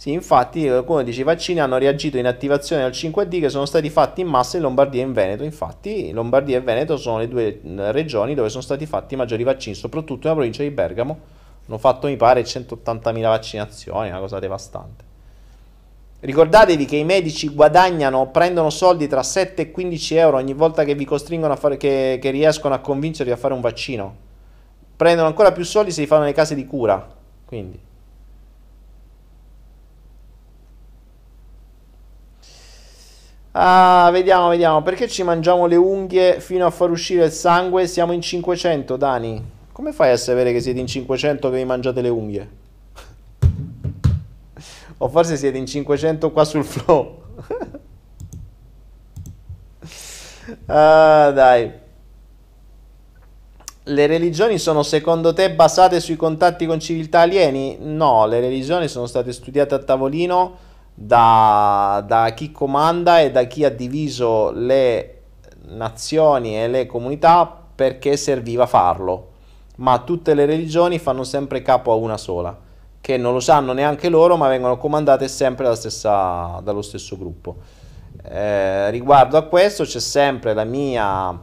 [0.07, 3.89] Sì, infatti, qualcuno dice i vaccini hanno reagito in attivazione al 5D che sono stati
[3.89, 5.43] fatti in massa in Lombardia e in Veneto.
[5.43, 7.59] Infatti, Lombardia e Veneto sono le due
[7.91, 11.19] regioni dove sono stati fatti i maggiori vaccini, soprattutto nella provincia di Bergamo.
[11.67, 15.03] Hanno fatto, mi pare, 180.000 vaccinazioni, una cosa devastante.
[16.21, 20.95] Ricordatevi che i medici guadagnano, prendono soldi tra 7 e 15 euro ogni volta che
[20.95, 24.15] vi costringono a fare, che, che riescono a convincervi a fare un vaccino.
[24.95, 27.13] Prendono ancora più soldi se li fanno nelle case di cura.
[27.45, 27.86] Quindi.
[33.59, 34.83] Ah, vediamo, vediamo.
[34.83, 37.87] Perché ci mangiamo le unghie fino a far uscire il sangue?
[37.87, 39.43] Siamo in 500, Dani.
[39.71, 42.49] Come fai a sapere che siete in 500 che vi mangiate le unghie?
[44.99, 47.23] o forse siete in 500 qua sul flow.
[50.67, 51.71] ah, dai.
[53.85, 57.77] Le religioni sono secondo te basate sui contatti con civiltà alieni?
[57.79, 60.66] No, le religioni sono state studiate a tavolino
[60.99, 65.21] da, da chi comanda e da chi ha diviso le
[65.67, 69.33] nazioni e le comunità perché serviva farlo.
[69.75, 72.57] Ma tutte le religioni fanno sempre capo a una sola,
[72.99, 77.57] che non lo sanno neanche loro, ma vengono comandate sempre stessa, dallo stesso gruppo.
[78.23, 81.39] Eh, riguardo a questo c'è sempre la mia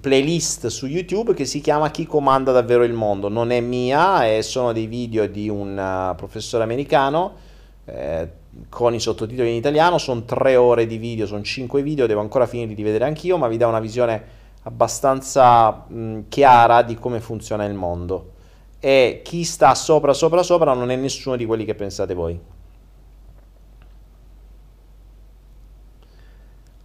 [0.00, 3.28] playlist su YouTube che si chiama Chi comanda davvero il mondo.
[3.28, 7.50] Non è mia, e sono dei video di un uh, professore americano
[7.84, 8.28] eh,
[8.68, 9.98] con i sottotitoli in italiano.
[9.98, 13.48] Sono tre ore di video, sono cinque video, devo ancora finire di vedere anch'io, ma
[13.48, 18.30] vi dà una visione abbastanza mh, chiara di come funziona il mondo.
[18.78, 22.38] E chi sta sopra, sopra, sopra non è nessuno di quelli che pensate voi.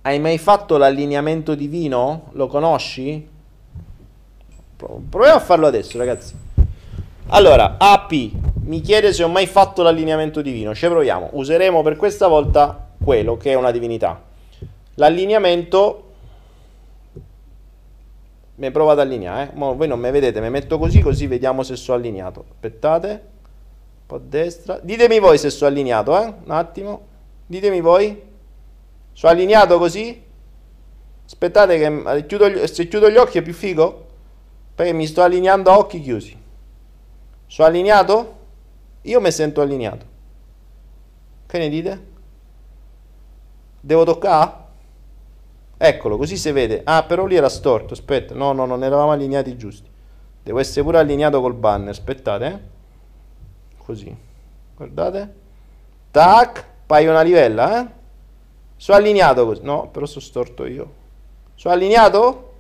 [0.02, 2.30] Hai mai fatto l'allineamento divino?
[2.34, 3.28] Lo conosci?
[4.78, 6.47] Proviamo a farlo adesso, ragazzi.
[7.30, 8.12] Allora, AP
[8.64, 10.74] mi chiede se ho mai fatto l'allineamento divino.
[10.74, 11.32] Ci proviamo.
[11.34, 14.24] Useremo per questa volta quello che è una divinità.
[14.96, 16.04] L'allineamento
[18.56, 19.52] mi provo ad allineare.
[19.52, 19.56] Eh?
[19.56, 22.46] voi non mi vedete, mi metto così, così vediamo se sono allineato.
[22.50, 23.10] Aspettate.
[23.10, 24.80] Un po' a destra.
[24.82, 26.34] Ditemi voi se sono allineato, eh?
[26.46, 27.02] Un attimo.
[27.46, 28.22] Ditemi voi.
[29.12, 30.24] Sono allineato così?
[31.26, 34.06] Aspettate che eh, chiudo, se chiudo gli occhi è più figo?
[34.76, 36.46] Perché mi sto allineando a occhi chiusi.
[37.48, 38.36] Sono allineato?
[39.04, 40.06] Io mi sento allineato.
[41.48, 42.08] Che ne dite?
[43.80, 44.66] Devo toccare?
[45.78, 46.82] Eccolo, così si vede.
[46.84, 47.94] Ah, però lì era storto.
[47.94, 49.90] Aspetta, no, no, non eravamo allineati giusti.
[50.44, 51.90] Devo essere pure allineato col banner.
[51.90, 52.60] Aspettate, eh.
[53.78, 54.16] Così.
[54.76, 55.34] Guardate.
[56.12, 56.66] Tac.
[56.86, 57.88] Paio una livella, eh.
[58.76, 59.62] Sono allineato così.
[59.64, 60.92] No, però sono storto io.
[61.56, 62.54] Sono allineato?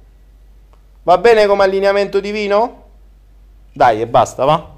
[1.04, 2.84] Va bene come allineamento divino?
[3.74, 4.76] Dai, e basta, va.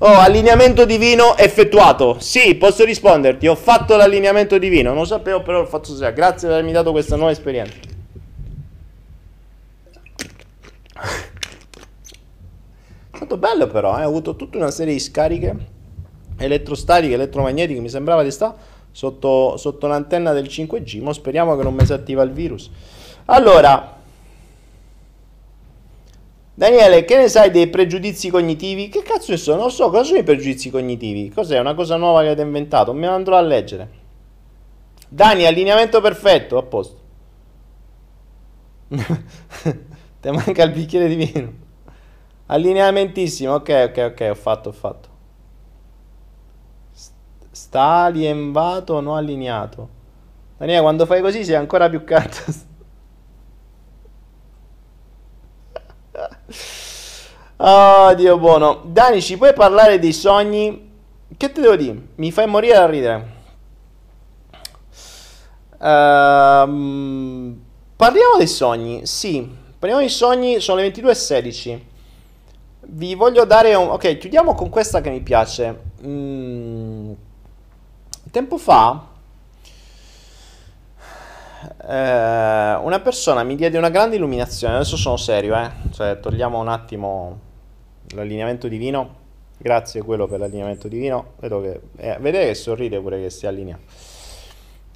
[0.00, 2.18] Oh, allineamento divino effettuato.
[2.20, 3.48] Sì, posso risponderti.
[3.48, 4.90] Ho fatto l'allineamento divino.
[4.90, 6.12] Non lo sapevo, però l'ho fatto stasera.
[6.12, 7.74] Grazie per avermi dato questa nuova esperienza.
[13.10, 14.04] È stato bello però, eh.
[14.04, 15.56] ho avuto tutta una serie di scariche
[16.36, 18.54] elettrostatiche, elettromagnetiche, mi sembrava di stare
[18.92, 22.70] sotto, sotto un'antenna del 5G, ma speriamo che non mi si attiva il virus.
[23.26, 23.97] Allora,
[26.58, 28.88] Daniele, che ne sai dei pregiudizi cognitivi?
[28.88, 29.54] Che cazzo ne so?
[29.54, 31.30] Non so, cosa sono i pregiudizi cognitivi?
[31.30, 31.56] Cos'è?
[31.60, 32.92] Una cosa nuova che avete inventato?
[32.92, 33.88] Me lo andrò a leggere.
[35.08, 36.98] Dani, allineamento perfetto, a posto.
[40.20, 41.52] Te manca il bicchiere di vino.
[42.46, 45.08] Allineamentissimo, ok, ok, ok, ho fatto, ho fatto.
[47.52, 49.88] Sta alienvato, non allineato.
[50.56, 52.66] Daniele, quando fai così sei ancora più cazzo.
[57.56, 58.82] Oh, Dio buono.
[58.84, 60.90] Dani, ci puoi parlare dei sogni?
[61.36, 61.96] Che te devo dire?
[62.16, 63.36] Mi fai morire da ridere.
[65.78, 67.56] Uh,
[67.96, 69.06] parliamo dei sogni.
[69.06, 69.48] Sì,
[69.78, 70.60] parliamo dei sogni.
[70.60, 71.80] Sono le 22.16.
[72.90, 73.88] Vi voglio dare un...
[73.88, 75.80] Ok, chiudiamo con questa che mi piace.
[76.06, 77.12] Mm
[78.30, 79.06] Tempo fa
[81.88, 85.70] eh, una persona mi diede una grande illuminazione, adesso sono serio, eh?
[85.90, 87.40] cioè togliamo un attimo
[88.08, 89.16] l'allineamento divino,
[89.56, 93.78] grazie quello per l'allineamento divino, vedo che, eh, vedete che sorride pure che si allinea.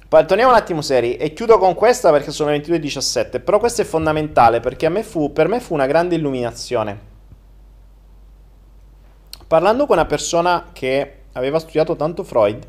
[0.07, 3.85] Torniamo un attimo seri e chiudo con questa perché sono le 22.17, però questo è
[3.85, 7.11] fondamentale perché me fu, per me fu una grande illuminazione.
[9.47, 12.67] Parlando con una persona che aveva studiato tanto Freud,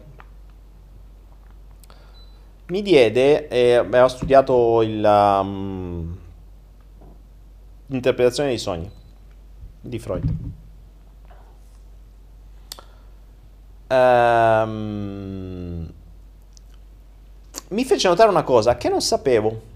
[2.67, 6.17] mi diede, eh, ho studiato il, um,
[7.87, 8.91] l'interpretazione dei sogni
[9.81, 10.35] di Freud.
[13.87, 15.93] Um,
[17.69, 19.73] mi fece notare una cosa che non sapevo.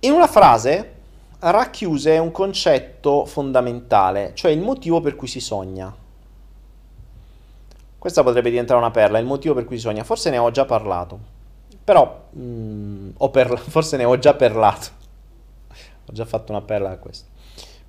[0.00, 0.94] In una frase
[1.38, 5.99] racchiuse un concetto fondamentale, cioè il motivo per cui si sogna.
[8.00, 10.04] Questa potrebbe diventare una perla, il motivo per cui si sogna.
[10.04, 11.18] Forse ne ho già parlato.
[11.84, 14.86] Però, mh, mm, perla, forse ne ho già parlato.
[16.06, 17.28] ho già fatto una perla da questo.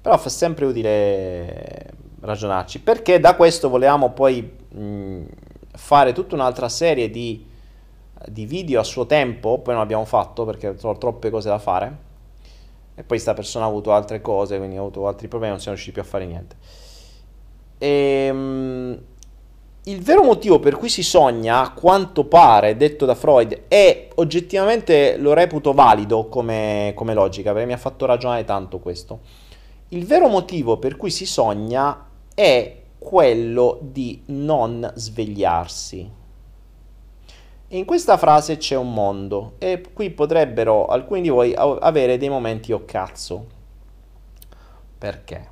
[0.01, 2.81] Però fa sempre utile ragionarci.
[2.81, 5.23] Perché da questo volevamo poi mh, mm,
[5.71, 7.47] fare tutta un'altra serie di
[8.27, 12.09] di video a suo tempo, poi non abbiamo fatto perché ho troppe cose da fare.
[12.93, 15.77] E poi sta persona ha avuto altre cose, quindi ha avuto altri problemi, non siamo
[15.77, 16.55] riusciti più a fare niente.
[17.77, 17.87] E,
[18.27, 19.01] ehm,
[19.85, 25.17] il vero motivo per cui si sogna, a quanto pare, detto da Freud, è oggettivamente
[25.17, 29.21] lo reputo valido come, come logica, perché mi ha fatto ragionare tanto questo.
[29.89, 32.05] Il vero motivo per cui si sogna
[32.35, 36.19] è quello di non svegliarsi.
[37.69, 42.71] In questa frase c'è un mondo e qui potrebbero alcuni di voi avere dei momenti
[42.71, 43.45] o oh cazzo.
[44.97, 45.49] Perché?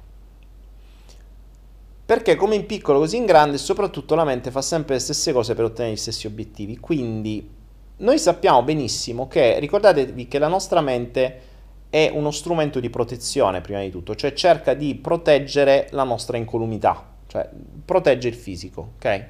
[2.09, 5.53] Perché come in piccolo così in grande, soprattutto la mente fa sempre le stesse cose
[5.53, 6.79] per ottenere gli stessi obiettivi.
[6.79, 7.47] Quindi
[7.97, 11.41] noi sappiamo benissimo che, ricordatevi che la nostra mente
[11.87, 17.09] è uno strumento di protezione prima di tutto, cioè cerca di proteggere la nostra incolumità,
[17.27, 17.47] cioè
[17.85, 19.25] protegge il fisico, ok?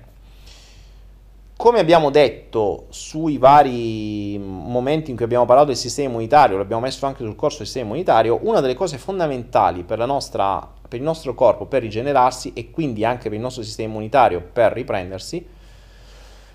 [1.58, 7.06] Come abbiamo detto sui vari momenti in cui abbiamo parlato del sistema immunitario, l'abbiamo messo
[7.06, 11.36] anche sul corso del sistema immunitario, una delle cose fondamentali per, nostra, per il nostro
[11.36, 15.46] corpo per rigenerarsi e quindi anche per il nostro sistema immunitario per riprendersi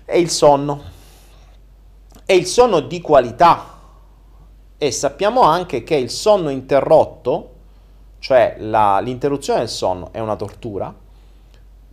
[0.05, 0.93] è il sonno.
[2.25, 3.73] È il sonno di qualità
[4.77, 7.53] e sappiamo anche che il sonno interrotto,
[8.19, 10.93] cioè la, l'interruzione del sonno è una tortura,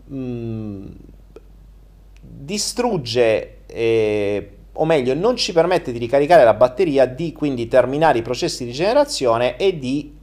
[0.05, 0.86] mh, mm,
[2.20, 8.23] distrugge, eh, o meglio, non ci permette di ricaricare la batteria, di quindi terminare i
[8.23, 10.20] processi di generazione e di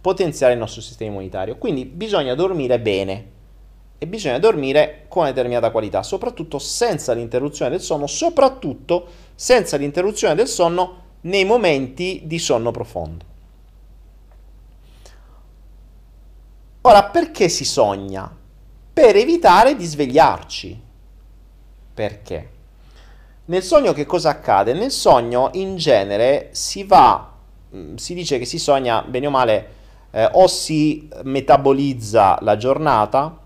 [0.00, 1.56] potenziare il nostro sistema immunitario.
[1.56, 3.38] Quindi bisogna dormire bene
[3.98, 10.48] e bisogna dormire con determinata qualità, soprattutto senza l'interruzione del sonno, soprattutto senza l'interruzione del
[10.48, 13.24] sonno nei momenti di sonno profondo.
[16.82, 18.34] Ora, perché si sogna?
[18.92, 20.80] Per evitare di svegliarci.
[21.92, 22.50] Perché?
[23.46, 24.72] Nel sogno che cosa accade?
[24.72, 27.32] Nel sogno in genere si va,
[27.74, 29.68] mm, si dice che si sogna bene o male,
[30.10, 33.38] eh, o si metabolizza la giornata,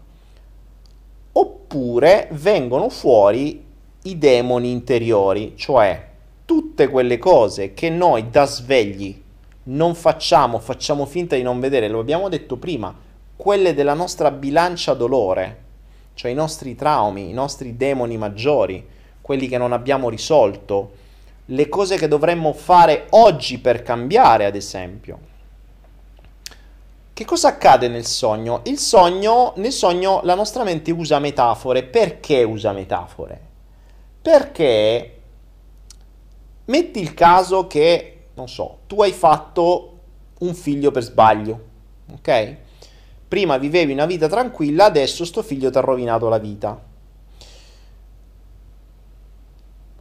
[1.32, 3.62] oppure vengono fuori
[4.02, 6.10] i demoni interiori, cioè
[6.44, 9.22] tutte quelle cose che noi da svegli
[9.64, 12.94] non facciamo, facciamo finta di non vedere, lo abbiamo detto prima,
[13.36, 15.62] quelle della nostra bilancia dolore,
[16.14, 18.86] cioè i nostri traumi, i nostri demoni maggiori,
[19.20, 20.92] quelli che non abbiamo risolto,
[21.46, 25.32] le cose che dovremmo fare oggi per cambiare, ad esempio.
[27.14, 28.62] Che cosa accade nel sogno?
[28.64, 31.84] Il sogno, nel sogno la nostra mente usa metafore.
[31.84, 33.40] Perché usa metafore?
[34.20, 35.20] Perché
[36.64, 39.98] metti il caso che, non so, tu hai fatto
[40.40, 41.60] un figlio per sbaglio,
[42.14, 42.56] ok?
[43.28, 46.82] Prima vivevi una vita tranquilla, adesso sto figlio ti ha rovinato la vita.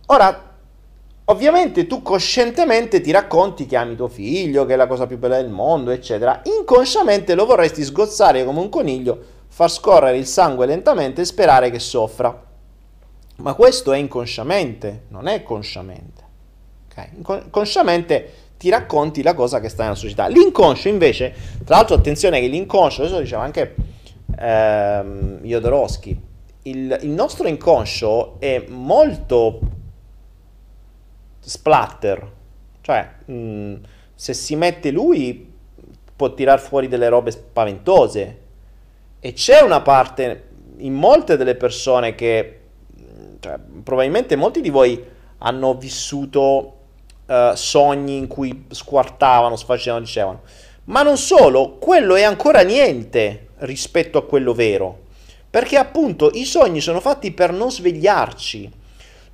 [0.08, 0.53] Ora,
[1.26, 5.38] ovviamente tu coscientemente ti racconti che ami tuo figlio, che è la cosa più bella
[5.42, 6.42] del mondo, eccetera.
[6.60, 11.80] Inconsciamente lo vorresti sgozzare come un coniglio, far scorrere il sangue lentamente e sperare che
[11.80, 12.52] soffra.
[13.38, 16.22] Ma questo è inconsciamente, non è consciamente.
[16.92, 17.10] Okay?
[17.16, 20.28] Inconsciamente ti racconti la cosa che sta nella società.
[20.28, 21.34] L'inconscio invece,
[21.66, 23.76] tra l'altro attenzione che l'inconscio, adesso diceva anche
[24.38, 26.22] ehm, Jodorowsky,
[26.64, 29.60] il, il nostro inconscio è molto
[31.44, 32.32] splatter,
[32.82, 33.76] cioè mh, mm,
[34.16, 35.52] se si mette lui
[36.16, 38.40] può tirar fuori delle robe spaventose
[39.20, 42.60] e c'è una parte in molte delle persone che
[43.40, 45.04] cioè, probabilmente molti di voi
[45.40, 46.78] hanno vissuto
[47.26, 50.42] uh, sogni in cui squartavano, sfacevano, dicevano.
[50.86, 55.00] Ma non solo, quello è ancora niente rispetto a quello vero.
[55.50, 58.72] Perché appunto i sogni sono fatti per non svegliarci.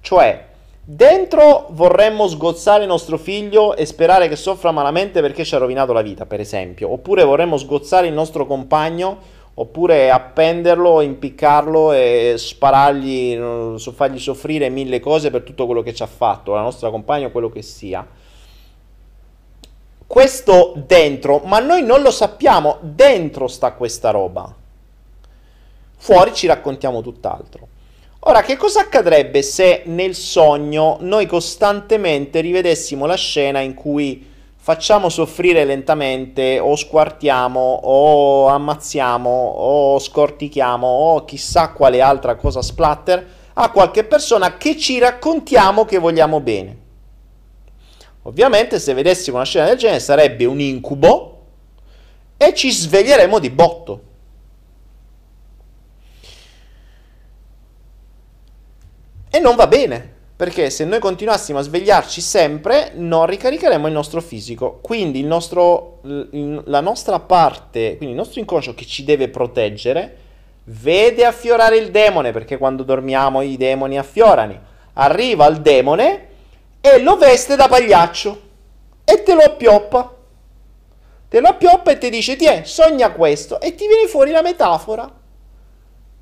[0.02, 0.48] Cioè,
[0.92, 6.02] dentro vorremmo sgozzare nostro figlio e sperare che soffra malamente perché ci ha rovinato la
[6.02, 6.92] vita, per esempio.
[6.92, 13.38] Oppure vorremmo sgozzare il nostro compagno oppure appenderlo, impiccarlo e sparargli,
[13.78, 17.32] fargli soffrire mille cose per tutto quello che ci ha fatto, la nostra compagna o
[17.32, 18.08] quello che sia.
[20.08, 24.52] Questo dentro, ma noi non lo sappiamo, dentro sta questa roba.
[25.98, 27.78] Fuori ci raccontiamo tutt'altro.
[28.24, 34.28] Ora, che cosa accadrebbe se nel sogno noi costantemente rivedessimo la scena in cui
[34.58, 43.26] facciamo soffrire lentamente o squartiamo o ammazziamo o scortichiamo o chissà quale altra cosa splatter
[43.54, 46.78] a qualche persona che ci raccontiamo che vogliamo bene.
[48.24, 51.38] Ovviamente se vedessimo una scena del genere sarebbe un incubo
[52.36, 54.02] e ci sveglieremo di botto.
[59.30, 64.22] E non va bene, Perché se noi continuassimo a svegliarci sempre, non ricaricheremo il nostro
[64.22, 64.80] fisico.
[64.82, 70.16] Quindi il nostro, la nostra parte, quindi il nostro inconscio che ci deve proteggere,
[70.64, 74.62] vede affiorare il demone, perché quando dormiamo i demoni affiorano.
[74.94, 76.28] Arriva il demone
[76.80, 78.42] e lo veste da pagliaccio
[79.04, 80.16] e te lo appioppa.
[81.28, 83.60] Te lo appioppa e ti dice, tiè, sogna questo.
[83.60, 85.19] E ti viene fuori la metafora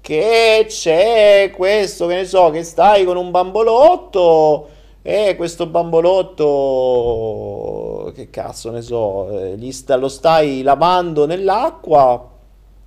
[0.08, 4.70] che c'è questo, che ne so, che stai con un bambolotto
[5.02, 12.26] e questo bambolotto, che cazzo ne so, eh, sta, lo stai lavando nell'acqua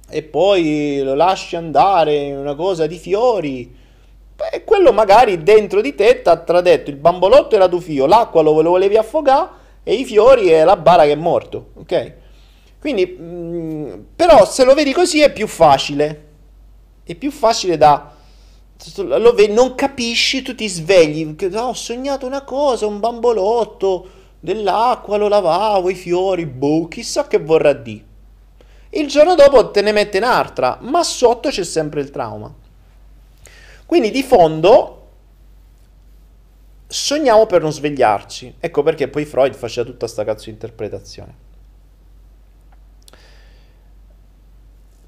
[0.08, 3.76] e poi lo lasci andare in una cosa di fiori.
[4.50, 8.40] E quello magari dentro di te ti ha tradetto il bambolotto era tu fio, l'acqua
[8.40, 9.48] lo volevi affogare
[9.82, 12.12] e i fiori è la bara che è morto, ok?
[12.80, 16.28] Quindi, mh, mm, però se lo vedi così è più facile
[17.12, 18.14] è più facile da...
[18.96, 24.08] Lo vedi, non capisci, tu ti svegli, oh, ho sognato una cosa, un bambolotto,
[24.40, 28.04] dell'acqua, lo lavavo, i fiori, boh, chissà che vorrà dire.
[28.90, 32.52] Il giorno dopo te ne mette un'altra, ma sotto c'è sempre il trauma.
[33.86, 34.96] Quindi di fondo
[36.86, 38.56] sogniamo per non svegliarci.
[38.58, 41.48] Ecco perché poi Freud faceva tutta questa cazzo di interpretazione.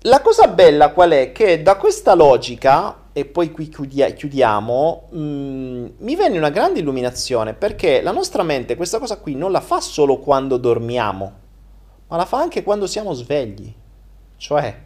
[0.07, 1.31] La cosa bella qual è?
[1.31, 7.55] Che da questa logica, e poi qui chiudiamo, mh, mm, mi venne una grande illuminazione
[7.55, 11.33] perché la nostra mente questa cosa qui non la fa solo quando dormiamo,
[12.09, 13.73] ma la fa anche quando siamo svegli.
[14.37, 14.81] Cioè,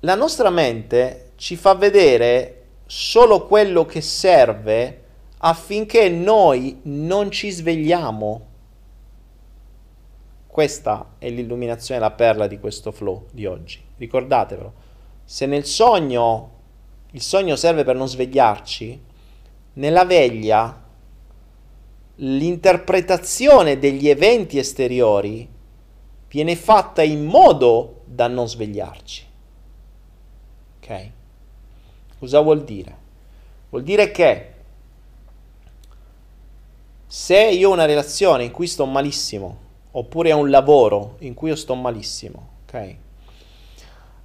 [0.00, 5.02] la nostra mente ci fa vedere solo quello che serve
[5.38, 8.52] affinché noi non ci svegliamo
[10.54, 13.82] questa è l'illuminazione, la perla di questo flow di oggi.
[13.96, 14.72] Ricordatevelo.
[15.24, 16.50] Se nel sogno
[17.10, 19.02] il sogno serve per non svegliarci,
[19.72, 20.80] nella veglia
[22.14, 25.48] l'interpretazione degli eventi esteriori
[26.28, 29.26] viene fatta in modo da non svegliarci.
[30.76, 31.10] Ok?
[32.20, 32.96] Cosa vuol dire?
[33.70, 34.52] Vuol dire che
[37.08, 39.62] se io ho una relazione in cui sto malissimo,
[39.96, 42.96] oppure a un lavoro in cui io sto malissimo, ok?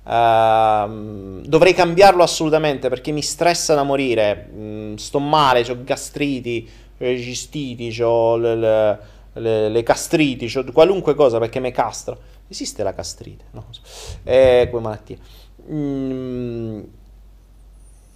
[0.02, 4.50] Uh, dovrei cambiarlo assolutamente perché mi stressa da morire.
[4.52, 6.68] Mm, sto male, ho gastriti,
[6.98, 9.00] cistiti, ho le, le,
[9.34, 12.18] le, le castriti, ho qualunque cosa perché mi castro.
[12.48, 13.46] Esiste la castrite?
[13.52, 13.66] No,
[14.24, 15.18] eh, come malattia.
[15.72, 16.82] Mm,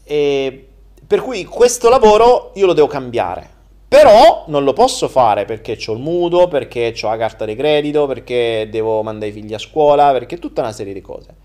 [0.03, 0.67] e
[1.05, 3.52] per cui questo lavoro io lo devo cambiare.
[3.93, 8.07] Però non lo posso fare perché ho il mutuo, perché ho la carta di credito,
[8.07, 11.35] perché devo mandare i figli a scuola, perché tutta una serie di cose.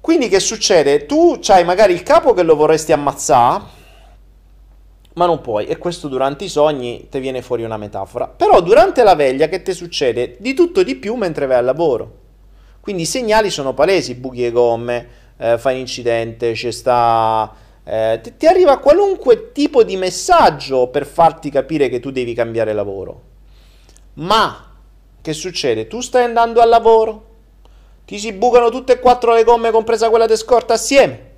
[0.00, 1.04] Quindi che succede?
[1.06, 3.64] Tu hai magari il capo che lo vorresti ammazzare,
[5.14, 5.66] ma non puoi.
[5.66, 8.28] E questo durante i sogni ti viene fuori una metafora.
[8.28, 10.36] Però durante la veglia che ti succede?
[10.38, 12.18] Di tutto di più mentre vai al lavoro.
[12.80, 17.52] Quindi i segnali sono palesi, buchi le gomme, eh, fai un incidente, c'è sta
[17.88, 22.72] eh, ti, ti arriva qualunque tipo di messaggio per farti capire che tu devi cambiare
[22.72, 23.22] lavoro.
[24.14, 24.72] Ma
[25.22, 25.86] che succede?
[25.86, 27.26] Tu stai andando al lavoro,
[28.04, 31.30] ti si bucano tutte e quattro le gomme, compresa quella di scorta, assieme.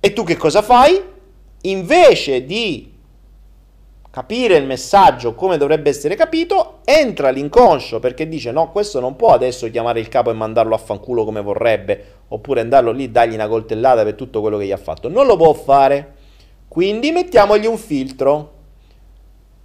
[0.00, 1.00] E tu che cosa fai?
[1.62, 2.96] Invece di
[4.10, 9.32] capire il messaggio come dovrebbe essere capito, entra l'inconscio perché dice no, questo non può
[9.32, 13.48] adesso chiamare il capo e mandarlo a fanculo come vorrebbe, oppure andarlo lì dargli una
[13.48, 15.08] coltellata per tutto quello che gli ha fatto.
[15.08, 16.14] Non lo può fare.
[16.68, 18.52] Quindi mettiamogli un filtro.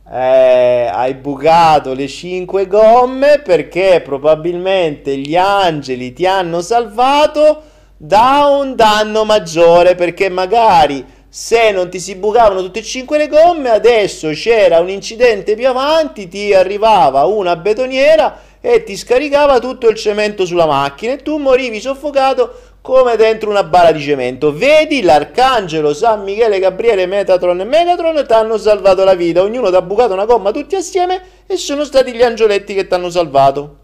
[0.09, 7.61] Eh, hai bucato le 5 gomme perché probabilmente gli angeli ti hanno salvato
[7.95, 13.27] da un danno maggiore perché magari se non ti si bucavano tutte e cinque le
[13.27, 19.89] gomme, adesso c'era un incidente più avanti, ti arrivava una betoniera e ti scaricava tutto
[19.89, 24.53] il cemento sulla macchina e tu morivi soffocato come dentro una bara di cemento.
[24.53, 29.41] Vedi, l'arcangelo San Michele, Gabriele, Metatron e Megatron ti hanno salvato la vita.
[29.41, 32.93] Ognuno ti ha bucato una gomma tutti assieme e sono stati gli angioletti che ti
[32.93, 33.75] hanno salvato.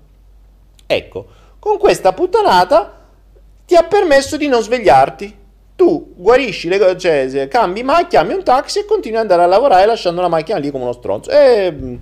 [0.88, 1.26] Ecco,
[1.60, 3.02] con questa puttanata
[3.66, 5.38] ti ha permesso di non svegliarti
[5.76, 9.46] tu guarisci le cose, cioè cambi macchina, chiami un taxi e continui ad andare a
[9.46, 11.30] lavorare lasciando la macchina lì come uno stronzo.
[11.30, 12.00] E,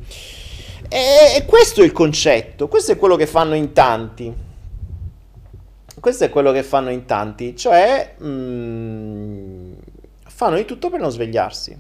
[0.90, 4.46] e, e, questo è il concetto, questo è quello che fanno in tanti.
[6.00, 9.74] Questo è quello che fanno in tanti, cioè mh, mm,
[10.28, 11.78] fanno di tutto per non svegliarsi.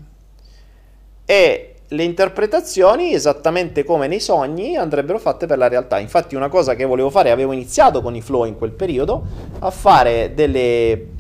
[1.23, 5.99] E le interpretazioni, esattamente come nei sogni, andrebbero fatte per la realtà.
[5.99, 9.23] Infatti, una cosa che volevo fare, avevo iniziato con i flow in quel periodo,
[9.59, 11.15] a fare delle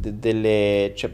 [0.00, 1.10] de- delle, cioè,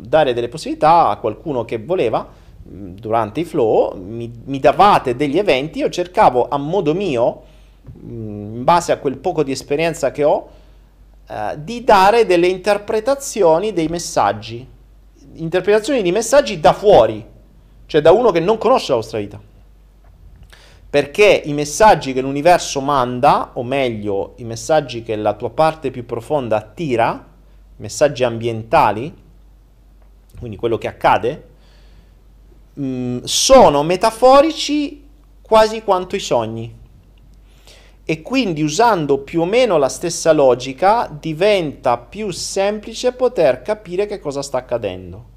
[0.00, 5.38] dare delle possibilità a qualcuno che voleva mm, durante i flow, mi, mi davate degli
[5.38, 7.42] eventi, io cercavo a modo mio,
[7.98, 10.48] mm, in base a quel poco di esperienza che ho,
[11.28, 14.66] eh, di dare delle interpretazioni dei messaggi,
[15.34, 17.24] interpretazioni di messaggi da fuori,
[17.86, 19.40] cioè da uno che non conosce la vostra vita.
[20.88, 26.06] Perché i messaggi che l'universo manda, o meglio, i messaggi che la tua parte più
[26.06, 27.26] profonda attira,
[27.76, 29.14] messaggi ambientali,
[30.38, 31.45] quindi quello che accade,
[32.80, 35.04] mm, sono metaforici
[35.42, 36.74] quasi quanto i sogni.
[38.04, 44.20] E quindi usando più o meno la stessa logica diventa più semplice poter capire che
[44.20, 45.34] cosa sta accadendo.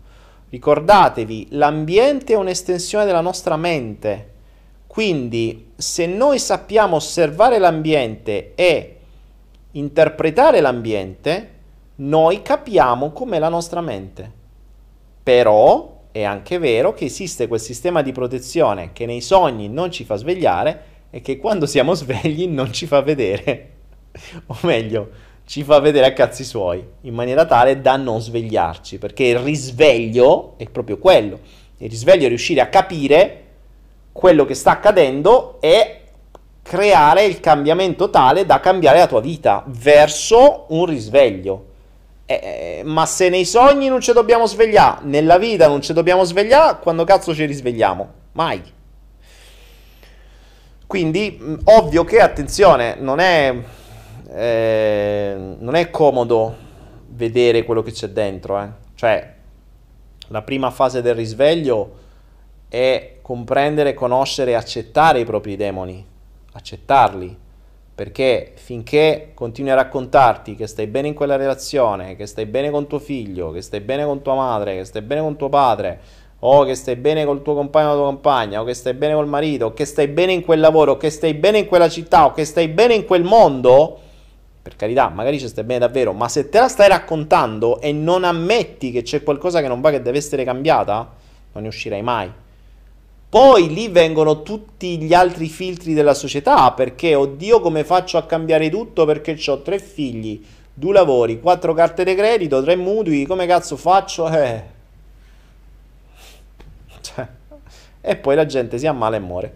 [0.50, 4.38] Ricordatevi, l'ambiente è un'estensione della nostra mente
[4.90, 8.98] quindi se noi sappiamo osservare l'ambiente e
[9.74, 11.50] interpretare l'ambiente,
[11.98, 14.32] noi capiamo com'è la nostra mente.
[15.22, 20.04] Però è anche vero che esiste quel sistema di protezione che nei sogni non ci
[20.04, 23.70] fa svegliare e che quando siamo svegli non ci fa vedere.
[24.48, 25.10] o meglio,
[25.46, 30.54] ci fa vedere a cazzi suoi, in maniera tale da non svegliarci, perché il risveglio
[30.58, 31.40] è proprio quello.
[31.78, 33.44] Il risveglio è riuscire a capire
[34.12, 36.02] quello che sta accadendo e
[36.62, 41.66] creare il cambiamento tale da cambiare la tua vita verso un risveglio.
[42.32, 46.78] Eh, ma se nei sogni non ci dobbiamo svegliare, nella vita non ci dobbiamo svegliare,
[46.80, 48.14] quando cazzo ci risvegliamo?
[48.34, 48.62] Mai.
[50.86, 53.56] Quindi, ovvio che, attenzione, non è,
[54.32, 56.56] eh, non è comodo
[57.08, 58.62] vedere quello che c'è dentro.
[58.62, 58.68] Eh.
[58.94, 59.34] Cioè,
[60.28, 61.96] la prima fase del risveglio
[62.70, 66.06] è comprendere, conoscere e accettare i propri demoni,
[66.52, 67.38] accettarli,
[68.00, 72.88] perché finché continui a raccontarti che stai bene in quella relazione, che stai bene con
[72.88, 76.00] tuo figlio, che stai bene con tua madre, che stai bene con tuo padre,
[76.40, 79.28] o che stai bene col tuo compagno o tua compagna, o che stai bene col
[79.28, 82.24] marito, o che stai bene in quel lavoro, o che stai bene in quella città,
[82.24, 84.00] o che stai bene in quel mondo,
[84.62, 88.24] per carità, magari ci stai bene davvero, ma se te la stai raccontando e non
[88.24, 91.16] ammetti che c'è qualcosa che non va, che deve essere cambiata,
[91.52, 92.32] non ne uscirai mai.
[93.30, 98.72] Poi lì vengono tutti gli altri filtri della società, perché oddio come faccio a cambiare
[98.72, 100.44] tutto perché ho tre figli,
[100.74, 104.28] due lavori, quattro carte di credito, tre mutui, come cazzo faccio?
[104.30, 104.64] Eh.
[107.02, 107.28] Cioè.
[108.02, 109.54] E poi la gente si ammala e muore.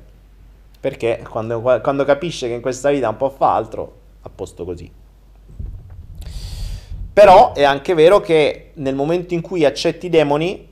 [0.79, 4.91] Perché quando, quando capisce che in questa vita un po' fa altro, a posto così.
[7.13, 10.67] Però è anche vero che nel momento in cui accetti i demoni,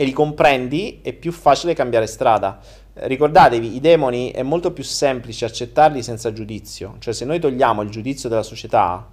[0.00, 2.58] e li comprendi, è più facile cambiare strada.
[2.94, 6.96] Ricordatevi, i demoni è molto più semplice accettarli senza giudizio.
[7.00, 9.06] Cioè, se noi togliamo il giudizio della società,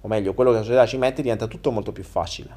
[0.00, 2.56] o meglio, quello che la società ci mette, diventa tutto molto più facile.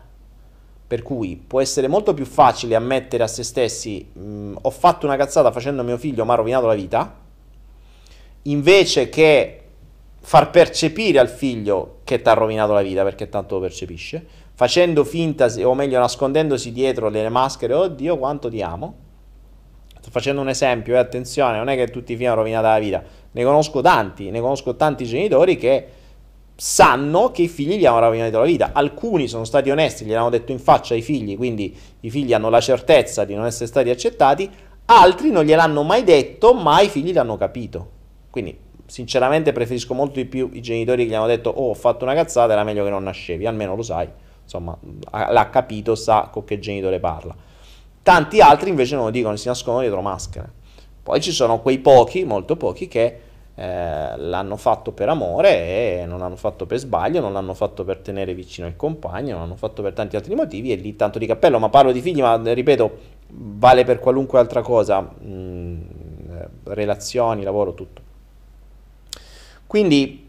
[0.85, 4.11] Per cui può essere molto più facile ammettere a se stessi:
[4.61, 7.15] ho fatto una cazzata facendo mio figlio, mi ha rovinato la vita,
[8.43, 9.61] invece che
[10.19, 15.03] far percepire al figlio che ti ha rovinato la vita, perché tanto lo percepisce facendo
[15.03, 19.03] finta, o meglio nascondendosi dietro le maschere, oddio quanto ti amo.
[19.99, 22.67] Sto facendo un esempio, e eh, attenzione, non è che tutti i figli hanno rovinato
[22.67, 25.87] la vita, ne conosco tanti, ne conosco tanti genitori che
[26.55, 28.69] sanno che i figli gli hanno rovinato la vita.
[28.71, 32.61] Alcuni sono stati onesti, gliel'hanno detto in faccia ai figli, quindi i figli hanno la
[32.61, 34.49] certezza di non essere stati accettati,
[34.85, 37.91] altri non gliel'hanno mai detto, ma i figli l'hanno capito.
[38.29, 42.05] Quindi sinceramente preferisco molto di più i genitori che gli hanno detto oh ho fatto
[42.05, 44.07] una cazzata, era meglio che non nascevi, almeno lo sai
[44.45, 44.77] insomma,
[45.11, 47.35] l'ha capito, sa con che genitore parla.
[48.01, 50.49] Tanti altri invece non lo dicono, si nascondono dietro maschere.
[51.03, 53.19] Poi ci sono quei pochi, molto pochi, che
[53.55, 57.99] eh, l'hanno fatto per amore e non l'hanno fatto per sbaglio, non l'hanno fatto per
[57.99, 61.25] tenere vicino il compagno, non l'hanno fatto per tanti altri motivi e lì tanto di
[61.25, 62.97] cappello, ma parlo di figli, ma ripeto,
[63.29, 65.81] vale per qualunque altra cosa, mh, mm,
[66.65, 68.01] relazioni, lavoro, tutto.
[69.67, 70.24] Quindi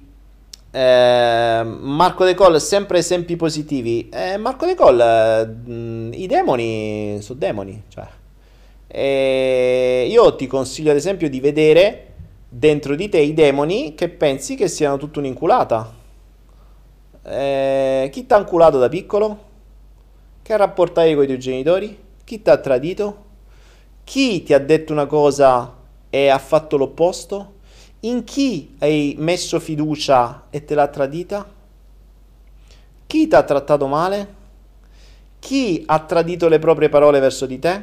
[0.76, 4.10] eh, Marco De Coll, sempre esempi positivi.
[4.10, 7.82] Eh, Marco De Coll, mh, mm, i demoni sono demoni.
[7.88, 8.06] Cioè.
[8.86, 12.12] Eh, io ti consiglio ad esempio di vedere
[12.48, 15.94] dentro di te i demoni che pensi che siano tutta un'inculata.
[17.22, 19.44] Eh, chi ti ha inculato da piccolo?
[20.42, 21.98] Che rapporto hai con i tuoi genitori?
[22.22, 23.24] Chi ti ha tradito?
[24.04, 25.74] Chi ti ha detto una cosa
[26.10, 27.54] e ha fatto l'opposto?
[28.06, 31.44] In chi hai messo fiducia e te l'ha tradita?
[33.04, 34.34] Chi ti ha trattato male?
[35.40, 37.82] Chi ha tradito le proprie parole verso di te?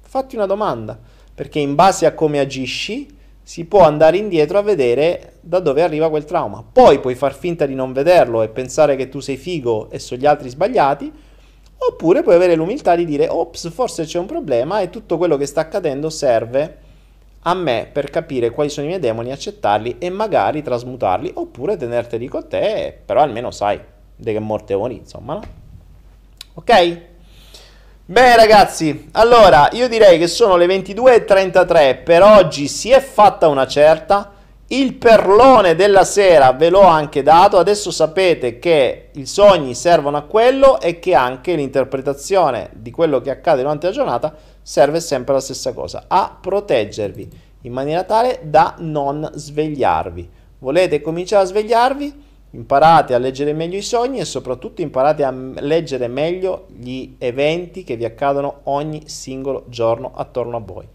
[0.00, 0.98] Fatti una domanda,
[1.34, 3.08] perché in base a come agisci
[3.42, 6.62] si può andare indietro a vedere da dove arriva quel trauma.
[6.70, 10.20] Poi puoi far finta di non vederlo e pensare che tu sei figo e sono
[10.20, 11.10] gli altri sbagliati,
[11.78, 15.46] oppure puoi avere l'umiltà di dire, ops, forse c'è un problema e tutto quello che
[15.46, 16.84] sta accadendo serve
[17.42, 22.26] a me per capire quali sono i miei demoni, accettarli e magari trasmutarli, oppure tenerteli
[22.28, 23.80] con te, però almeno sai
[24.16, 25.42] di che morte vuoi, insomma, no?
[26.54, 27.00] Ok?
[28.04, 33.66] Bene ragazzi, allora io direi che sono le 22.33, per oggi si è fatta una
[33.66, 34.32] certa,
[34.68, 40.22] il perlone della sera ve l'ho anche dato, adesso sapete che i sogni servono a
[40.22, 44.34] quello e che anche l'interpretazione di quello che accade durante la giornata
[44.68, 47.26] serve sempre alla stessa cosa, a proteggervi
[47.62, 50.28] in maniera tale da non svegliarvi.
[50.58, 52.24] Volete cominciare a svegliarvi?
[52.50, 57.96] Imparate a leggere meglio i sogni e soprattutto imparate a leggere meglio gli eventi che
[57.96, 60.86] vi accadono ogni singolo giorno attorno a voi.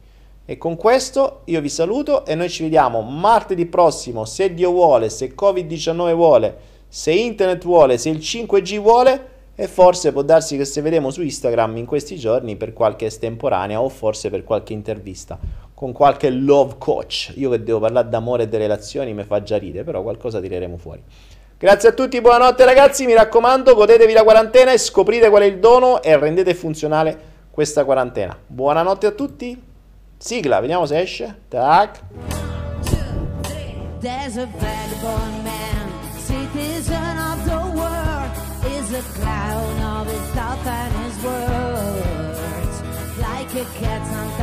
[0.45, 5.09] E con questo io vi saluto e noi ci vediamo martedì prossimo, se Dio vuole,
[5.09, 10.65] se Covid-19 vuole, se Internet vuole, se il 5G vuole e forse può darsi che
[10.65, 15.37] se vedremo su Instagram in questi giorni per qualche estemporanea o forse per qualche intervista
[15.73, 17.33] con qualche love coach.
[17.35, 20.77] Io che devo parlare d'amore e di relazioni mi fa già ridere, però qualcosa tireremo
[20.77, 21.03] fuori.
[21.57, 25.59] Grazie a tutti, buonanotte ragazzi, mi raccomando, godetevi la quarantena e scoprite qual è il
[25.59, 28.37] dono e rendete funzionale questa quarantena.
[28.45, 29.61] Buonanotte a tutti,
[30.17, 31.41] sigla, vediamo se esce.
[31.47, 32.01] Tac.
[33.99, 34.37] There's
[36.89, 37.32] a
[38.95, 42.81] a clown of his thoughts and his words.
[43.17, 44.42] Like a cat, sometimes